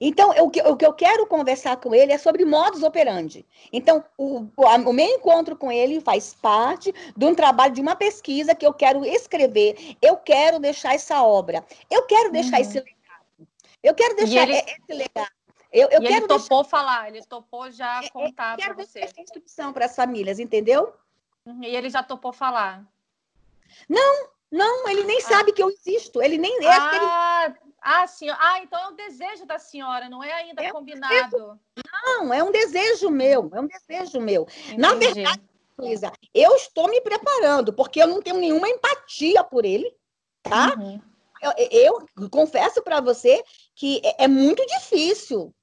Então, 0.00 0.30
o 0.30 0.50
que, 0.50 0.62
o 0.62 0.76
que 0.76 0.86
eu 0.86 0.92
quero 0.92 1.26
conversar 1.26 1.76
com 1.78 1.94
ele 1.94 2.12
é 2.12 2.18
sobre 2.18 2.44
modus 2.44 2.82
operandi. 2.82 3.44
Então, 3.72 4.04
o, 4.16 4.46
o, 4.56 4.92
meu 4.92 5.06
encontro 5.06 5.56
com 5.56 5.70
ele 5.70 6.00
faz 6.00 6.32
parte 6.34 6.94
de 7.16 7.26
um 7.26 7.34
trabalho, 7.34 7.74
de 7.74 7.80
uma 7.80 7.96
pesquisa 7.96 8.54
que 8.54 8.64
eu 8.64 8.72
quero 8.72 9.04
escrever. 9.04 9.96
Eu 10.00 10.16
quero 10.16 10.60
deixar 10.60 10.94
essa 10.94 11.22
obra. 11.22 11.64
Eu 11.90 12.02
quero 12.02 12.30
deixar 12.30 12.56
uhum. 12.56 12.62
esse 12.62 12.78
legado. 12.78 13.48
Eu 13.82 13.94
quero 13.94 14.16
deixar 14.16 14.48
ele... 14.48 14.58
esse 14.58 14.92
legado. 14.92 15.32
Eu, 15.72 15.88
eu 15.90 16.00
quero 16.00 16.14
ele 16.14 16.20
topou 16.28 16.62
deixar... 16.62 16.64
falar, 16.64 17.08
ele 17.08 17.22
topou 17.24 17.68
já 17.68 18.00
é, 18.00 18.06
é, 18.06 18.10
contar 18.10 18.56
para 18.56 18.74
você. 18.74 19.00
Essa 19.00 19.20
instrução 19.20 19.72
para 19.72 19.86
as 19.86 19.96
famílias, 19.96 20.38
entendeu? 20.38 20.94
Uhum. 21.46 21.62
E 21.62 21.76
ele 21.76 21.90
já 21.90 22.02
topou 22.02 22.32
falar? 22.32 22.84
Não, 23.88 24.28
não, 24.50 24.88
ele 24.88 25.04
nem 25.04 25.18
ah. 25.18 25.22
sabe 25.22 25.52
que 25.52 25.62
eu 25.62 25.70
existo. 25.70 26.22
Ele 26.22 26.38
nem. 26.38 26.58
Ah, 26.66 27.46
ele... 27.46 27.58
Ah, 27.82 28.06
sim. 28.06 28.28
Ah, 28.30 28.60
então 28.62 28.80
é 28.80 28.88
um 28.88 28.96
desejo 28.96 29.44
da 29.44 29.58
senhora, 29.58 30.08
não 30.08 30.24
é 30.24 30.32
ainda 30.32 30.62
é 30.62 30.70
combinado. 30.70 31.36
Um 31.36 31.58
não, 32.04 32.32
é 32.32 32.42
um 32.42 32.50
desejo 32.50 33.10
meu, 33.10 33.50
é 33.52 33.60
um 33.60 33.66
desejo 33.66 34.20
meu. 34.20 34.46
Entendi. 34.68 34.78
Na 34.78 34.94
verdade, 34.94 35.42
Luísa, 35.78 36.12
eu 36.32 36.54
estou 36.56 36.88
me 36.88 37.00
preparando, 37.00 37.72
porque 37.72 38.02
eu 38.02 38.06
não 38.06 38.22
tenho 38.22 38.38
nenhuma 38.38 38.68
empatia 38.68 39.44
por 39.44 39.64
ele, 39.64 39.94
tá? 40.42 40.74
Uhum. 40.78 41.00
Eu, 41.42 41.52
eu, 41.70 42.28
confesso 42.30 42.80
para 42.82 43.00
você 43.00 43.44
que 43.74 44.00
é, 44.02 44.24
é 44.24 44.28
muito 44.28 44.64
difícil. 44.66 45.54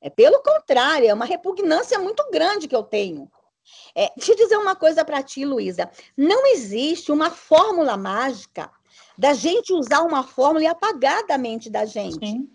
É 0.00 0.10
pelo 0.10 0.42
contrário, 0.42 1.08
é 1.08 1.14
uma 1.14 1.24
repugnância 1.24 1.98
muito 1.98 2.28
grande 2.30 2.68
que 2.68 2.74
eu 2.76 2.82
tenho. 2.82 3.30
É, 3.94 4.12
deixa 4.16 4.32
eu 4.32 4.36
dizer 4.36 4.56
uma 4.56 4.76
coisa 4.76 5.04
para 5.04 5.22
ti, 5.22 5.44
Luísa. 5.44 5.90
Não 6.16 6.46
existe 6.46 7.12
uma 7.12 7.30
fórmula 7.30 7.96
mágica 7.96 8.70
da 9.16 9.34
gente 9.34 9.72
usar 9.72 10.02
uma 10.02 10.22
fórmula 10.22 10.64
e 10.64 10.66
apagar 10.66 11.26
da 11.26 11.38
mente 11.38 11.70
da 11.70 11.84
gente. 11.84 12.26
Sim. 12.26 12.50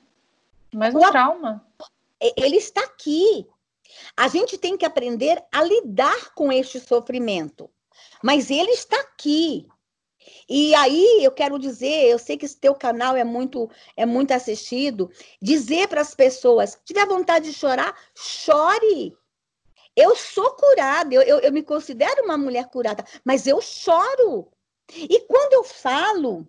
Mas 0.74 0.93
o 0.93 0.99
trauma. 0.99 1.66
Ele 2.20 2.58
está 2.58 2.82
aqui. 2.82 3.47
A 4.16 4.28
gente 4.28 4.58
tem 4.58 4.78
que 4.78 4.86
aprender 4.86 5.43
a 5.51 5.64
lidar 5.64 6.34
com 6.34 6.51
este 6.51 6.80
sofrimento. 6.80 7.70
Mas 8.22 8.49
ele 8.49 8.72
está 8.72 8.99
aqui. 8.99 9.68
E 10.49 10.76
aí 10.76 11.24
eu 11.24 11.32
quero 11.32 11.58
dizer, 11.58 12.10
eu 12.10 12.20
sei 12.20 12.38
que 12.38 12.45
esse 12.45 12.58
teu 12.58 12.76
canal 12.76 13.16
é 13.16 13.24
muito 13.24 13.70
é 13.95 14.05
muito 14.05 14.34
assistido, 14.34 15.10
dizer 15.41 15.88
para 15.88 16.01
as 16.01 16.14
pessoas, 16.14 16.78
tiver 16.84 17.05
vontade 17.05 17.49
de 17.49 17.53
chorar, 17.53 17.95
chore. 18.16 19.16
Eu 19.97 20.15
sou 20.15 20.51
curada, 20.51 21.11
eu, 21.11 21.23
eu, 21.23 21.39
eu 21.39 21.51
me 21.51 21.63
considero 21.63 22.23
uma 22.23 22.37
mulher 22.37 22.69
curada, 22.69 23.03
mas 23.25 23.47
eu 23.47 23.59
choro. 23.59 24.47
E 24.93 25.19
quando 25.21 25.53
eu 25.53 25.63
falo, 25.63 26.47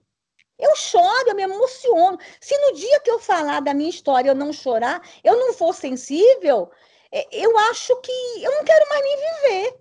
eu 0.58 0.76
choro, 0.76 1.30
eu 1.30 1.34
me 1.34 1.44
emociono. 1.44 2.18
Se 2.38 2.54
no 2.58 2.74
dia 2.74 3.00
que 3.00 3.10
eu 3.10 3.18
falar 3.18 3.60
da 3.60 3.72
minha 3.72 3.88
história 3.88 4.28
eu 4.28 4.34
não 4.34 4.52
chorar, 4.52 5.00
eu 5.24 5.34
não 5.38 5.54
for 5.54 5.74
sensível, 5.74 6.70
é, 7.10 7.26
eu 7.32 7.56
acho 7.70 7.96
que 8.02 8.12
eu 8.42 8.50
não 8.52 8.64
quero 8.64 8.86
mais 8.90 9.02
nem 9.02 9.16
viver. 9.16 9.80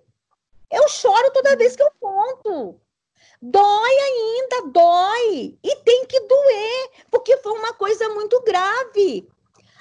Eu 0.70 0.88
choro 0.88 1.30
toda 1.32 1.56
vez 1.56 1.76
que 1.76 1.82
eu 1.82 1.90
conto. 2.00 2.80
Dói 3.42 3.98
ainda, 3.98 4.70
dói. 4.70 5.58
E 5.62 5.76
tem 5.84 6.06
que 6.06 6.20
doer, 6.20 6.90
porque 7.10 7.36
foi 7.36 7.52
uma 7.52 7.74
coisa 7.74 8.08
muito 8.08 8.40
grave. 8.42 9.28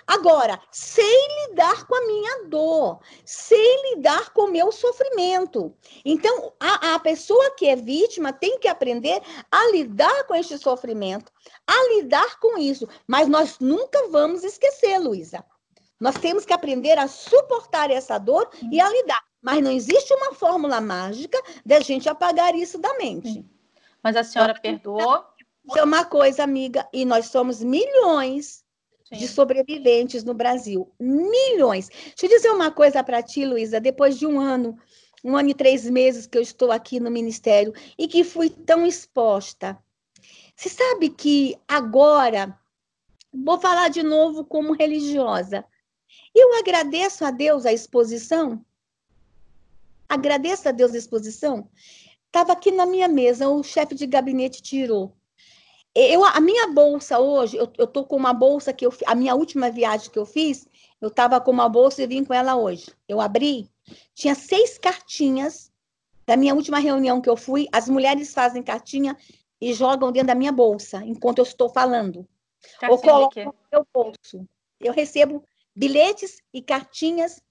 Agora, 0.07 0.57
sei 0.71 1.27
lidar 1.49 1.85
com 1.85 1.93
a 1.93 2.07
minha 2.07 2.45
dor, 2.45 3.01
sei 3.25 3.91
lidar 3.91 4.29
com 4.31 4.43
o 4.43 4.51
meu 4.51 4.71
sofrimento. 4.71 5.75
Então, 6.05 6.53
a, 6.57 6.95
a 6.95 6.99
pessoa 6.99 7.51
que 7.51 7.67
é 7.67 7.75
vítima 7.75 8.31
tem 8.31 8.57
que 8.57 8.69
aprender 8.69 9.21
a 9.51 9.71
lidar 9.71 10.23
com 10.23 10.33
este 10.33 10.57
sofrimento, 10.57 11.29
a 11.67 11.95
lidar 11.95 12.39
com 12.39 12.57
isso. 12.57 12.87
Mas 13.05 13.27
nós 13.27 13.59
nunca 13.59 14.07
vamos 14.07 14.45
esquecer, 14.45 14.97
Luísa. 14.97 15.43
Nós 15.99 16.15
temos 16.15 16.45
que 16.45 16.53
aprender 16.53 16.97
a 16.97 17.09
suportar 17.09 17.91
essa 17.91 18.17
dor 18.17 18.49
e 18.71 18.79
a 18.79 18.89
lidar. 18.89 19.23
Mas 19.41 19.61
não 19.61 19.71
existe 19.71 20.13
uma 20.13 20.33
fórmula 20.33 20.79
mágica 20.79 21.37
da 21.65 21.81
gente 21.81 22.07
apagar 22.07 22.55
isso 22.55 22.77
da 22.77 22.93
mente. 22.93 23.45
Mas 24.01 24.15
a 24.15 24.23
senhora 24.23 24.51
então, 24.51 24.61
perdoou? 24.61 25.25
É 25.75 25.83
uma 25.83 26.05
coisa, 26.05 26.43
amiga, 26.43 26.87
e 26.93 27.03
nós 27.03 27.27
somos 27.27 27.61
milhões 27.61 28.65
Sim. 29.07 29.17
de 29.17 29.27
sobreviventes 29.27 30.23
no 30.23 30.33
Brasil. 30.33 30.91
Milhões. 30.99 31.87
Deixa 31.87 32.25
eu 32.25 32.29
dizer 32.29 32.51
uma 32.51 32.71
coisa 32.71 33.01
para 33.03 33.23
ti, 33.23 33.45
Luísa. 33.45 33.79
Depois 33.79 34.19
de 34.19 34.25
um 34.25 34.39
ano, 34.39 34.77
um 35.23 35.37
ano 35.37 35.49
e 35.49 35.53
três 35.53 35.89
meses 35.89 36.27
que 36.27 36.37
eu 36.37 36.41
estou 36.41 36.71
aqui 36.71 36.99
no 36.99 37.09
Ministério 37.09 37.73
e 37.97 38.07
que 38.07 38.23
fui 38.23 38.49
tão 38.49 38.85
exposta. 38.85 39.77
Você 40.55 40.69
sabe 40.69 41.09
que 41.09 41.57
agora, 41.67 42.59
vou 43.33 43.57
falar 43.59 43.89
de 43.89 44.03
novo 44.03 44.43
como 44.43 44.73
religiosa, 44.73 45.63
Eu 46.35 46.55
agradeço 46.57 47.25
a 47.25 47.31
Deus 47.31 47.65
a 47.65 47.73
exposição. 47.73 48.63
Agradeço 50.09 50.67
a 50.69 50.71
Deus 50.71 50.93
a 50.93 50.97
exposição. 50.97 51.69
Estava 52.25 52.53
aqui 52.53 52.71
na 52.71 52.85
minha 52.85 53.07
mesa, 53.07 53.49
o 53.49 53.63
chefe 53.63 53.95
de 53.95 54.05
gabinete 54.05 54.61
tirou. 54.61 55.16
Eu, 55.95 56.23
a 56.23 56.39
minha 56.39 56.67
bolsa 56.67 57.19
hoje, 57.19 57.57
eu 57.57 57.65
estou 57.85 58.05
com 58.05 58.15
uma 58.15 58.33
bolsa 58.33 58.71
que 58.71 58.85
eu, 58.85 58.93
a 59.05 59.15
minha 59.15 59.33
última 59.33 59.71
viagem 59.71 60.11
que 60.11 60.19
eu 60.19 60.25
fiz, 60.25 60.67
eu 61.01 61.07
estava 61.07 61.41
com 61.41 61.51
uma 61.51 61.67
bolsa 61.67 62.03
e 62.03 62.07
vim 62.07 62.23
com 62.23 62.33
ela 62.33 62.55
hoje. 62.55 62.91
Eu 63.07 63.19
abri, 63.19 63.69
tinha 64.13 64.35
seis 64.35 64.77
cartinhas 64.77 65.71
da 66.25 66.35
minha 66.35 66.53
última 66.53 66.77
reunião 66.79 67.21
que 67.21 67.29
eu 67.29 67.37
fui. 67.37 67.67
As 67.71 67.87
mulheres 67.87 68.33
fazem 68.33 68.61
cartinha 68.61 69.17
e 69.59 69.73
jogam 69.73 70.11
dentro 70.11 70.27
da 70.27 70.35
minha 70.35 70.51
bolsa 70.51 71.03
enquanto 71.03 71.39
eu 71.39 71.43
estou 71.43 71.69
falando. 71.69 72.27
Cartinha 72.79 72.91
Ou 72.91 72.99
colocam 72.99 73.45
no 73.45 73.55
meu 73.71 73.87
bolso. 73.93 74.47
Eu 74.79 74.93
recebo 74.93 75.43
bilhetes 75.75 76.41
e 76.53 76.61
cartinhas, 76.61 77.41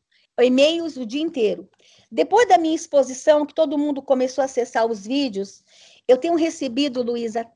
e-mails 0.41 0.97
o 0.97 1.07
dia 1.07 1.22
inteiro. 1.22 1.68
Depois 2.11 2.49
da 2.49 2.59
minha 2.59 2.74
exposição, 2.74 3.47
que 3.47 3.55
todo 3.55 3.78
mundo 3.78 4.03
começou 4.03 4.43
a 4.43 4.45
acessar 4.45 4.87
os 4.87 5.07
vídeos, 5.07 5.64
eu 6.07 6.16
tenho 6.16 6.34
recebido, 6.34 7.03
Luísa, 7.03 7.47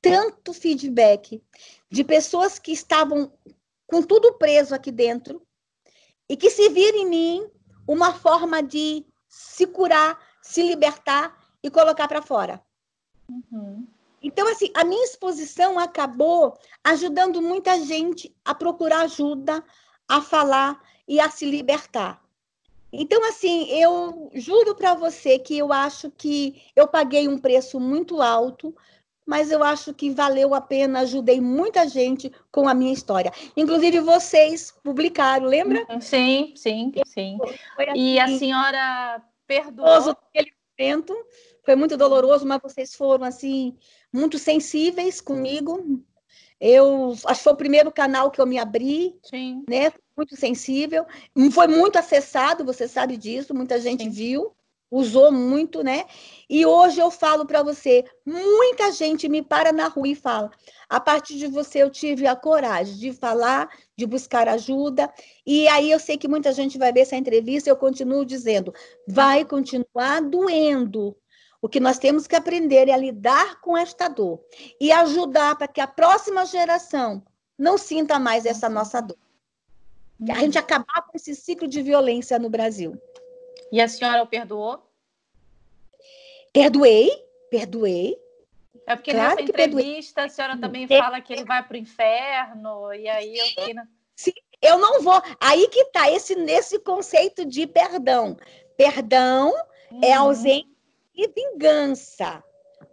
tanto 0.00 0.52
feedback 0.52 1.42
de 1.90 2.04
pessoas 2.04 2.58
que 2.58 2.72
estavam 2.72 3.32
com 3.86 4.02
tudo 4.02 4.34
preso 4.34 4.74
aqui 4.74 4.90
dentro 4.90 5.42
e 6.28 6.36
que 6.36 6.50
se 6.50 6.68
viram 6.68 6.98
em 6.98 7.06
mim 7.06 7.50
uma 7.86 8.12
forma 8.12 8.62
de 8.62 9.04
se 9.28 9.66
curar, 9.66 10.18
se 10.42 10.62
libertar 10.62 11.36
e 11.62 11.70
colocar 11.70 12.08
para 12.08 12.22
fora. 12.22 12.62
Uhum. 13.28 13.86
Então, 14.22 14.48
assim, 14.48 14.70
a 14.74 14.82
minha 14.82 15.04
exposição 15.04 15.78
acabou 15.78 16.58
ajudando 16.82 17.40
muita 17.40 17.80
gente 17.80 18.34
a 18.44 18.54
procurar 18.54 19.02
ajuda, 19.02 19.62
a 20.08 20.20
falar 20.20 20.82
e 21.06 21.20
a 21.20 21.30
se 21.30 21.48
libertar. 21.48 22.20
Então, 22.92 23.22
assim, 23.28 23.68
eu 23.70 24.30
juro 24.34 24.74
para 24.74 24.94
você 24.94 25.38
que 25.38 25.58
eu 25.58 25.72
acho 25.72 26.10
que 26.10 26.62
eu 26.74 26.88
paguei 26.88 27.28
um 27.28 27.38
preço 27.38 27.78
muito 27.78 28.22
alto, 28.22 28.74
mas 29.26 29.50
eu 29.50 29.62
acho 29.64 29.92
que 29.92 30.08
valeu 30.10 30.54
a 30.54 30.60
pena, 30.60 31.00
ajudei 31.00 31.40
muita 31.40 31.88
gente 31.88 32.32
com 32.52 32.68
a 32.68 32.74
minha 32.74 32.92
história. 32.92 33.32
Inclusive, 33.56 33.98
vocês 34.00 34.72
publicaram, 34.84 35.46
lembra? 35.46 35.84
Uhum, 35.90 36.00
sim, 36.00 36.54
sim, 36.56 36.92
sim. 37.04 37.38
Assim, 37.42 37.92
e 37.96 38.18
a 38.20 38.24
assim, 38.24 38.38
senhora 38.38 39.22
perdoou? 39.46 39.88
Aquele 39.88 40.52
momento, 40.78 41.14
foi 41.64 41.74
muito 41.74 41.96
doloroso, 41.96 42.46
mas 42.46 42.60
vocês 42.62 42.94
foram, 42.94 43.24
assim, 43.24 43.76
muito 44.12 44.38
sensíveis 44.38 45.20
comigo, 45.20 46.00
eu 46.60 47.12
acho 47.26 47.40
que 47.40 47.44
foi 47.44 47.52
o 47.52 47.56
primeiro 47.56 47.92
canal 47.92 48.30
que 48.30 48.40
eu 48.40 48.46
me 48.46 48.58
abri, 48.58 49.18
Sim. 49.22 49.62
né? 49.68 49.92
Muito 50.16 50.36
sensível. 50.36 51.04
Foi 51.52 51.66
muito 51.66 51.98
acessado, 51.98 52.64
você 52.64 52.88
sabe 52.88 53.16
disso, 53.16 53.54
muita 53.54 53.78
gente 53.78 54.04
Sim. 54.04 54.10
viu, 54.10 54.55
usou 54.90 55.32
muito, 55.32 55.82
né? 55.82 56.04
E 56.48 56.64
hoje 56.64 57.00
eu 57.00 57.10
falo 57.10 57.44
para 57.44 57.62
você, 57.62 58.04
muita 58.24 58.92
gente 58.92 59.28
me 59.28 59.42
para 59.42 59.72
na 59.72 59.88
rua 59.88 60.08
e 60.08 60.14
fala: 60.14 60.50
a 60.88 61.00
partir 61.00 61.36
de 61.36 61.46
você 61.46 61.82
eu 61.82 61.90
tive 61.90 62.26
a 62.26 62.36
coragem 62.36 62.96
de 62.96 63.12
falar, 63.12 63.68
de 63.96 64.06
buscar 64.06 64.48
ajuda. 64.48 65.12
E 65.44 65.66
aí 65.68 65.90
eu 65.90 65.98
sei 65.98 66.16
que 66.16 66.28
muita 66.28 66.52
gente 66.52 66.78
vai 66.78 66.92
ver 66.92 67.00
essa 67.00 67.16
entrevista, 67.16 67.68
eu 67.68 67.76
continuo 67.76 68.24
dizendo, 68.24 68.72
vai 69.08 69.44
continuar 69.44 70.22
doendo, 70.22 71.16
o 71.60 71.68
que 71.68 71.80
nós 71.80 71.98
temos 71.98 72.26
que 72.26 72.36
aprender 72.36 72.88
é 72.88 72.96
lidar 72.96 73.60
com 73.60 73.76
esta 73.76 74.08
dor 74.08 74.40
e 74.80 74.92
ajudar 74.92 75.56
para 75.56 75.66
que 75.66 75.80
a 75.80 75.86
próxima 75.86 76.44
geração 76.44 77.24
não 77.58 77.76
sinta 77.78 78.18
mais 78.18 78.46
essa 78.46 78.68
nossa 78.68 79.00
dor. 79.00 79.18
Que 80.24 80.32
a 80.32 80.38
gente 80.38 80.56
acabar 80.56 81.02
com 81.02 81.12
esse 81.14 81.34
ciclo 81.34 81.66
de 81.66 81.82
violência 81.82 82.38
no 82.38 82.48
Brasil. 82.48 82.96
E 83.72 83.80
a 83.80 83.88
senhora 83.88 84.22
o 84.22 84.26
perdoou? 84.26 84.82
Perdoei, 86.52 87.10
perdoei. 87.50 88.16
É 88.86 88.94
porque 88.94 89.12
claro 89.12 89.30
nessa 89.30 89.42
entrevista 89.42 90.24
a 90.24 90.28
senhora 90.28 90.56
também 90.56 90.86
fala 90.86 91.20
que 91.20 91.32
ele 91.32 91.44
vai 91.44 91.62
para 91.62 91.74
o 91.74 91.78
inferno, 91.78 92.94
e 92.94 93.08
aí 93.08 93.36
eu 93.36 93.46
fiquei. 93.46 93.74
Sim, 94.14 94.32
eu 94.62 94.78
não 94.78 95.02
vou. 95.02 95.20
Aí 95.40 95.68
que 95.68 95.80
está 95.80 96.10
esse 96.10 96.36
nesse 96.36 96.78
conceito 96.78 97.44
de 97.44 97.66
perdão. 97.66 98.36
Perdão 98.76 99.52
é 99.90 99.94
uhum. 99.94 100.00
é 100.02 100.12
ausente 100.12 100.70
e 101.14 101.28
vingança, 101.28 102.42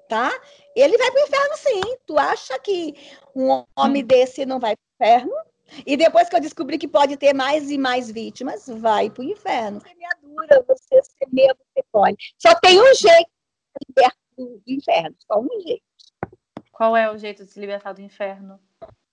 tá? 0.10 0.32
Ele 0.76 0.98
vai 0.98 1.12
para 1.12 1.22
o 1.22 1.28
inferno, 1.28 1.58
sim. 1.58 1.98
Tu 2.06 2.18
acha 2.18 2.60
que 2.60 2.96
um 3.36 3.64
homem 3.76 4.04
hum. 4.04 4.08
desse 4.08 4.46
não 4.46 4.60
vai 4.60 4.76
para 4.76 4.84
o 4.84 4.96
inferno? 4.96 5.53
E 5.86 5.98
depois 5.98 6.30
que 6.30 6.36
eu 6.36 6.42
descobri 6.42 6.78
que 6.78 6.88
pode 6.88 7.18
ter 7.18 7.34
mais 7.34 7.70
e 7.72 7.78
mais 7.78 8.10
vítimas, 8.10 8.68
vai 8.68 9.10
para 9.10 9.22
o 9.22 9.26
inferno. 9.26 9.82
Semeadura, 9.82 10.66
você 10.68 11.02
semeia, 11.20 11.56
você 11.56 11.86
colhe. 11.92 12.18
Só 12.38 12.54
tem 12.56 12.80
um 12.80 12.94
jeito 12.94 13.30
de 13.30 13.88
libertar 13.90 14.18
do 14.38 14.62
inferno, 14.68 15.16
só 15.20 15.40
um 15.40 15.62
jeito. 15.62 15.84
Qual 16.72 16.98
é 16.98 17.12
o 17.12 17.18
jeito 17.18 17.46
de 17.46 17.52
se 17.52 17.60
libertar 17.60 17.94
do 17.94 18.02
inferno? 18.02 18.60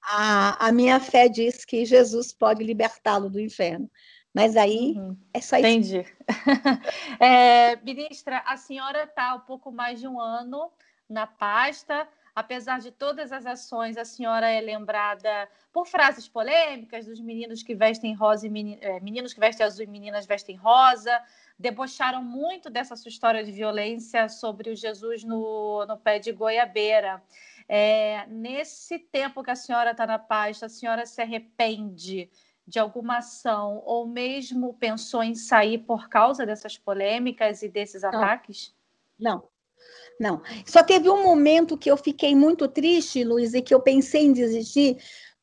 A, 0.03 0.69
a 0.69 0.73
minha 0.73 0.99
fé 0.99 1.29
diz 1.29 1.65
que 1.65 1.85
Jesus 1.85 2.33
pode 2.33 2.65
libertá-lo 2.65 3.29
do 3.29 3.39
inferno. 3.39 3.91
Mas 4.35 4.57
aí 4.57 4.95
uhum. 4.97 5.17
é 5.35 5.41
só 5.41 5.57
isso. 5.57 5.67
Entendi. 5.67 6.07
é, 7.21 7.77
ministra, 7.77 8.39
a 8.47 8.57
senhora 8.57 9.05
está 9.05 9.31
há 9.31 9.35
um 9.35 9.41
pouco 9.41 9.73
mais 9.73 10.01
de 10.01 10.07
um 10.07 10.21
ano 10.21 10.71
na 11.09 11.27
pasta. 11.27 12.09
Apesar 12.35 12.81
de 12.81 12.91
todas 12.91 13.33
as 13.33 13.47
ações, 13.47 13.97
a 13.97 14.05
senhora 14.05 14.49
é 14.49 14.61
lembrada 14.61 15.49
por 15.73 15.87
frases 15.87 16.29
polêmicas 16.29 17.07
dos 17.07 17.21
meninos 17.21 17.63
que 17.63 17.75
vestem 17.75 18.15
rosa 18.15 18.47
e 18.47 18.51
meni, 18.51 18.79
é, 18.81 19.01
meninos 19.01 19.33
que 19.33 19.41
vestem 19.41 19.67
azul 19.67 19.85
e 19.85 19.87
meninas 19.87 20.27
vestem 20.27 20.57
rosa. 20.57 21.21
Debocharam 21.59 22.23
muito 22.23 22.71
dessa 22.71 22.97
sua 22.97 23.09
história 23.09 23.45
de 23.45 23.53
violência 23.53 24.29
sobre 24.29 24.71
o 24.71 24.77
Jesus 24.77 25.25
no, 25.25 25.85
no 25.87 25.97
pé 25.99 26.19
de 26.19 26.33
goiabeira. 26.33 27.23
É, 27.69 28.27
nesse 28.27 28.99
tempo 28.99 29.43
que 29.43 29.51
a 29.51 29.57
senhora 29.57 29.93
está 29.93 30.07
na 30.07 30.19
pasta, 30.19 30.67
a 30.67 30.69
senhora 30.69 31.07
se 31.07 31.21
arrepende 31.21 32.31
de 32.67 32.79
alguma 32.79 33.19
ação 33.19 33.83
ou 33.85 34.07
mesmo 34.07 34.75
pensou 34.75 35.23
em 35.23 35.35
sair 35.35 35.79
por 35.79 36.09
causa 36.09 36.47
dessas 36.47 36.79
polêmicas 36.79 37.63
e 37.63 37.69
desses 37.69 38.05
ataques? 38.05 38.75
Não. 39.19 39.50
Não. 40.19 40.43
Só 40.67 40.83
teve 40.83 41.09
um 41.09 41.23
momento 41.23 41.79
que 41.79 41.91
eu 41.91 41.97
fiquei 41.97 42.35
muito 42.35 42.69
triste, 42.69 43.25
Luiz, 43.25 43.55
e 43.55 43.63
que 43.63 43.75
eu 43.75 43.81
pensei 43.81 44.23
em 44.23 44.33
desistir 44.33 44.99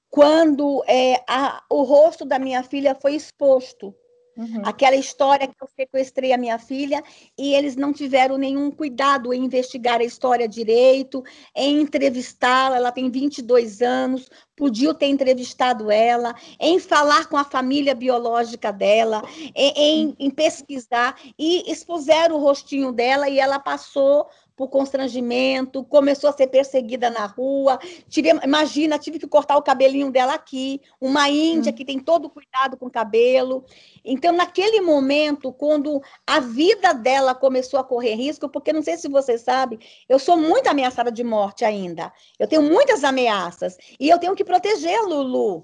quando 0.10 0.84
é, 0.88 1.24
a, 1.28 1.64
o 1.70 1.84
rosto 1.84 2.26
da 2.26 2.40
minha 2.40 2.64
filha 2.64 2.96
foi 2.96 3.16
exposto. 3.16 3.94
Uhum. 4.38 4.62
Aquela 4.64 4.96
história 4.96 5.48
que 5.48 5.56
eu 5.60 5.68
sequestrei 5.76 6.32
a 6.32 6.38
minha 6.38 6.60
filha 6.60 7.04
e 7.36 7.56
eles 7.56 7.76
não 7.76 7.92
tiveram 7.92 8.38
nenhum 8.38 8.70
cuidado 8.70 9.34
em 9.34 9.44
investigar 9.44 10.00
a 10.00 10.04
história 10.04 10.48
direito, 10.48 11.24
em 11.56 11.82
entrevistá-la. 11.82 12.78
Ela 12.78 12.92
tem 12.92 13.10
22 13.10 13.82
anos, 13.82 14.30
podiam 14.58 14.94
ter 14.94 15.06
entrevistado 15.06 15.92
ela, 15.92 16.36
em 16.60 16.80
falar 16.80 17.30
com 17.30 17.38
a 17.38 17.46
família 17.46 17.94
biológica 17.94 18.74
dela, 18.74 19.24
em, 19.56 19.74
em, 19.78 20.16
em 20.20 20.30
pesquisar 20.32 21.16
e 21.38 21.72
expuseram 21.72 22.36
o 22.36 22.40
rostinho 22.40 22.92
dela 22.92 23.30
e 23.30 23.40
ela 23.40 23.60
passou 23.60 24.28
por 24.58 24.70
constrangimento, 24.70 25.84
começou 25.84 26.32
a 26.32 26.34
ser 26.34 26.48
perseguida 26.48 27.12
na 27.12 27.28
rua. 27.28 27.78
Tive, 28.10 28.30
imagina, 28.44 28.98
tive 28.98 29.20
que 29.20 29.28
cortar 29.28 29.56
o 29.56 29.62
cabelinho 29.62 30.12
dela 30.12 30.34
aqui, 30.34 30.82
uma 31.00 31.30
índia 31.30 31.72
hum. 31.72 31.76
que 31.76 31.86
tem 31.86 32.00
todo 32.00 32.28
cuidado 32.28 32.76
com 32.76 32.88
o 32.88 32.92
cabelo. 32.92 33.64
Então, 34.04 34.34
naquele 34.34 34.82
momento, 34.82 35.54
quando 35.54 36.02
a 36.26 36.40
vida 36.40 36.92
dela 36.92 37.36
começou 37.36 37.80
a 37.80 37.84
correr 37.84 38.16
risco, 38.16 38.50
porque 38.50 38.74
não 38.74 38.82
sei 38.82 38.98
se 38.98 39.08
você 39.08 39.38
sabe, 39.38 39.80
eu 40.10 40.18
sou 40.18 40.36
muito 40.36 40.68
ameaçada 40.68 41.12
de 41.12 41.24
morte 41.24 41.64
ainda. 41.64 42.12
Eu 42.40 42.48
tenho 42.48 42.64
muitas 42.64 43.04
ameaças 43.04 43.78
e 44.00 44.10
eu 44.10 44.18
tenho 44.18 44.34
que 44.34 44.44
proteger 44.48 44.98
a 44.98 45.04
Lulu. 45.04 45.64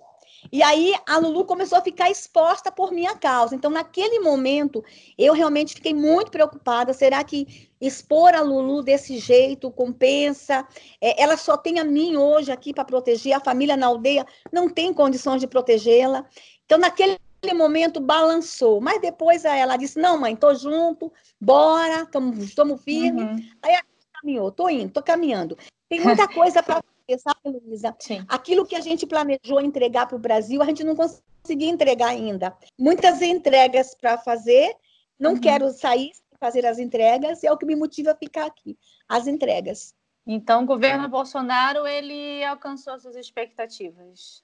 E 0.52 0.62
aí 0.62 0.94
a 1.08 1.18
Lulu 1.18 1.46
começou 1.46 1.78
a 1.78 1.82
ficar 1.82 2.10
exposta 2.10 2.72
por 2.72 2.92
minha 2.92 3.16
causa. 3.16 3.56
Então, 3.56 3.72
naquele 3.72 4.20
momento, 4.20 4.84
eu 5.18 5.34
realmente 5.34 5.76
fiquei 5.76 5.94
muito 5.94 6.32
preocupada. 6.32 6.94
Será 6.94 7.24
que 7.24 7.70
expor 7.80 8.36
a 8.36 8.42
Lulu 8.42 8.84
desse 8.84 9.18
jeito 9.18 9.72
compensa? 9.72 10.68
É, 11.00 11.22
ela 11.22 11.38
só 11.38 11.56
tem 11.56 11.80
a 11.80 11.84
mim 11.84 12.18
hoje 12.18 12.52
aqui 12.52 12.74
para 12.74 12.86
proteger, 12.86 13.36
a 13.36 13.40
família 13.40 13.78
na 13.78 13.88
aldeia 13.88 14.26
não 14.52 14.70
tem 14.70 14.94
condições 14.94 15.40
de 15.40 15.48
protegê-la. 15.48 16.26
Então, 16.66 16.78
naquele 16.78 17.18
momento, 17.56 18.00
balançou. 18.00 18.82
Mas 18.82 19.02
depois 19.02 19.46
ela 19.46 19.78
disse: 19.78 20.00
Não, 20.00 20.20
mãe, 20.20 20.36
tô 20.36 20.54
junto, 20.54 21.12
bora, 21.40 22.08
estamos 22.40 22.84
firmes. 22.84 23.24
Uhum. 23.24 23.50
Aí 23.62 23.74
ela 23.74 23.84
caminhou, 24.14 24.52
tô 24.52 24.70
indo, 24.70 24.92
tô 24.92 25.02
caminhando. 25.02 25.58
Tem 25.90 26.00
muita 26.00 26.28
coisa 26.28 26.64
para 26.64 26.82
sabe, 27.18 27.60
Luísa? 27.66 27.95
Aquilo 28.28 28.66
que 28.66 28.76
a 28.76 28.82
gente 28.82 29.06
planejou 29.06 29.60
entregar 29.62 30.08
para 30.08 30.16
o 30.16 30.20
Brasil, 30.20 30.62
a 30.62 30.66
gente 30.66 30.84
não 30.84 30.95
conseguiu 30.95 31.70
entregar 31.70 32.10
ainda. 32.10 32.56
Muitas 32.80 33.22
entregas 33.22 33.93
para 33.95 34.18
fazer, 34.18 34.76
não 35.20 35.34
uhum. 35.34 35.39
quero 35.39 35.72
sair 35.72 36.14
sem 36.14 36.38
fazer 36.39 36.66
as 36.66 36.80
entregas, 36.80 37.43
é 37.43 37.51
o 37.51 37.58
que 37.58 37.66
me 37.66 37.76
motiva 37.76 38.12
a 38.12 38.16
ficar 38.16 38.45
aqui, 38.45 38.78
as 39.08 39.28
entregas. 39.28 39.93
Então, 40.26 40.64
o 40.64 40.66
governo 40.66 41.08
Bolsonaro, 41.10 41.86
ele 41.86 42.43
alcançou 42.45 42.97
suas 42.97 43.16
expectativas? 43.16 44.41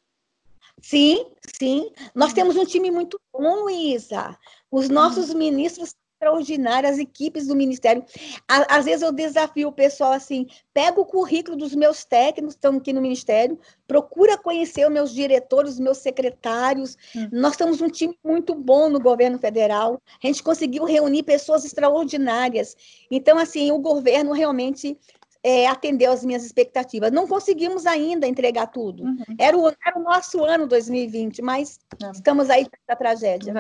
Sim, 0.82 1.26
sim. 1.58 1.92
Nós 2.14 2.32
hum. 2.32 2.36
temos 2.36 2.56
um 2.56 2.66
time 2.66 2.92
muito 2.92 3.20
bom, 3.32 3.64
Luísa. 3.64 4.38
Os 4.70 4.90
nossos 4.90 5.30
hum. 5.34 5.38
ministros 5.38 5.96
extraordinárias, 6.20 6.94
as 6.94 7.00
equipes 7.00 7.48
do 7.48 7.56
Ministério. 7.56 8.04
Às 8.48 8.86
vezes 8.86 9.02
eu 9.02 9.12
desafio 9.12 9.70
o 9.70 9.72
pessoal 9.72 10.12
assim: 10.12 10.46
pega 10.74 11.00
o 11.00 11.06
currículo 11.06 11.56
dos 11.56 11.74
meus 11.74 12.04
técnicos 12.04 12.56
que 12.56 12.58
estão 12.60 12.78
aqui 12.78 12.92
no 12.92 13.02
Ministério, 13.02 13.58
procura 13.88 14.38
conhecer 14.38 14.86
os 14.86 14.92
meus 14.92 15.14
diretores, 15.14 15.74
os 15.74 15.80
meus 15.80 16.00
secretários. 16.00 16.98
Hum. 17.16 17.30
Nós 17.32 17.56
temos 17.56 17.82
um 17.82 17.90
time 17.90 18.18
muito 18.24 18.54
bom 18.54 18.90
no 18.90 19.00
governo 19.00 19.40
federal. 19.40 20.02
A 20.22 20.28
gente 20.28 20.44
conseguiu 20.44 20.84
reunir 20.84 21.24
pessoas 21.24 21.64
extraordinárias. 21.64 22.76
Então, 23.10 23.38
assim, 23.38 23.72
o 23.72 23.80
governo 23.80 24.34
realmente 24.34 24.98
é, 25.44 25.68
atendeu 25.68 26.12
as 26.12 26.24
minhas 26.24 26.44
expectativas. 26.44 27.12
Não 27.12 27.28
conseguimos 27.28 27.86
ainda 27.86 28.28
entregar 28.28 28.68
tudo. 28.68 29.04
Uhum. 29.04 29.24
Era, 29.38 29.58
o, 29.58 29.68
era 29.68 29.98
o 29.98 30.04
nosso 30.04 30.44
ano 30.44 30.68
2020, 30.68 31.42
mas 31.42 31.80
estamos 32.14 32.50
aí 32.50 32.68
da 32.88 32.96
tragédia. 32.96 33.54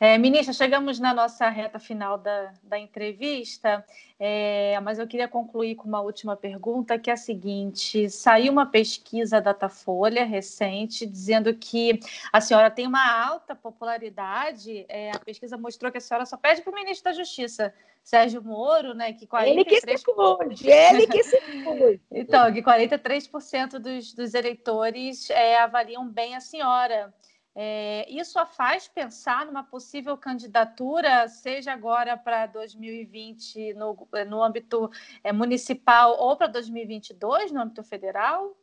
É, 0.00 0.16
ministra, 0.16 0.52
chegamos 0.54 0.98
na 0.98 1.12
nossa 1.12 1.48
reta 1.48 1.78
final 1.78 2.16
da, 2.18 2.52
da 2.62 2.78
entrevista, 2.78 3.84
é, 4.18 4.78
mas 4.80 4.98
eu 4.98 5.08
queria 5.08 5.26
concluir 5.26 5.74
com 5.74 5.88
uma 5.88 6.00
última 6.00 6.36
pergunta, 6.36 6.98
que 6.98 7.10
é 7.10 7.14
a 7.14 7.16
seguinte: 7.16 8.08
saiu 8.08 8.52
uma 8.52 8.66
pesquisa 8.66 9.40
Datafolha 9.40 10.24
recente 10.24 11.04
dizendo 11.04 11.52
que 11.54 11.98
a 12.32 12.40
senhora 12.40 12.70
tem 12.70 12.86
uma 12.86 13.26
alta 13.26 13.54
popularidade. 13.54 14.86
É, 14.88 15.10
a 15.10 15.18
pesquisa 15.18 15.56
mostrou 15.56 15.90
que 15.90 15.98
a 15.98 16.00
senhora 16.00 16.24
só 16.26 16.36
pede 16.36 16.62
para 16.62 16.70
o 16.70 16.74
ministro 16.74 17.04
da 17.04 17.12
Justiça 17.12 17.74
Sérgio 18.04 18.42
Moro, 18.42 18.94
né, 18.94 19.14
que 19.14 19.26
43... 19.26 19.56
Ele 19.56 19.64
que 19.64 19.98
se 19.98 20.04
cuide, 20.04 20.70
ele 20.70 21.06
que 21.06 21.24
se 21.24 21.40
cuide. 21.64 22.02
então, 22.12 22.52
que 22.52 22.62
43% 22.62 23.78
dos, 23.78 24.12
dos 24.12 24.34
eleitores 24.34 25.28
é, 25.30 25.58
avaliam 25.58 26.06
bem 26.06 26.36
a 26.36 26.40
senhora. 26.40 27.12
É, 27.54 28.06
isso 28.10 28.38
a 28.38 28.46
faz 28.46 28.88
pensar 28.88 29.46
numa 29.46 29.62
possível 29.62 30.16
candidatura, 30.16 31.28
seja 31.28 31.72
agora 31.72 32.16
para 32.16 32.46
2020 32.46 33.74
no, 33.74 34.08
no 34.26 34.42
âmbito 34.42 34.90
é, 35.22 35.32
municipal 35.32 36.16
ou 36.18 36.36
para 36.36 36.48
2022 36.48 37.52
no 37.52 37.60
âmbito 37.60 37.82
federal? 37.84 38.56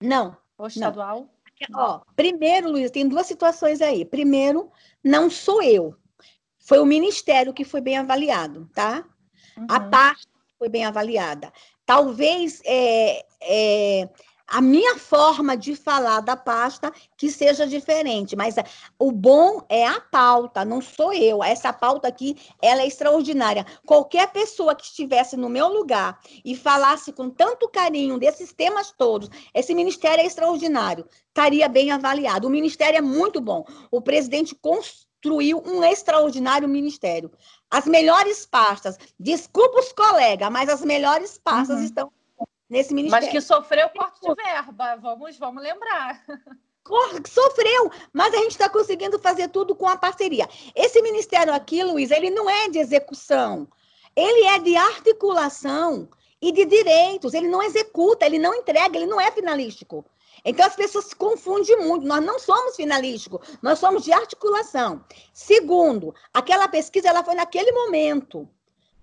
Não. 0.00 0.36
Ou 0.58 0.66
estadual? 0.66 1.28
Não. 1.70 1.80
Ó, 1.80 2.00
primeiro, 2.14 2.70
Luiz, 2.70 2.90
tem 2.90 3.08
duas 3.08 3.26
situações 3.26 3.80
aí. 3.80 4.04
Primeiro, 4.04 4.70
não 5.02 5.30
sou 5.30 5.62
eu 5.62 5.96
foi 6.64 6.80
o 6.80 6.86
ministério 6.86 7.52
que 7.52 7.64
foi 7.64 7.80
bem 7.80 7.98
avaliado, 7.98 8.68
tá? 8.74 9.04
Uhum. 9.56 9.66
A 9.68 9.80
parte 9.80 10.26
foi 10.58 10.68
bem 10.68 10.84
avaliada. 10.84 11.52
Talvez 11.84 12.62
é, 12.64 13.24
é, 13.42 14.08
a 14.46 14.60
minha 14.60 14.96
forma 14.98 15.56
de 15.56 15.74
falar 15.74 16.20
da 16.20 16.36
pasta 16.36 16.92
que 17.16 17.30
seja 17.30 17.66
diferente, 17.66 18.36
mas 18.36 18.56
o 18.98 19.10
bom 19.10 19.64
é 19.68 19.86
a 19.86 20.00
pauta, 20.00 20.64
não 20.64 20.80
sou 20.80 21.12
eu. 21.12 21.42
Essa 21.42 21.72
pauta 21.72 22.08
aqui, 22.08 22.36
ela 22.60 22.82
é 22.82 22.86
extraordinária. 22.86 23.64
Qualquer 23.86 24.30
pessoa 24.32 24.74
que 24.74 24.84
estivesse 24.84 25.36
no 25.36 25.48
meu 25.48 25.68
lugar 25.68 26.20
e 26.44 26.54
falasse 26.54 27.12
com 27.12 27.30
tanto 27.30 27.68
carinho 27.68 28.18
desses 28.18 28.52
temas 28.52 28.92
todos, 28.96 29.30
esse 29.54 29.74
ministério 29.74 30.22
é 30.22 30.26
extraordinário, 30.26 31.06
estaria 31.28 31.68
bem 31.68 31.90
avaliado. 31.90 32.46
O 32.46 32.50
ministério 32.50 32.98
é 32.98 33.02
muito 33.02 33.40
bom. 33.40 33.64
O 33.90 34.00
presidente 34.00 34.54
construiu 34.54 35.62
um 35.64 35.82
extraordinário 35.82 36.68
ministério. 36.68 37.32
As 37.70 37.86
melhores 37.86 38.44
pastas, 38.44 38.98
desculpa 39.18 39.80
os 39.80 39.92
colegas, 39.92 40.50
mas 40.50 40.68
as 40.68 40.82
melhores 40.82 41.38
pastas 41.38 41.78
uhum. 41.78 41.84
estão 41.84 42.12
nesse 42.68 42.94
ministério. 42.94 43.26
Mas 43.26 43.32
que 43.32 43.40
sofreu 43.40 43.88
corte 43.90 44.20
de 44.20 44.34
verba, 44.34 44.96
vamos, 44.96 45.36
vamos 45.38 45.62
lembrar. 45.62 46.22
Sofreu, 47.26 47.90
mas 48.12 48.34
a 48.34 48.38
gente 48.38 48.50
está 48.50 48.68
conseguindo 48.68 49.18
fazer 49.18 49.48
tudo 49.48 49.74
com 49.74 49.88
a 49.88 49.96
parceria. 49.96 50.46
Esse 50.74 51.00
ministério 51.00 51.54
aqui, 51.54 51.82
Luiz, 51.82 52.10
ele 52.10 52.28
não 52.28 52.48
é 52.48 52.68
de 52.68 52.78
execução, 52.78 53.66
ele 54.14 54.44
é 54.48 54.58
de 54.58 54.76
articulação 54.76 56.08
e 56.44 56.52
de 56.52 56.66
direitos. 56.66 57.32
Ele 57.32 57.48
não 57.48 57.62
executa, 57.62 58.26
ele 58.26 58.38
não 58.38 58.54
entrega, 58.54 58.98
ele 58.98 59.06
não 59.06 59.18
é 59.18 59.30
finalístico. 59.30 60.04
Então 60.44 60.66
as 60.66 60.76
pessoas 60.76 61.06
se 61.06 61.16
confundem 61.16 61.78
muito. 61.78 62.06
Nós 62.06 62.22
não 62.22 62.38
somos 62.38 62.76
finalísticos, 62.76 63.40
nós 63.62 63.78
somos 63.78 64.04
de 64.04 64.12
articulação. 64.12 65.02
Segundo, 65.32 66.14
aquela 66.34 66.68
pesquisa 66.68 67.08
ela 67.08 67.24
foi 67.24 67.34
naquele 67.34 67.72
momento. 67.72 68.46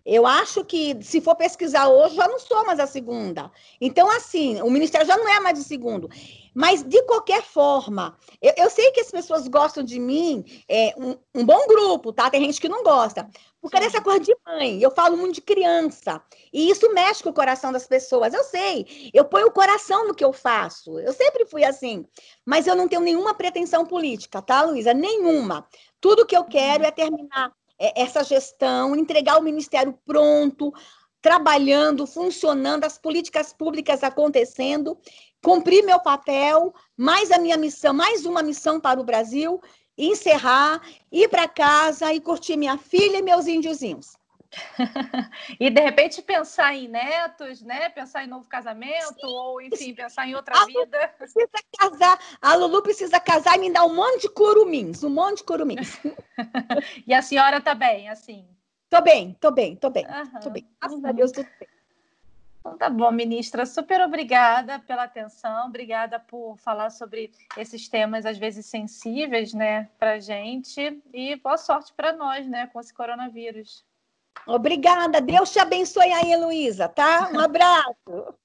Eu 0.06 0.26
acho 0.26 0.66
que 0.66 0.98
se 1.04 1.22
for 1.22 1.36
pesquisar 1.36 1.88
hoje, 1.88 2.16
já 2.16 2.28
não 2.28 2.40
sou 2.40 2.66
mais 2.66 2.80
a 2.80 2.88
segunda. 2.88 3.52
Então, 3.80 4.10
assim, 4.10 4.62
o 4.62 4.70
Ministério 4.70 5.06
já 5.06 5.16
não 5.16 5.30
é 5.30 5.40
mais 5.40 5.58
de 5.58 5.64
segundo. 5.64 6.10
Mas, 6.54 6.84
de 6.84 7.02
qualquer 7.04 7.44
forma, 7.44 8.18
eu, 8.42 8.54
eu 8.58 8.70
sei 8.70 8.92
que 8.92 9.00
as 9.00 9.12
pessoas 9.12 9.48
gostam 9.48 9.84
de 9.84 10.00
mim, 10.00 10.44
é 10.68 10.94
um, 10.98 11.16
um, 11.34 11.46
bom 11.46 11.66
grupo, 11.68 12.12
tá? 12.12 12.30
Tem 12.30 12.42
gente 12.42 12.60
que 12.60 12.68
não 12.68 12.84
gosta. 12.84 13.30
Porque 13.62 13.78
Sim. 13.78 13.84
dessa 13.84 14.02
coisa 14.02 14.20
de 14.20 14.36
mãe, 14.46 14.82
eu 14.82 14.92
falo 14.92 15.16
muito 15.16 15.36
de 15.36 15.42
criança. 15.42 16.22
E 16.52 16.70
isso 16.70 16.92
mexe 16.94 17.24
com 17.24 17.30
o 17.30 17.34
coração 17.34 17.72
das 17.72 17.88
pessoas. 17.88 18.34
Eu 18.34 18.44
sei, 18.44 19.12
eu 19.14 19.24
ponho 19.24 19.48
o 19.48 19.52
coração 19.52 20.08
no 20.08 20.16
que 20.16 20.26
eu 20.26 20.34
faço. 20.34 21.00
Eu 21.00 21.14
sempre 21.14 21.46
fui 21.46 21.64
assim. 21.64 22.06
Mas 22.46 22.68
eu 22.68 22.76
não 22.76 22.88
tenho 22.88 23.02
nenhuma 23.02 23.34
pretensão 23.34 23.86
política, 23.86 24.42
tá, 24.42 24.64
Luísa? 24.64 24.94
Nenhuma. 24.94 25.66
Tudo 26.02 26.26
que 26.26 26.36
eu 26.36 26.44
quero 26.44 26.84
é 26.84 26.92
terminar 26.92 27.50
é, 27.50 27.61
essa 27.96 28.24
gestão, 28.24 28.96
entregar 28.96 29.38
o 29.38 29.44
ministério 29.44 29.98
pronto, 30.06 30.74
trabalhando, 31.22 32.06
funcionando, 32.06 32.84
as 32.84 32.98
políticas 32.98 33.54
públicas 33.54 34.04
acontecendo 34.04 34.98
cumprir 35.42 35.84
meu 35.84 36.00
papel, 36.00 36.74
mais 36.96 37.32
a 37.32 37.40
minha 37.40 37.58
missão, 37.58 37.94
mais 37.94 38.26
uma 38.26 38.44
missão 38.44 38.80
para 38.80 39.00
o 39.00 39.04
Brasil, 39.04 39.60
encerrar, 39.98 40.82
ir 41.12 41.28
para 41.30 41.48
casa 41.48 42.14
e 42.14 42.22
curtir 42.22 42.56
minha 42.56 42.78
filha 42.78 43.18
e 43.18 43.22
meus 43.22 43.48
índiozinhos. 43.48 44.16
E 45.60 45.70
de 45.70 45.82
repente 45.82 46.22
pensar 46.22 46.76
em 46.76 46.88
netos, 46.88 47.62
né? 47.62 47.90
Pensar 47.90 48.24
em 48.24 48.28
novo 48.28 48.48
casamento, 48.48 49.14
Sim. 49.14 49.26
ou 49.26 49.62
enfim, 49.62 49.94
pensar 49.94 50.28
em 50.28 50.36
outra 50.36 50.62
a 50.62 50.66
vida. 50.66 51.08
Precisa 51.18 51.50
casar, 51.78 52.20
a 52.42 52.56
Lulu 52.56 52.82
precisa 52.82 53.20
casar 53.20 53.56
e 53.56 53.60
me 53.60 53.72
dar 53.72 53.86
um 53.86 53.96
monte 53.96 54.22
de 54.22 54.30
curumins, 54.30 55.04
um 55.04 55.10
monte 55.10 55.38
de 55.38 55.44
curumins. 55.44 56.00
e 57.08 57.14
a 57.14 57.22
senhora 57.22 57.62
tá 57.62 57.74
bem, 57.74 58.10
assim? 58.10 58.46
Tô 58.90 59.02
bem, 59.02 59.38
tô 59.40 59.52
bem, 59.52 59.76
tô 59.76 59.90
bem, 59.90 60.06
uhum. 60.06 60.40
tô 60.42 60.50
bem. 60.50 60.68
Graças 60.80 61.02
uhum. 61.02 61.08
a 61.08 61.12
Deus, 61.14 61.32
tudo 61.32 61.48
bem. 61.60 61.70
Então, 62.60 62.78
tá 62.78 62.90
bom, 62.90 63.12
ministra. 63.12 63.66
Super 63.66 64.02
obrigada 64.02 64.80
pela 64.80 65.04
atenção, 65.04 65.68
obrigada 65.68 66.20
por 66.20 66.58
falar 66.58 66.92
sobre 66.92 67.32
esses 67.58 67.90
temas, 67.90 68.26
às 68.26 68.38
vezes 68.38 68.68
sensíveis, 68.68 69.54
né, 69.54 69.90
para 69.98 70.20
gente. 70.20 71.02
E 71.12 71.36
boa 71.38 71.58
sorte 71.58 71.92
para 71.94 72.14
nós, 72.14 72.46
né, 72.48 72.68
com 72.68 72.80
esse 72.80 72.94
coronavírus. 72.94 73.84
Obrigada. 74.48 75.22
Deus 75.22 75.52
te 75.52 75.60
abençoe 75.60 76.12
aí, 76.12 76.32
Heloísa, 76.32 76.88
tá? 76.88 77.30
Um 77.34 77.40
abraço. 77.40 78.36